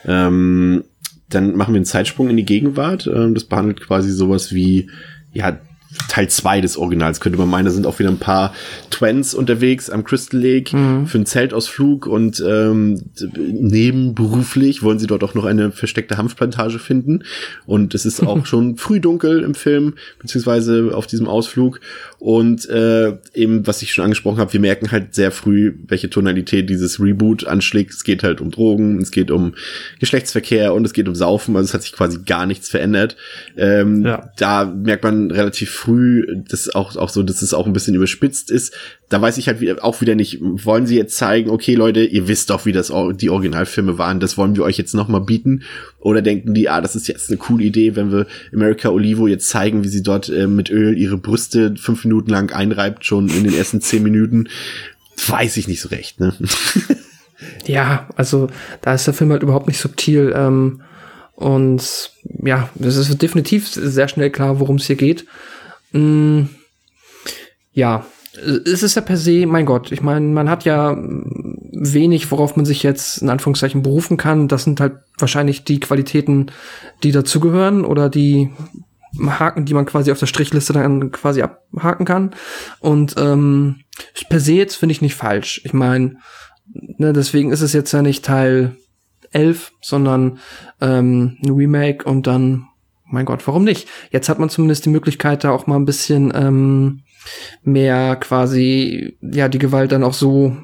[0.05, 0.85] Ähm,
[1.29, 3.09] dann machen wir einen Zeitsprung in die Gegenwart.
[3.13, 4.89] Ähm, das behandelt quasi sowas wie,
[5.33, 5.59] ja,
[6.09, 7.67] Teil 2 des Originals, könnte man meinen.
[7.67, 8.53] Da sind auch wieder ein paar
[8.91, 11.07] Twins unterwegs am Crystal Lake mhm.
[11.07, 13.03] für einen Zeltausflug und ähm,
[13.37, 17.25] nebenberuflich wollen sie dort auch noch eine versteckte Hanfplantage finden.
[17.67, 21.81] Und es ist auch schon früh dunkel im Film, beziehungsweise auf diesem Ausflug.
[22.19, 26.71] Und äh, eben, was ich schon angesprochen habe, wir merken halt sehr früh, welche Tonalität
[26.71, 27.93] dieses Reboot anschlägt.
[27.93, 29.55] Es geht halt um Drogen, es geht um
[30.01, 31.57] Geschlechtsverkehr und es geht um Saufen.
[31.57, 33.17] Also es hat sich quasi gar nichts verändert.
[33.57, 34.31] Ähm, ja.
[34.37, 38.51] Da merkt man relativ früh, dass auch, auch so, dass es auch ein bisschen überspitzt
[38.51, 38.75] ist.
[39.09, 42.51] Da weiß ich halt auch wieder nicht, wollen sie jetzt zeigen, okay Leute, ihr wisst
[42.51, 45.63] doch, wie das die Originalfilme waren, das wollen wir euch jetzt nochmal bieten?
[46.01, 49.49] Oder denken die, ah, das ist jetzt eine coole Idee, wenn wir America Olivo jetzt
[49.49, 53.45] zeigen, wie sie dort äh, mit Öl ihre Brüste fünf Minuten lang einreibt, schon in
[53.45, 54.49] den ersten zehn Minuten?
[55.29, 56.35] Weiß ich nicht so recht, ne?
[57.67, 58.49] ja, also
[58.83, 60.33] da ist der Film halt überhaupt nicht subtil.
[60.37, 60.83] Ähm,
[61.37, 65.27] und ja, es ist definitiv sehr schnell klar, worum es hier geht.
[65.93, 66.45] Mm,
[67.73, 68.07] ja,
[68.37, 72.65] es ist ja per se, mein Gott, ich meine, man hat ja wenig, worauf man
[72.65, 74.49] sich jetzt in Anführungszeichen berufen kann.
[74.49, 76.47] Das sind halt wahrscheinlich die Qualitäten,
[77.03, 78.51] die dazugehören oder die
[79.19, 82.35] Haken, die man quasi auf der Strichliste dann quasi abhaken kann.
[82.81, 83.81] Und ähm,
[84.29, 85.61] per se jetzt finde ich nicht falsch.
[85.65, 86.17] Ich meine,
[86.73, 88.77] ne, deswegen ist es jetzt ja nicht Teil
[89.33, 90.39] 11, sondern
[90.81, 92.67] ähm, ein Remake und dann,
[93.05, 93.89] mein Gott, warum nicht?
[94.11, 97.03] Jetzt hat man zumindest die Möglichkeit, da auch mal ein bisschen ähm,
[97.63, 100.57] mehr quasi, ja, die Gewalt dann auch so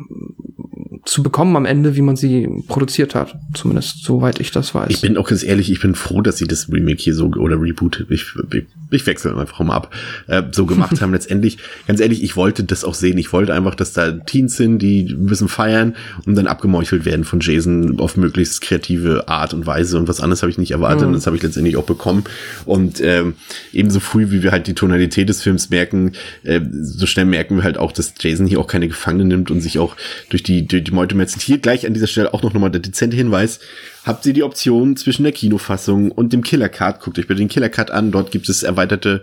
[1.04, 3.34] zu bekommen am Ende, wie man sie produziert hat.
[3.54, 4.88] Zumindest soweit ich das weiß.
[4.90, 7.60] Ich bin auch ganz ehrlich, ich bin froh, dass sie das Remake hier so oder
[7.60, 9.92] Reboot, ich, ich, ich wechsle einfach mal ab,
[10.28, 11.12] äh, so gemacht haben.
[11.12, 13.18] Letztendlich, ganz ehrlich, ich wollte das auch sehen.
[13.18, 17.24] Ich wollte einfach, dass da Teens sind, die ein bisschen feiern und dann abgemeuchelt werden
[17.24, 19.98] von Jason auf möglichst kreative Art und Weise.
[19.98, 21.02] Und was anderes habe ich nicht erwartet.
[21.02, 21.08] Mhm.
[21.08, 22.22] Und das habe ich letztendlich auch bekommen.
[22.64, 23.34] Und ähm,
[23.72, 26.12] ebenso früh, wie wir halt die Tonalität des Films merken,
[26.44, 29.60] äh, so schnell merken wir halt auch, dass Jason hier auch keine Gefangene nimmt und
[29.60, 29.96] sich auch
[30.28, 31.42] durch die, durch die Meute metzelt.
[31.42, 33.60] Hier gleich an dieser Stelle auch noch nochmal der dezente Hinweis.
[34.04, 37.00] Habt ihr die Option zwischen der Kinofassung und dem Killer Cut?
[37.00, 38.10] Guckt euch bitte den Killer Cut an.
[38.10, 39.22] Dort gibt es erweiterte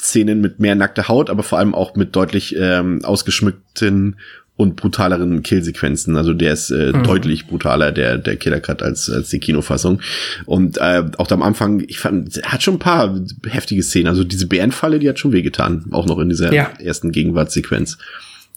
[0.00, 4.16] Szenen mit mehr nackter Haut, aber vor allem auch mit deutlich ähm, ausgeschmückten
[4.58, 6.16] und brutaleren Killsequenzen.
[6.16, 7.04] Also der ist äh, mhm.
[7.04, 10.00] deutlich brutaler, der, der Killer Cut, als, als die Kinofassung.
[10.46, 14.08] Und äh, auch am Anfang, ich fand, hat schon ein paar heftige Szenen.
[14.08, 15.86] Also diese Bärenfalle, die hat schon wehgetan.
[15.92, 16.72] Auch noch in dieser ja.
[16.80, 17.98] ersten Gegenwartssequenz.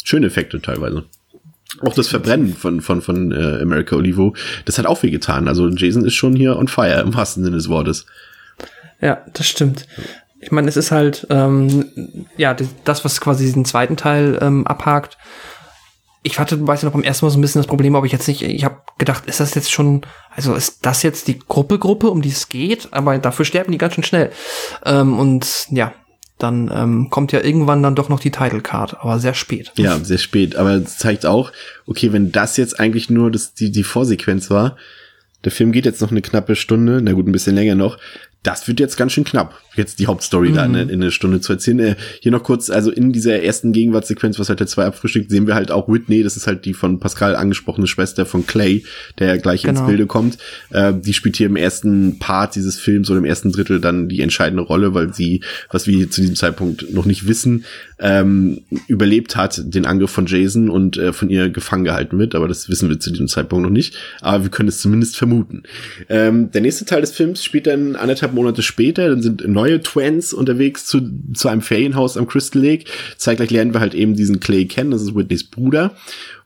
[0.04, 1.04] Schöne Effekte teilweise.
[1.80, 5.47] Auch das Verbrennen von, von, von äh, America Olivo, das hat auch wehgetan.
[5.47, 8.05] Also Jason ist schon hier on fire, im wahrsten Sinne des Wortes.
[8.99, 9.88] Ja, das stimmt.
[10.39, 15.17] Ich meine, es ist halt, ähm, ja, das, was quasi diesen zweiten Teil ähm, abhakt,
[16.24, 18.11] ich hatte, weiß ich noch, beim ersten Mal so ein bisschen das Problem, ob ich
[18.11, 20.01] jetzt nicht, ich habe gedacht, ist das jetzt schon,
[20.36, 22.89] also ist das jetzt die Gruppe Gruppe, um die es geht?
[22.91, 24.32] Aber dafür sterben die ganz schön schnell.
[24.86, 25.93] Ähm, und ja,
[26.44, 29.72] dann ähm, kommt ja irgendwann dann doch noch die Title Card, aber sehr spät.
[29.76, 30.56] Ja, sehr spät.
[30.56, 31.52] Aber es zeigt auch,
[31.86, 34.78] okay, wenn das jetzt eigentlich nur das, die, die Vorsequenz war,
[35.44, 37.98] der Film geht jetzt noch eine knappe Stunde, na gut, ein bisschen länger noch,
[38.44, 40.56] das wird jetzt ganz schön knapp, jetzt die Hauptstory mhm.
[40.56, 41.80] da in, in eine Stunde zu erzählen.
[41.80, 45.46] Äh, hier noch kurz, also in dieser ersten Gegenwartssequenz, was halt der zwei abfrühstückt, sehen
[45.46, 48.84] wir halt auch Whitney, das ist halt die von Pascal angesprochene Schwester von Clay,
[49.20, 49.82] der ja gleich genau.
[49.82, 50.39] ins Bilde kommt.
[50.72, 54.22] Äh, die spielt hier im ersten Part dieses Films oder im ersten Drittel dann die
[54.22, 57.66] entscheidende Rolle, weil sie, was wir zu diesem Zeitpunkt noch nicht wissen,
[58.00, 62.48] ähm, überlebt hat, den Angriff von Jason und äh, von ihr gefangen gehalten wird, aber
[62.48, 63.96] das wissen wir zu diesem Zeitpunkt noch nicht.
[64.22, 65.64] Aber wir können es zumindest vermuten.
[66.10, 70.34] Ähm, der nächste Teil des Films spielt dann anderthalb Monate später, dann sind neue Twins
[70.34, 71.02] unterwegs zu,
[71.34, 72.86] zu einem Ferienhaus am Crystal Lake.
[73.18, 75.96] Zeitgleich lernen wir halt eben diesen Clay kennen, das ist Whitneys Bruder.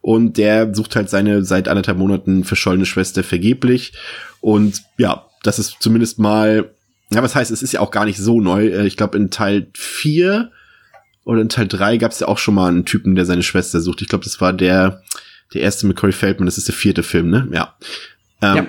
[0.02, 3.94] Und der sucht halt seine seit anderthalb Monaten verschollene Schwester vergeblich.
[4.40, 6.72] Und ja, das ist zumindest mal,
[7.12, 8.68] ja, was heißt, es ist ja auch gar nicht so neu.
[8.68, 10.52] Äh, ich glaube, in Teil vier
[11.24, 13.82] oder in Teil 3 gab es ja auch schon mal einen Typen, der seine Schwester
[13.82, 14.02] sucht.
[14.02, 15.02] Ich glaube, das war der,
[15.54, 17.48] der erste mit Corey Feldman, das ist der vierte Film, ne?
[17.52, 17.76] Ja.
[18.42, 18.68] Ähm, ja.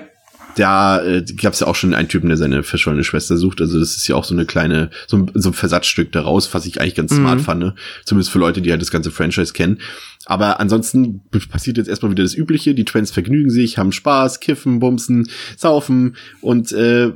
[0.57, 3.61] Da äh, gab es ja auch schon einen Typen, der seine verschollene Schwester sucht.
[3.61, 6.65] Also das ist ja auch so eine kleine, so ein, so ein Versatzstück daraus, was
[6.65, 7.17] ich eigentlich ganz mhm.
[7.17, 7.61] smart fand.
[7.61, 7.75] Ne?
[8.05, 9.79] Zumindest für Leute, die halt das ganze Franchise kennen.
[10.25, 12.73] Aber ansonsten passiert jetzt erstmal wieder das Übliche.
[12.73, 17.13] Die Twins vergnügen sich, haben Spaß, kiffen, bumsen, saufen und äh,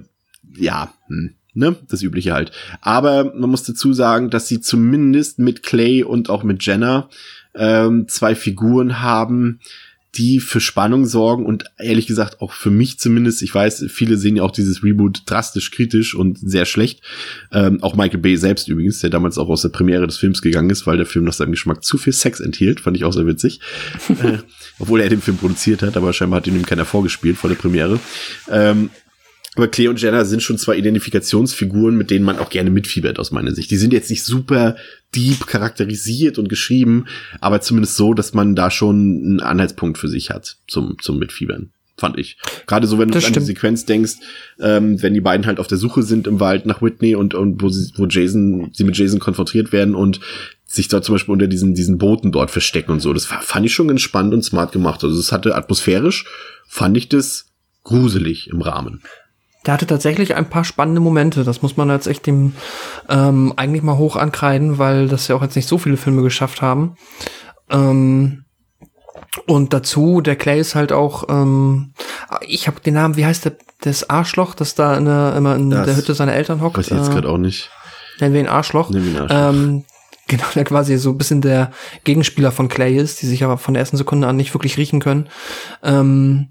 [0.56, 2.52] ja, hm ne, das übliche halt.
[2.82, 7.10] Aber man muss dazu sagen, dass sie zumindest mit Clay und auch mit Jenna
[7.54, 9.60] ähm, zwei Figuren haben,
[10.16, 14.36] die für Spannung sorgen und ehrlich gesagt auch für mich zumindest, ich weiß, viele sehen
[14.36, 17.02] ja auch dieses Reboot drastisch kritisch und sehr schlecht.
[17.52, 20.70] Ähm, auch Michael Bay selbst übrigens, der damals auch aus der Premiere des Films gegangen
[20.70, 23.26] ist, weil der Film nach seinem Geschmack zu viel Sex enthielt, fand ich auch sehr
[23.26, 23.62] witzig.
[24.10, 24.40] äh,
[24.80, 27.58] obwohl er den Film produziert hat, aber scheinbar hat ihn ihm keiner vorgespielt vor der
[27.58, 28.00] Premiere.
[28.50, 28.90] Ähm,
[29.56, 33.32] aber Clay und Jenna sind schon zwei Identifikationsfiguren, mit denen man auch gerne mitfiebert, aus
[33.32, 33.70] meiner Sicht.
[33.70, 34.78] Die sind jetzt nicht super
[35.14, 37.06] deep charakterisiert und geschrieben,
[37.42, 41.72] aber zumindest so, dass man da schon einen Anhaltspunkt für sich hat zum, zum Mitfiebern.
[41.98, 42.38] Fand ich.
[42.66, 44.14] Gerade so, wenn du an die Sequenz denkst,
[44.60, 47.62] ähm, wenn die beiden halt auf der Suche sind im Wald nach Whitney und, und
[47.62, 50.22] wo, sie, wo Jason, sie mit Jason konfrontiert werden und
[50.66, 53.12] sich dort zum Beispiel unter diesen, diesen Booten dort verstecken und so.
[53.12, 55.04] Das fand ich schon ganz spannend und smart gemacht.
[55.04, 56.26] Also es hatte atmosphärisch,
[56.66, 57.52] fand ich das
[57.84, 59.02] gruselig im Rahmen
[59.66, 61.44] der hatte tatsächlich ein paar spannende Momente.
[61.44, 62.54] Das muss man jetzt echt dem
[63.10, 66.62] ähm, eigentlich mal hoch ankreiden, weil das ja auch jetzt nicht so viele Filme geschafft
[66.62, 66.96] haben.
[67.70, 68.46] Ähm,
[69.48, 71.94] und dazu, der Clay ist halt auch, ähm,
[72.42, 75.70] ich habe den Namen, wie heißt der, das Arschloch, das da in der, immer in
[75.70, 76.78] das der Hütte seiner Eltern hockt?
[76.78, 77.70] Weiß ich jetzt äh, gerade auch nicht.
[78.20, 78.90] Nennen wir ihn Arschloch.
[78.90, 79.50] Nennen wir ihn Arschloch.
[79.50, 79.86] Ähm,
[80.28, 81.72] genau, der quasi so ein bisschen der
[82.04, 85.00] Gegenspieler von Clay ist, die sich aber von der ersten Sekunde an nicht wirklich riechen
[85.00, 85.30] können.
[85.84, 86.50] Ähm,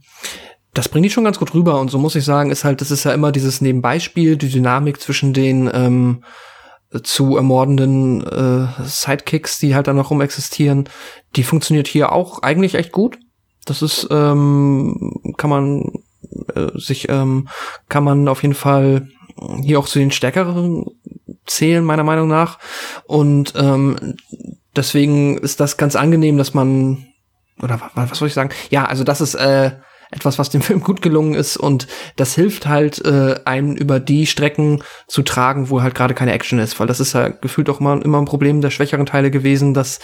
[0.75, 2.91] das bringt die schon ganz gut rüber und so muss ich sagen, ist halt, das
[2.91, 6.25] ist ja immer dieses Nebenbeispiel, die Dynamik zwischen den ähm,
[7.03, 10.89] zu ermordenden äh, Sidekicks, die halt dann noch rum existieren,
[11.37, 13.18] die funktioniert hier auch eigentlich echt gut.
[13.64, 15.93] Das ist, ähm, kann man
[16.55, 17.49] äh, sich, ähm,
[17.89, 19.09] kann man auf jeden Fall
[19.62, 20.85] hier auch zu den stärkeren
[21.47, 22.59] zählen, meiner Meinung nach.
[23.05, 24.16] Und ähm,
[24.75, 27.07] deswegen ist das ganz angenehm, dass man,
[27.62, 28.51] oder was, soll ich sagen?
[28.71, 29.73] Ja, also das ist äh,
[30.11, 31.57] etwas, was dem Film gut gelungen ist.
[31.57, 31.87] Und
[32.17, 36.59] das hilft halt, äh, einen über die Strecken zu tragen, wo halt gerade keine Action
[36.59, 39.75] ist, weil das ist ja gefühlt auch immer, immer ein Problem der schwächeren Teile gewesen,
[39.75, 40.01] dass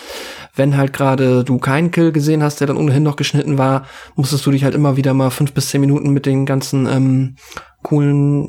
[0.54, 4.44] wenn halt gerade du keinen Kill gesehen hast, der dann ohnehin noch geschnitten war, musstest
[4.46, 7.36] du dich halt immer wieder mal fünf bis zehn Minuten mit den ganzen ähm,
[7.82, 8.48] coolen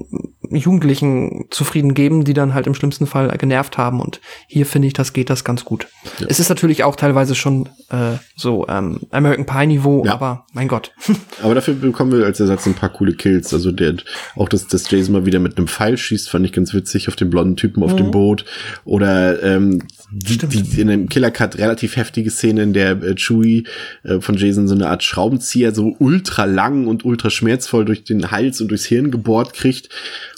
[0.50, 4.00] Jugendlichen zufrieden geben, die dann halt im schlimmsten Fall genervt haben.
[4.00, 5.88] Und hier finde ich, das geht das ganz gut.
[6.20, 6.28] Ja.
[6.30, 10.14] Es ist natürlich auch teilweise schon äh, so ähm, American Pie Niveau, ja.
[10.14, 10.94] aber mein Gott.
[11.42, 13.54] aber dafür bekommen wir als Ersatz ein paar coole Kills.
[13.54, 13.96] Also der
[14.36, 17.16] auch dass das Jason mal wieder mit einem Pfeil schießt, fand ich ganz witzig auf
[17.16, 17.98] den blonden Typen auf mhm.
[17.98, 18.46] dem Boot.
[18.86, 23.66] Oder ähm, die, die, in einem Killer Cut relativ heftige Szene, in der äh, Chewie
[24.04, 28.32] äh, von Jason so eine Art Schraubenzieher so ultra lang und ultra schmerzvoll durch den
[28.32, 29.90] Hals und durchs Hirn gebohrt kriegt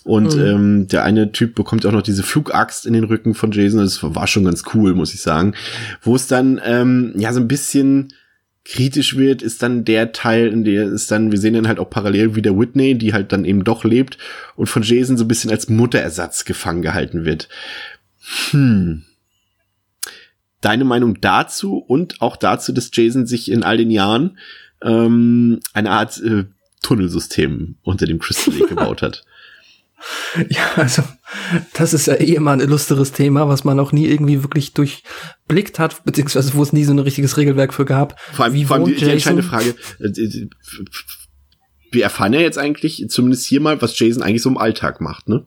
[0.04, 0.46] Und mhm.
[0.46, 3.80] ähm, der eine Typ bekommt auch noch diese Flugaxt in den Rücken von Jason.
[3.80, 5.54] Das war schon ganz cool, muss ich sagen.
[6.02, 8.14] Wo es dann ähm, ja so ein bisschen
[8.66, 11.90] kritisch wird, ist dann der Teil, in der es dann, wir sehen dann halt auch
[11.90, 14.18] parallel wie der Whitney, die halt dann eben doch lebt
[14.56, 17.50] und von Jason so ein bisschen als Mutterersatz gefangen gehalten wird.
[18.52, 19.04] Hm.
[20.62, 24.38] Deine Meinung dazu und auch dazu, dass Jason sich in all den Jahren
[24.82, 26.46] ähm, eine Art äh,
[26.82, 29.24] Tunnelsystem unter dem Crystal Lake gebaut hat.
[30.50, 31.04] Ja, also
[31.74, 35.78] das ist ja eh immer ein illustres Thema, was man auch nie irgendwie wirklich durchblickt
[35.78, 38.20] hat, beziehungsweise wo es nie so ein richtiges Regelwerk für gab.
[38.20, 40.48] Vor allem, Wie vor allem die, die entscheidende Frage, äh,
[41.92, 45.28] wir erfahren ja jetzt eigentlich, zumindest hier mal, was Jason eigentlich so im Alltag macht,
[45.28, 45.46] ne?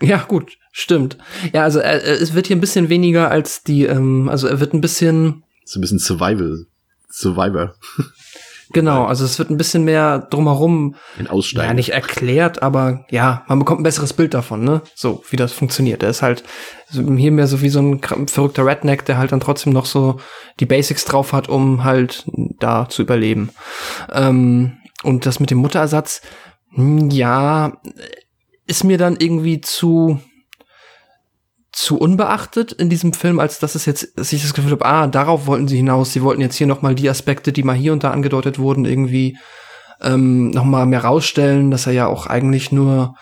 [0.00, 1.18] Ja, gut, stimmt.
[1.52, 4.74] Ja, also er, es wird hier ein bisschen weniger als die, ähm, also er wird
[4.74, 5.44] ein bisschen.
[5.64, 6.66] So ein bisschen Survival.
[7.10, 7.74] Survivor.
[8.72, 10.94] Genau, also es wird ein bisschen mehr drumherum.
[11.18, 11.66] In Aussteigen.
[11.66, 14.82] Ja, nicht erklärt, aber ja, man bekommt ein besseres Bild davon, ne?
[14.94, 16.04] So, wie das funktioniert.
[16.04, 16.44] Er ist halt
[16.92, 20.20] hier mehr so wie so ein verrückter Redneck, der halt dann trotzdem noch so
[20.60, 22.24] die Basics drauf hat, um halt
[22.60, 23.50] da zu überleben.
[24.12, 26.22] Ähm, und das mit dem Mutterersatz,
[26.74, 27.72] hm, ja,
[28.68, 30.20] ist mir dann irgendwie zu,
[31.72, 35.06] zu unbeachtet in diesem Film, als dass es jetzt, dass ich das Gefühl habe, ah,
[35.06, 36.12] darauf wollten sie hinaus.
[36.12, 39.38] Sie wollten jetzt hier nochmal die Aspekte, die mal hier und da angedeutet wurden, irgendwie
[40.00, 43.14] ähm, nochmal mehr rausstellen, dass er ja auch eigentlich nur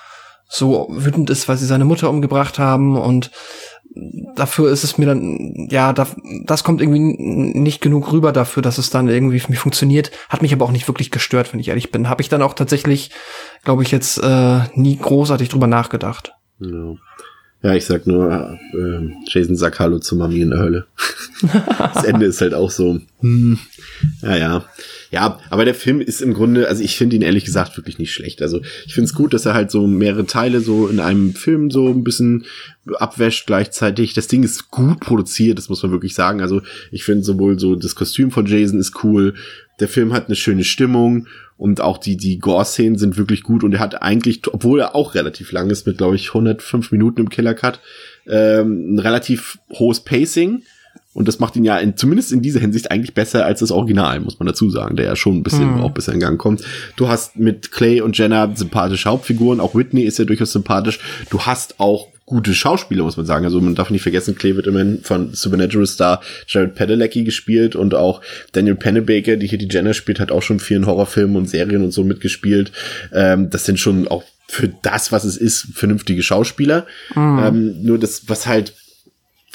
[0.49, 3.31] so wütend ist, weil sie seine Mutter umgebracht haben und
[4.35, 6.07] dafür ist es mir dann, ja, da,
[6.45, 10.11] das kommt irgendwie nicht genug rüber dafür, dass es dann irgendwie für mich funktioniert.
[10.29, 12.09] Hat mich aber auch nicht wirklich gestört, wenn ich ehrlich bin.
[12.09, 13.11] Habe ich dann auch tatsächlich,
[13.65, 16.33] glaube ich, jetzt äh, nie großartig drüber nachgedacht.
[16.61, 16.95] Ja.
[17.61, 20.87] Ja, ich sag nur, äh, Jason sagt Hallo zu Mami in der Hölle.
[21.79, 23.01] das Ende ist halt auch so.
[23.21, 23.59] Hm,
[24.23, 24.65] ja, ja.
[25.11, 28.13] Ja, aber der Film ist im Grunde, also ich finde ihn ehrlich gesagt wirklich nicht
[28.13, 28.43] schlecht.
[28.43, 31.71] Also ich finde es gut, dass er halt so mehrere Teile so in einem Film
[31.71, 32.45] so ein bisschen
[32.95, 34.15] abwäscht gleichzeitig.
[34.15, 36.41] Das Ding ist gut produziert, das muss man wirklich sagen.
[36.41, 36.63] Also
[36.93, 39.35] ich finde sowohl so das Kostüm von Jason ist cool,
[39.81, 41.27] der Film hat eine schöne Stimmung
[41.57, 45.15] und auch die, die Gore-Szenen sind wirklich gut und er hat eigentlich, obwohl er auch
[45.15, 47.81] relativ lang ist, mit glaube ich 105 Minuten im Killer Cut,
[48.27, 50.63] ähm, ein relativ hohes Pacing.
[51.15, 54.21] Und das macht ihn ja in, zumindest in dieser Hinsicht eigentlich besser als das Original,
[54.21, 55.81] muss man dazu sagen, der ja schon ein bisschen mhm.
[55.81, 56.63] auch besser in Gang kommt.
[56.95, 61.01] Du hast mit Clay und Jenna sympathische Hauptfiguren, auch Whitney ist ja durchaus sympathisch.
[61.31, 63.45] Du hast auch gute Schauspieler, muss man sagen.
[63.45, 67.95] Also man darf nicht vergessen, Clay wird immerhin von Supernatural Star Jared Padalecki gespielt und
[67.95, 68.21] auch
[68.53, 71.93] Daniel Pennebaker, die hier die Jenna spielt, hat auch schon vielen Horrorfilmen und Serien und
[71.93, 72.71] so mitgespielt.
[73.13, 76.87] Ähm, das sind schon auch für das, was es ist, vernünftige Schauspieler.
[77.15, 77.39] Mhm.
[77.43, 78.75] Ähm, nur das, was halt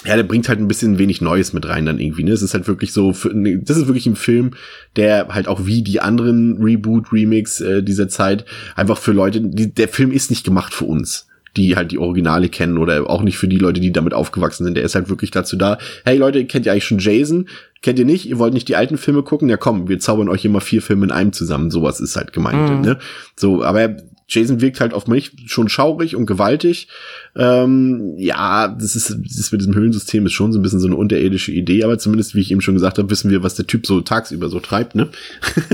[0.06, 2.26] ja, der bringt halt ein bisschen wenig Neues mit rein dann irgendwie.
[2.26, 2.32] Ne?
[2.32, 4.52] Es ist halt wirklich so, für, ne, das ist wirklich ein Film,
[4.98, 8.44] der halt auch wie die anderen Reboot, Remix äh, dieser Zeit
[8.76, 12.50] einfach für Leute, die, der Film ist nicht gemacht für uns die halt die Originale
[12.50, 14.76] kennen oder auch nicht für die Leute, die damit aufgewachsen sind.
[14.76, 15.78] Der ist halt wirklich dazu da.
[16.04, 17.48] Hey Leute, kennt ihr eigentlich schon Jason?
[17.82, 18.28] Kennt ihr nicht?
[18.28, 19.50] Ihr wollt nicht die alten Filme gucken?
[19.50, 21.70] Ja komm, wir zaubern euch immer vier Filme in einem zusammen.
[21.70, 22.70] Sowas ist halt gemeint.
[22.70, 22.82] Mhm.
[22.82, 23.00] Ne?
[23.36, 23.98] So, aber
[24.28, 26.88] Jason wirkt halt auf mich schon schaurig und gewaltig.
[27.36, 30.86] Ähm, ja, das ist, das ist mit diesem Höhlensystem ist schon so ein bisschen so
[30.86, 33.66] eine unterirdische Idee, aber zumindest, wie ich eben schon gesagt habe, wissen wir, was der
[33.66, 35.10] Typ so tagsüber so treibt, ne?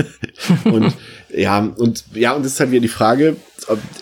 [0.64, 0.94] und
[1.34, 3.36] ja, und ja, und das ist halt wieder die Frage,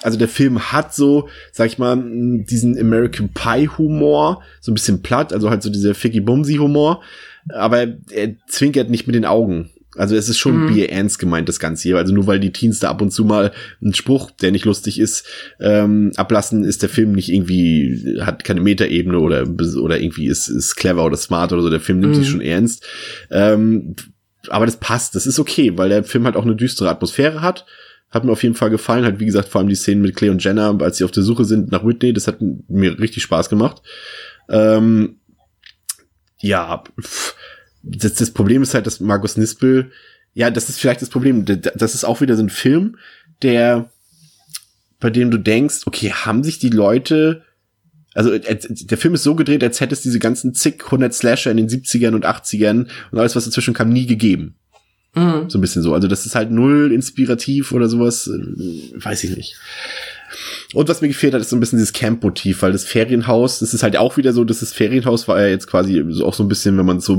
[0.03, 5.03] also der Film hat so, sag ich mal, diesen American Pie Humor, so ein bisschen
[5.03, 7.03] platt, also halt so dieser Ficky Bumsy Humor,
[7.49, 9.71] aber er zwinkert nicht mit den Augen.
[9.99, 10.75] Also es ist schon mhm.
[10.75, 11.97] Bier ernst gemeint, das Ganze hier.
[11.97, 13.53] Also nur weil die Teens da ab und zu mal
[13.83, 15.27] einen Spruch, der nicht lustig ist,
[15.61, 19.47] ähm, ablassen, ist der Film nicht irgendwie, hat keine Metaebene oder,
[19.81, 21.71] oder irgendwie ist, ist clever oder smart oder so.
[21.71, 22.19] Der Film nimmt mhm.
[22.21, 22.87] sich schon ernst.
[23.31, 23.97] Ähm,
[24.49, 27.67] aber das passt, das ist okay, weil der Film halt auch eine düstere Atmosphäre hat.
[28.11, 29.05] Hat mir auf jeden Fall gefallen.
[29.05, 31.23] Hat, wie gesagt, vor allem die Szenen mit Clay und Jenna, als sie auf der
[31.23, 33.83] Suche sind nach Whitney, das hat mir richtig Spaß gemacht.
[34.49, 35.17] Ähm,
[36.41, 37.35] ja, pff,
[37.83, 39.91] das, das Problem ist halt, dass Markus Nispel,
[40.35, 41.45] ja, das ist vielleicht das Problem.
[41.45, 42.97] Das ist auch wieder so ein Film,
[43.43, 43.91] der,
[45.01, 47.45] bei dem du denkst, okay, haben sich die Leute
[48.15, 51.57] also der Film ist so gedreht, als hätte es diese ganzen zig hundert Slasher in
[51.57, 54.57] den 70ern und 80ern und alles, was dazwischen kam, nie gegeben.
[55.15, 55.49] Mhm.
[55.49, 55.95] So ein bisschen so.
[55.95, 59.57] Also das ist halt null inspirativ oder sowas, äh, weiß ich nicht.
[60.75, 63.73] Und was mir gefehlt hat, ist so ein bisschen dieses Camp-Motiv, weil das Ferienhaus, das
[63.73, 66.49] ist halt auch wieder so, dass das Ferienhaus war ja jetzt quasi auch so ein
[66.49, 67.17] bisschen, wenn man es so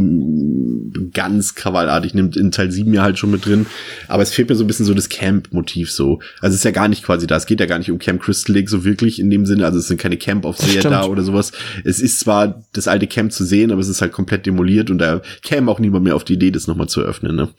[1.14, 3.66] ganz krawallartig nimmt, in Teil 7 ja halt schon mit drin.
[4.08, 6.20] Aber es fehlt mir so ein bisschen so das Camp-Motiv so.
[6.42, 7.38] Also es ist ja gar nicht quasi da.
[7.38, 9.66] Es geht ja gar nicht um Camp Crystal Lake so wirklich in dem Sinne.
[9.66, 11.52] Also es sind keine Camp-Aufseher da oder sowas.
[11.84, 15.00] Es ist zwar das alte Camp zu sehen, aber es ist halt komplett demoliert und
[15.00, 17.50] da käme auch niemand mehr auf die Idee, das nochmal zu öffnen, ne?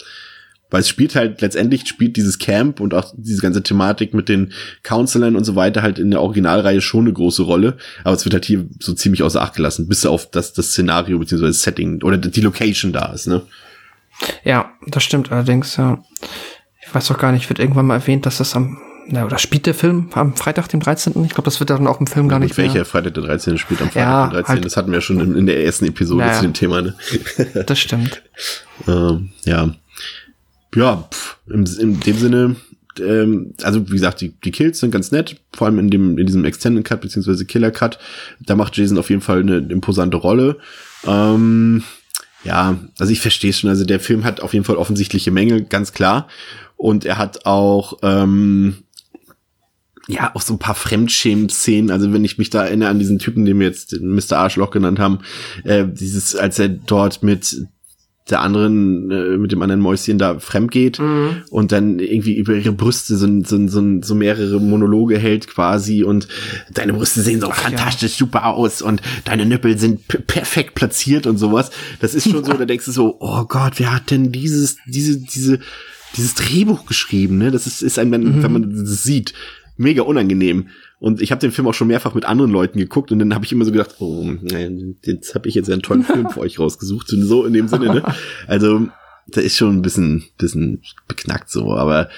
[0.70, 4.52] Weil es spielt halt, letztendlich spielt dieses Camp und auch diese ganze Thematik mit den
[4.82, 7.76] Counselern und so weiter halt in der Originalreihe schon eine große Rolle.
[8.04, 11.18] Aber es wird halt hier so ziemlich außer Acht gelassen, bis auf das, das Szenario
[11.18, 11.46] bzw.
[11.46, 13.42] das Setting oder die Location da ist, ne?
[14.44, 16.02] Ja, das stimmt allerdings, ja.
[16.86, 18.78] Ich weiß auch gar nicht, wird irgendwann mal erwähnt, dass das am,
[19.08, 21.12] na, oder spielt der Film am Freitag, dem 13.?
[21.24, 22.84] Ich glaube, das wird dann auch im Film gar Gut, nicht welcher mehr.
[22.84, 23.58] Freitag der 13.
[23.58, 24.48] spielt am Freitag Ja, der 13.
[24.54, 26.34] halt- das hatten wir schon in, in der ersten Episode Naja.
[26.34, 26.94] zu dem Thema, ne?
[27.66, 28.22] Das stimmt.
[28.88, 29.74] Ähm, ja.
[30.74, 32.56] Ja, pff, im, in dem Sinne,
[32.98, 36.26] ähm, also wie gesagt, die, die Kills sind ganz nett, vor allem in dem, in
[36.26, 37.98] diesem Extended Cut beziehungsweise Killer Cut.
[38.40, 40.58] Da macht Jason auf jeden Fall eine imposante Rolle.
[41.06, 41.82] Ähm,
[42.44, 43.70] ja, also ich verstehe schon.
[43.70, 46.28] Also der Film hat auf jeden Fall offensichtliche Mängel, ganz klar.
[46.76, 48.84] Und er hat auch, ähm,
[50.08, 51.90] ja, auch so ein paar Fremdschämen-Szenen.
[51.90, 54.38] Also wenn ich mich da erinnere an diesen Typen, den wir jetzt Mr.
[54.38, 55.20] Arschloch genannt haben,
[55.64, 57.66] äh, dieses, als er dort mit
[58.30, 61.00] der anderen, äh, mit dem anderen Mäuschen da fremd geht
[61.50, 66.28] und dann irgendwie über ihre Brüste so, so, so, so mehrere Monologe hält quasi und
[66.72, 71.70] deine Brüste sehen so fantastisch super aus und deine Nippel sind perfekt platziert und sowas.
[72.00, 75.18] Das ist schon so, da denkst du so, oh Gott, wer hat denn dieses, diese,
[75.18, 75.60] diese,
[76.16, 77.50] dieses Drehbuch geschrieben, ne?
[77.50, 79.32] Das ist, ist einem dann, wenn man das sieht,
[79.76, 80.68] mega unangenehm.
[81.00, 83.44] Und ich habe den Film auch schon mehrfach mit anderen Leuten geguckt und dann habe
[83.44, 84.30] ich immer so gedacht, oh,
[85.02, 87.12] jetzt habe ich jetzt einen tollen Film für euch rausgesucht.
[87.14, 88.02] Und so in dem Sinne, ne?
[88.46, 88.86] Also,
[89.26, 92.10] da ist schon ein bisschen, bisschen beknackt so, aber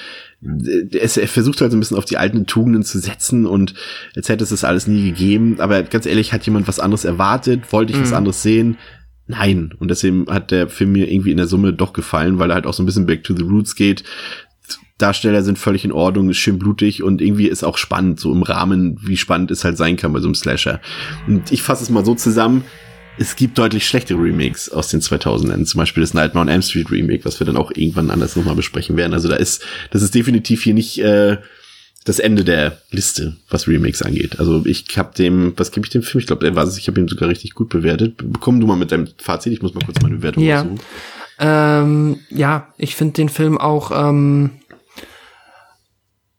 [0.90, 3.74] es, er versucht halt so ein bisschen auf die alten Tugenden zu setzen und
[4.16, 5.60] jetzt hätte es das alles nie gegeben.
[5.60, 7.72] Aber ganz ehrlich, hat jemand was anderes erwartet?
[7.72, 8.78] Wollte ich was anderes sehen?
[9.28, 9.72] Nein.
[9.78, 12.66] Und deswegen hat der Film mir irgendwie in der Summe doch gefallen, weil er halt
[12.66, 14.02] auch so ein bisschen back to the roots geht.
[15.02, 18.42] Darsteller sind völlig in Ordnung, ist schön blutig und irgendwie ist auch spannend, so im
[18.42, 20.80] Rahmen, wie spannend es halt sein kann bei so einem Slasher.
[21.26, 22.64] Und ich fasse es mal so zusammen,
[23.18, 26.90] es gibt deutlich schlechtere Remakes aus den 2000ern, zum Beispiel das Nightmare on Elm Street
[26.90, 29.12] Remake, was wir dann auch irgendwann anders nochmal besprechen werden.
[29.12, 31.36] Also da ist, das ist definitiv hier nicht äh,
[32.04, 34.40] das Ende der Liste, was Remakes angeht.
[34.40, 36.20] Also ich habe dem, was gebe ich dem Film?
[36.20, 38.24] Ich glaube, er war es, ich habe ihn sogar richtig gut bewertet.
[38.40, 40.60] Komm du mal mit deinem Fazit, ich muss mal kurz meine Bewertung Ja.
[40.62, 40.80] raussuchen.
[41.38, 44.50] Ähm, ja, ich finde den Film auch ähm,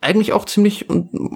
[0.04, 0.88] eigentlich auch ziemlich,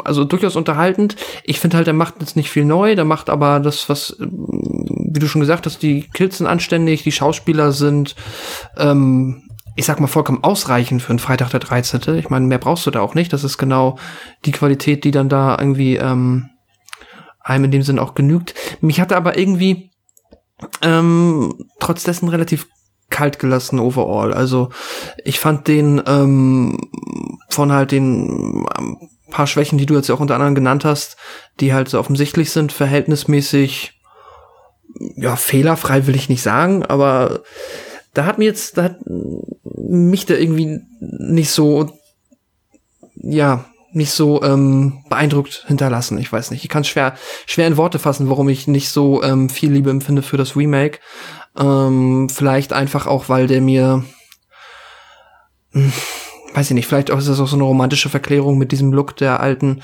[0.04, 1.16] also durchaus unterhaltend.
[1.44, 4.86] Ich finde halt, er macht jetzt nicht viel neu, der macht aber das, was, ähm,
[5.12, 8.16] wie du schon gesagt hast, die Kills sind anständig, die Schauspieler sind,
[8.78, 9.44] ähm,
[9.76, 12.16] ich sag mal, vollkommen ausreichend für einen Freitag der 13.
[12.18, 13.32] Ich meine, mehr brauchst du da auch nicht.
[13.32, 14.00] Das ist genau
[14.46, 16.50] die Qualität, die dann da irgendwie ähm,
[17.40, 18.56] einem in dem Sinn auch genügt.
[18.82, 19.92] Mich hatte aber irgendwie
[20.82, 22.68] ähm, trotz dessen relativ
[23.10, 24.34] kalt gelassen overall.
[24.34, 24.70] Also
[25.24, 26.78] ich fand den ähm,
[27.50, 28.98] von halt den ähm,
[29.30, 31.18] paar Schwächen, die du jetzt auch unter anderem genannt hast,
[31.60, 34.00] die halt so offensichtlich sind, verhältnismäßig
[35.16, 37.44] ja fehlerfrei will ich nicht sagen, aber
[38.14, 41.92] da hat mir jetzt da hat mich da irgendwie nicht so
[43.16, 43.66] ja
[43.98, 46.18] nicht so ähm, beeindruckt hinterlassen.
[46.18, 46.64] Ich weiß nicht.
[46.64, 47.16] Ich kann schwer
[47.46, 51.00] schwer in Worte fassen, warum ich nicht so ähm, viel Liebe empfinde für das Remake.
[51.58, 54.06] Ähm, vielleicht einfach auch, weil der mir,
[55.72, 55.92] hm,
[56.54, 59.18] weiß ich nicht, vielleicht auch ist das auch so eine romantische Verklärung mit diesem Look
[59.18, 59.82] der alten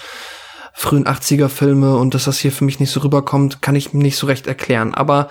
[0.76, 4.18] frühen 80er Filme und dass das hier für mich nicht so rüberkommt, kann ich nicht
[4.18, 4.94] so recht erklären.
[4.96, 5.30] Aber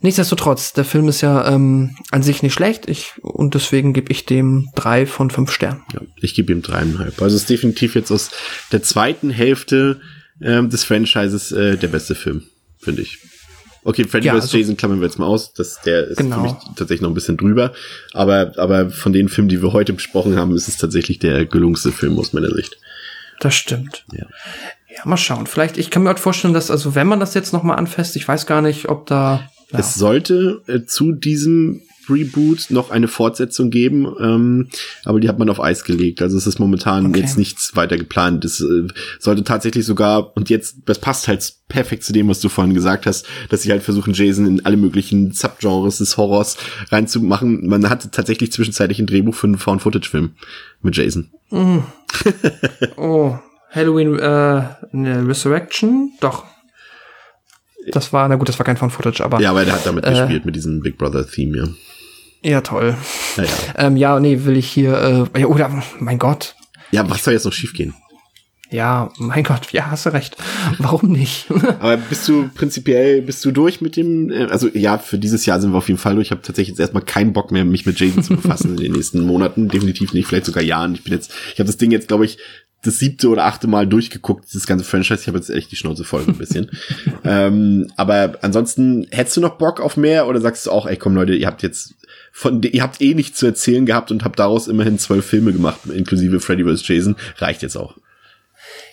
[0.00, 4.26] nichtsdestotrotz, der Film ist ja ähm, an sich nicht schlecht ich, und deswegen gebe ich
[4.26, 5.82] dem drei von fünf Sternen.
[5.92, 7.20] Ja, ich gebe ihm dreieinhalb.
[7.22, 8.30] Also es ist definitiv jetzt aus
[8.72, 10.00] der zweiten Hälfte
[10.42, 12.42] ähm, des Franchises äh, der beste Film,
[12.78, 13.18] finde ich.
[13.84, 14.42] Okay, Freddy Ja, vs.
[14.42, 15.52] also- Jason klammern wir jetzt mal aus.
[15.54, 16.36] Das, der ist Genau.
[16.36, 17.72] für mich tatsächlich noch ein bisschen drüber.
[18.12, 21.92] Aber, aber von den Filmen, die wir heute besprochen haben, ist es tatsächlich der gelungenste
[21.92, 22.76] Film aus meiner Sicht.
[23.38, 24.04] Das stimmt.
[24.12, 24.26] Ja.
[24.88, 25.46] Ja, mal schauen.
[25.46, 28.16] Vielleicht, ich kann mir halt vorstellen, dass, also wenn man das jetzt noch mal anfasst,
[28.16, 29.48] ich weiß gar nicht, ob da.
[29.70, 29.80] Ja.
[29.80, 34.68] Es sollte äh, zu diesem Reboot noch eine Fortsetzung geben, ähm,
[35.04, 36.22] aber die hat man auf Eis gelegt.
[36.22, 37.18] Also es ist momentan Okay.
[37.18, 38.44] jetzt nichts weiter geplant.
[38.44, 38.86] Es äh,
[39.18, 43.06] sollte tatsächlich sogar, und jetzt, das passt halt perfekt zu dem, was du vorhin gesagt
[43.06, 46.56] hast, dass sie halt versuchen, Jason in alle möglichen Subgenres des Horrors
[46.90, 47.66] reinzumachen.
[47.66, 50.30] Man hatte tatsächlich zwischenzeitlich ein Drehbuch für einen Found-Footage-Film
[50.82, 51.30] mit Jason.
[52.96, 53.36] Oh,
[53.70, 54.62] Halloween äh,
[54.94, 56.12] Resurrection?
[56.20, 56.44] Doch.
[57.92, 60.10] Das war, na gut, das war kein Found-Footage, aber Ja, aber der hat damit Äh.
[60.10, 61.58] gespielt, mit diesem Big Brother-Theme,
[62.42, 62.50] ja.
[62.50, 62.96] ja, toll.
[63.36, 63.48] Naja.
[63.76, 66.54] Ähm, ja, nee, will ich hier, äh, ja, oder, mein Gott.
[66.90, 67.94] Ja, was soll jetzt noch schiefgehen?
[68.70, 70.36] Ja, mein Gott, ja, hast du recht.
[70.78, 71.46] Warum nicht?
[71.80, 75.60] Aber bist du prinzipiell, bist du durch mit dem, äh, also ja, für dieses Jahr
[75.60, 76.28] sind wir auf jeden Fall durch.
[76.28, 78.92] Ich habe tatsächlich jetzt erstmal keinen Bock mehr, mich mit Jason zu befassen in den
[78.92, 79.68] nächsten Monaten.
[79.68, 80.94] Definitiv nicht, vielleicht sogar Jahren.
[80.94, 82.38] Ich bin jetzt, ich habe das Ding jetzt, glaube ich,
[82.82, 85.20] das siebte oder achte Mal durchgeguckt, dieses ganze Franchise.
[85.20, 86.70] Ich habe jetzt echt die Schnauze voll ein bisschen.
[87.24, 91.14] ähm, aber ansonsten, hättest du noch Bock auf mehr oder sagst du auch, ey komm
[91.14, 91.94] Leute, ihr habt jetzt
[92.32, 95.80] von, ihr habt eh nichts zu erzählen gehabt und habt daraus immerhin zwölf Filme gemacht,
[95.92, 96.86] inklusive Freddy vs.
[96.86, 97.16] Jason.
[97.38, 97.96] Reicht jetzt auch.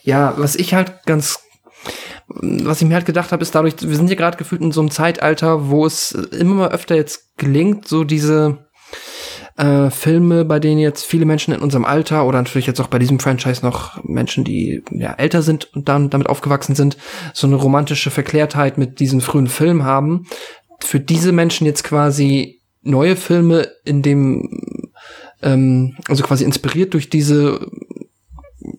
[0.03, 1.39] Ja, was ich halt ganz
[2.27, 4.79] was ich mir halt gedacht habe, ist dadurch, wir sind hier gerade gefühlt in so
[4.79, 8.65] einem Zeitalter, wo es immer mal öfter jetzt gelingt, so diese
[9.57, 12.99] äh, Filme, bei denen jetzt viele Menschen in unserem Alter oder natürlich jetzt auch bei
[12.99, 16.97] diesem Franchise noch Menschen, die ja älter sind und dann damit aufgewachsen sind,
[17.33, 20.25] so eine romantische Verklärtheit mit diesen frühen Filmen haben.
[20.79, 24.91] Für diese Menschen jetzt quasi neue Filme in dem,
[25.41, 27.67] ähm, also quasi inspiriert durch diese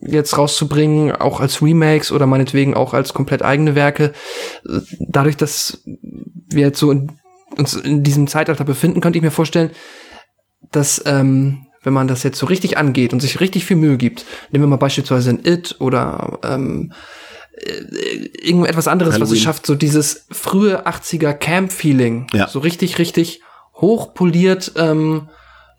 [0.00, 4.12] jetzt rauszubringen, auch als Remakes oder meinetwegen auch als komplett eigene Werke,
[5.08, 7.12] dadurch, dass wir jetzt so in,
[7.56, 9.70] uns in diesem Zeitalter befinden, könnte ich mir vorstellen,
[10.72, 14.24] dass ähm, wenn man das jetzt so richtig angeht und sich richtig viel Mühe gibt,
[14.50, 16.92] nehmen wir mal beispielsweise ein It oder ähm,
[17.52, 19.30] äh, irgendetwas anderes, Halloween.
[19.30, 22.48] was es schafft, so dieses frühe 80er Camp-Feeling, ja.
[22.48, 23.42] so richtig, richtig
[23.74, 25.28] hochpoliert ähm,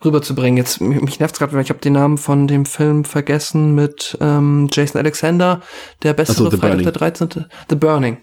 [0.06, 0.58] rüberzubringen.
[0.58, 4.70] Jetzt mich nervt's gerade, weil ich habe den Namen von dem Film vergessen mit ähm,
[4.72, 5.62] Jason Alexander,
[6.04, 7.46] der bessere so, Freitag der 13.
[7.70, 8.18] The Burning.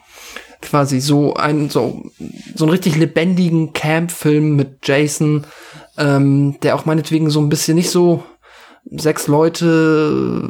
[0.60, 2.04] Quasi so ein so
[2.54, 5.44] so einen richtig lebendigen Camp-Film mit Jason,
[5.98, 8.22] ähm, der auch meinetwegen so ein bisschen nicht so
[8.90, 10.48] sechs Leute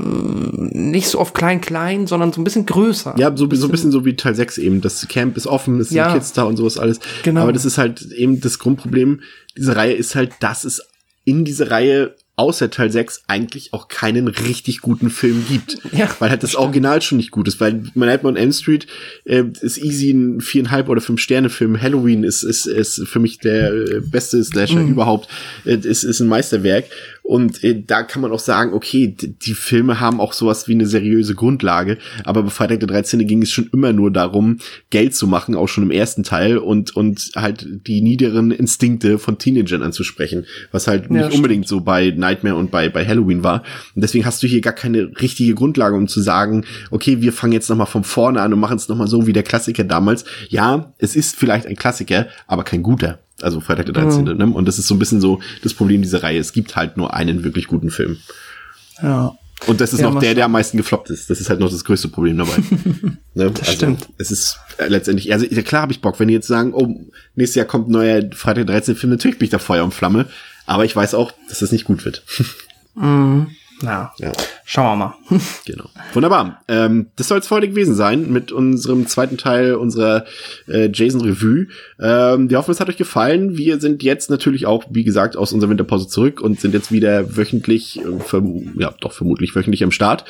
[0.72, 3.14] nicht so auf klein klein, sondern so ein bisschen größer.
[3.18, 4.80] Ja, so, so ein bisschen so wie Teil 6 eben.
[4.80, 7.00] Das Camp ist offen, es sind ja, Kids da und sowas alles.
[7.22, 7.42] Genau.
[7.42, 9.20] Aber das ist halt eben das Grundproblem.
[9.56, 10.80] Diese Reihe ist halt, dass es
[11.24, 15.78] in diese Reihe außer Teil 6 eigentlich auch keinen richtig guten Film gibt.
[15.92, 16.64] Ja, weil halt das stimmt.
[16.64, 18.86] Original schon nicht gut ist, weil Nightmare on Elm Street
[19.24, 21.80] äh, ist easy ein viereinhalb oder fünf Sterne Film.
[21.80, 24.90] Halloween ist, ist, ist für mich der äh, beste Slasher mm.
[24.90, 25.28] überhaupt.
[25.66, 26.86] Äh, ist, ist ein Meisterwerk.
[27.22, 30.86] Und äh, da kann man auch sagen, okay, die Filme haben auch sowas wie eine
[30.86, 33.26] seriöse Grundlage, aber bei Freitag der 13.
[33.26, 34.58] ging es schon immer nur darum,
[34.90, 39.38] Geld zu machen, auch schon im ersten Teil und, und halt die niederen Instinkte von
[39.38, 43.62] Teenagern anzusprechen, was halt ja, nicht unbedingt so bei Nightmare und bei, bei Halloween war.
[43.94, 47.52] Und deswegen hast du hier gar keine richtige Grundlage, um zu sagen, okay, wir fangen
[47.52, 50.24] jetzt nochmal von vorne an und machen es nochmal so wie der Klassiker damals.
[50.48, 53.20] Ja, es ist vielleicht ein Klassiker, aber kein guter.
[53.42, 54.24] Also Freitag der 13.
[54.24, 54.36] Mhm.
[54.36, 54.46] Ne?
[54.46, 56.38] Und das ist so ein bisschen so das Problem dieser Reihe.
[56.38, 58.18] Es gibt halt nur einen wirklich guten Film.
[59.02, 59.36] Ja.
[59.66, 61.30] Und das ist ja, noch der, der am meisten gefloppt ist.
[61.30, 62.56] Das ist halt noch das größte Problem dabei.
[63.34, 63.50] ne?
[63.50, 64.08] Das also, stimmt.
[64.18, 66.88] Es ist äh, letztendlich, also ja, klar habe ich Bock, wenn die jetzt sagen, oh,
[67.36, 68.96] nächstes Jahr kommt ein neuer Freitag der 13.
[68.96, 70.26] Film, natürlich bin ich da Feuer und Flamme.
[70.66, 72.24] Aber ich weiß auch, dass das nicht gut wird.
[72.94, 73.48] mhm.
[73.82, 74.12] Ja.
[74.18, 74.32] ja.
[74.64, 75.14] Schauen wir mal.
[75.66, 75.84] genau.
[76.14, 76.62] Wunderbar.
[76.68, 80.24] Ähm, das soll es heute gewesen sein mit unserem zweiten Teil unserer
[80.68, 81.66] äh, Jason Revue.
[82.00, 83.56] Ähm, wir hoffen, es hat euch gefallen.
[83.56, 87.36] Wir sind jetzt natürlich auch, wie gesagt, aus unserer Winterpause zurück und sind jetzt wieder
[87.36, 88.42] wöchentlich, äh,
[88.78, 90.24] ja, doch vermutlich wöchentlich am Start.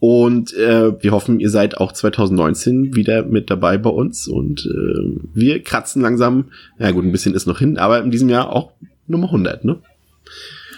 [0.00, 4.26] Und äh, wir hoffen, ihr seid auch 2019 wieder mit dabei bei uns.
[4.28, 6.46] Und äh, wir kratzen langsam,
[6.78, 8.72] ja gut, ein bisschen ist noch hin, aber in diesem Jahr auch
[9.06, 9.76] Nummer 100, ne?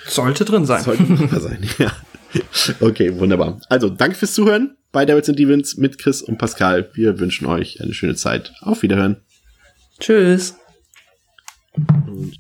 [0.07, 0.82] Sollte drin sein.
[0.82, 1.93] Sollte drin sein, ja.
[2.81, 3.61] okay, wunderbar.
[3.69, 6.91] Also, danke fürs Zuhören bei Devils and Demons mit Chris und Pascal.
[6.95, 8.53] Wir wünschen euch eine schöne Zeit.
[8.61, 9.17] Auf Wiederhören.
[9.99, 10.57] Tschüss.
[11.75, 12.37] Und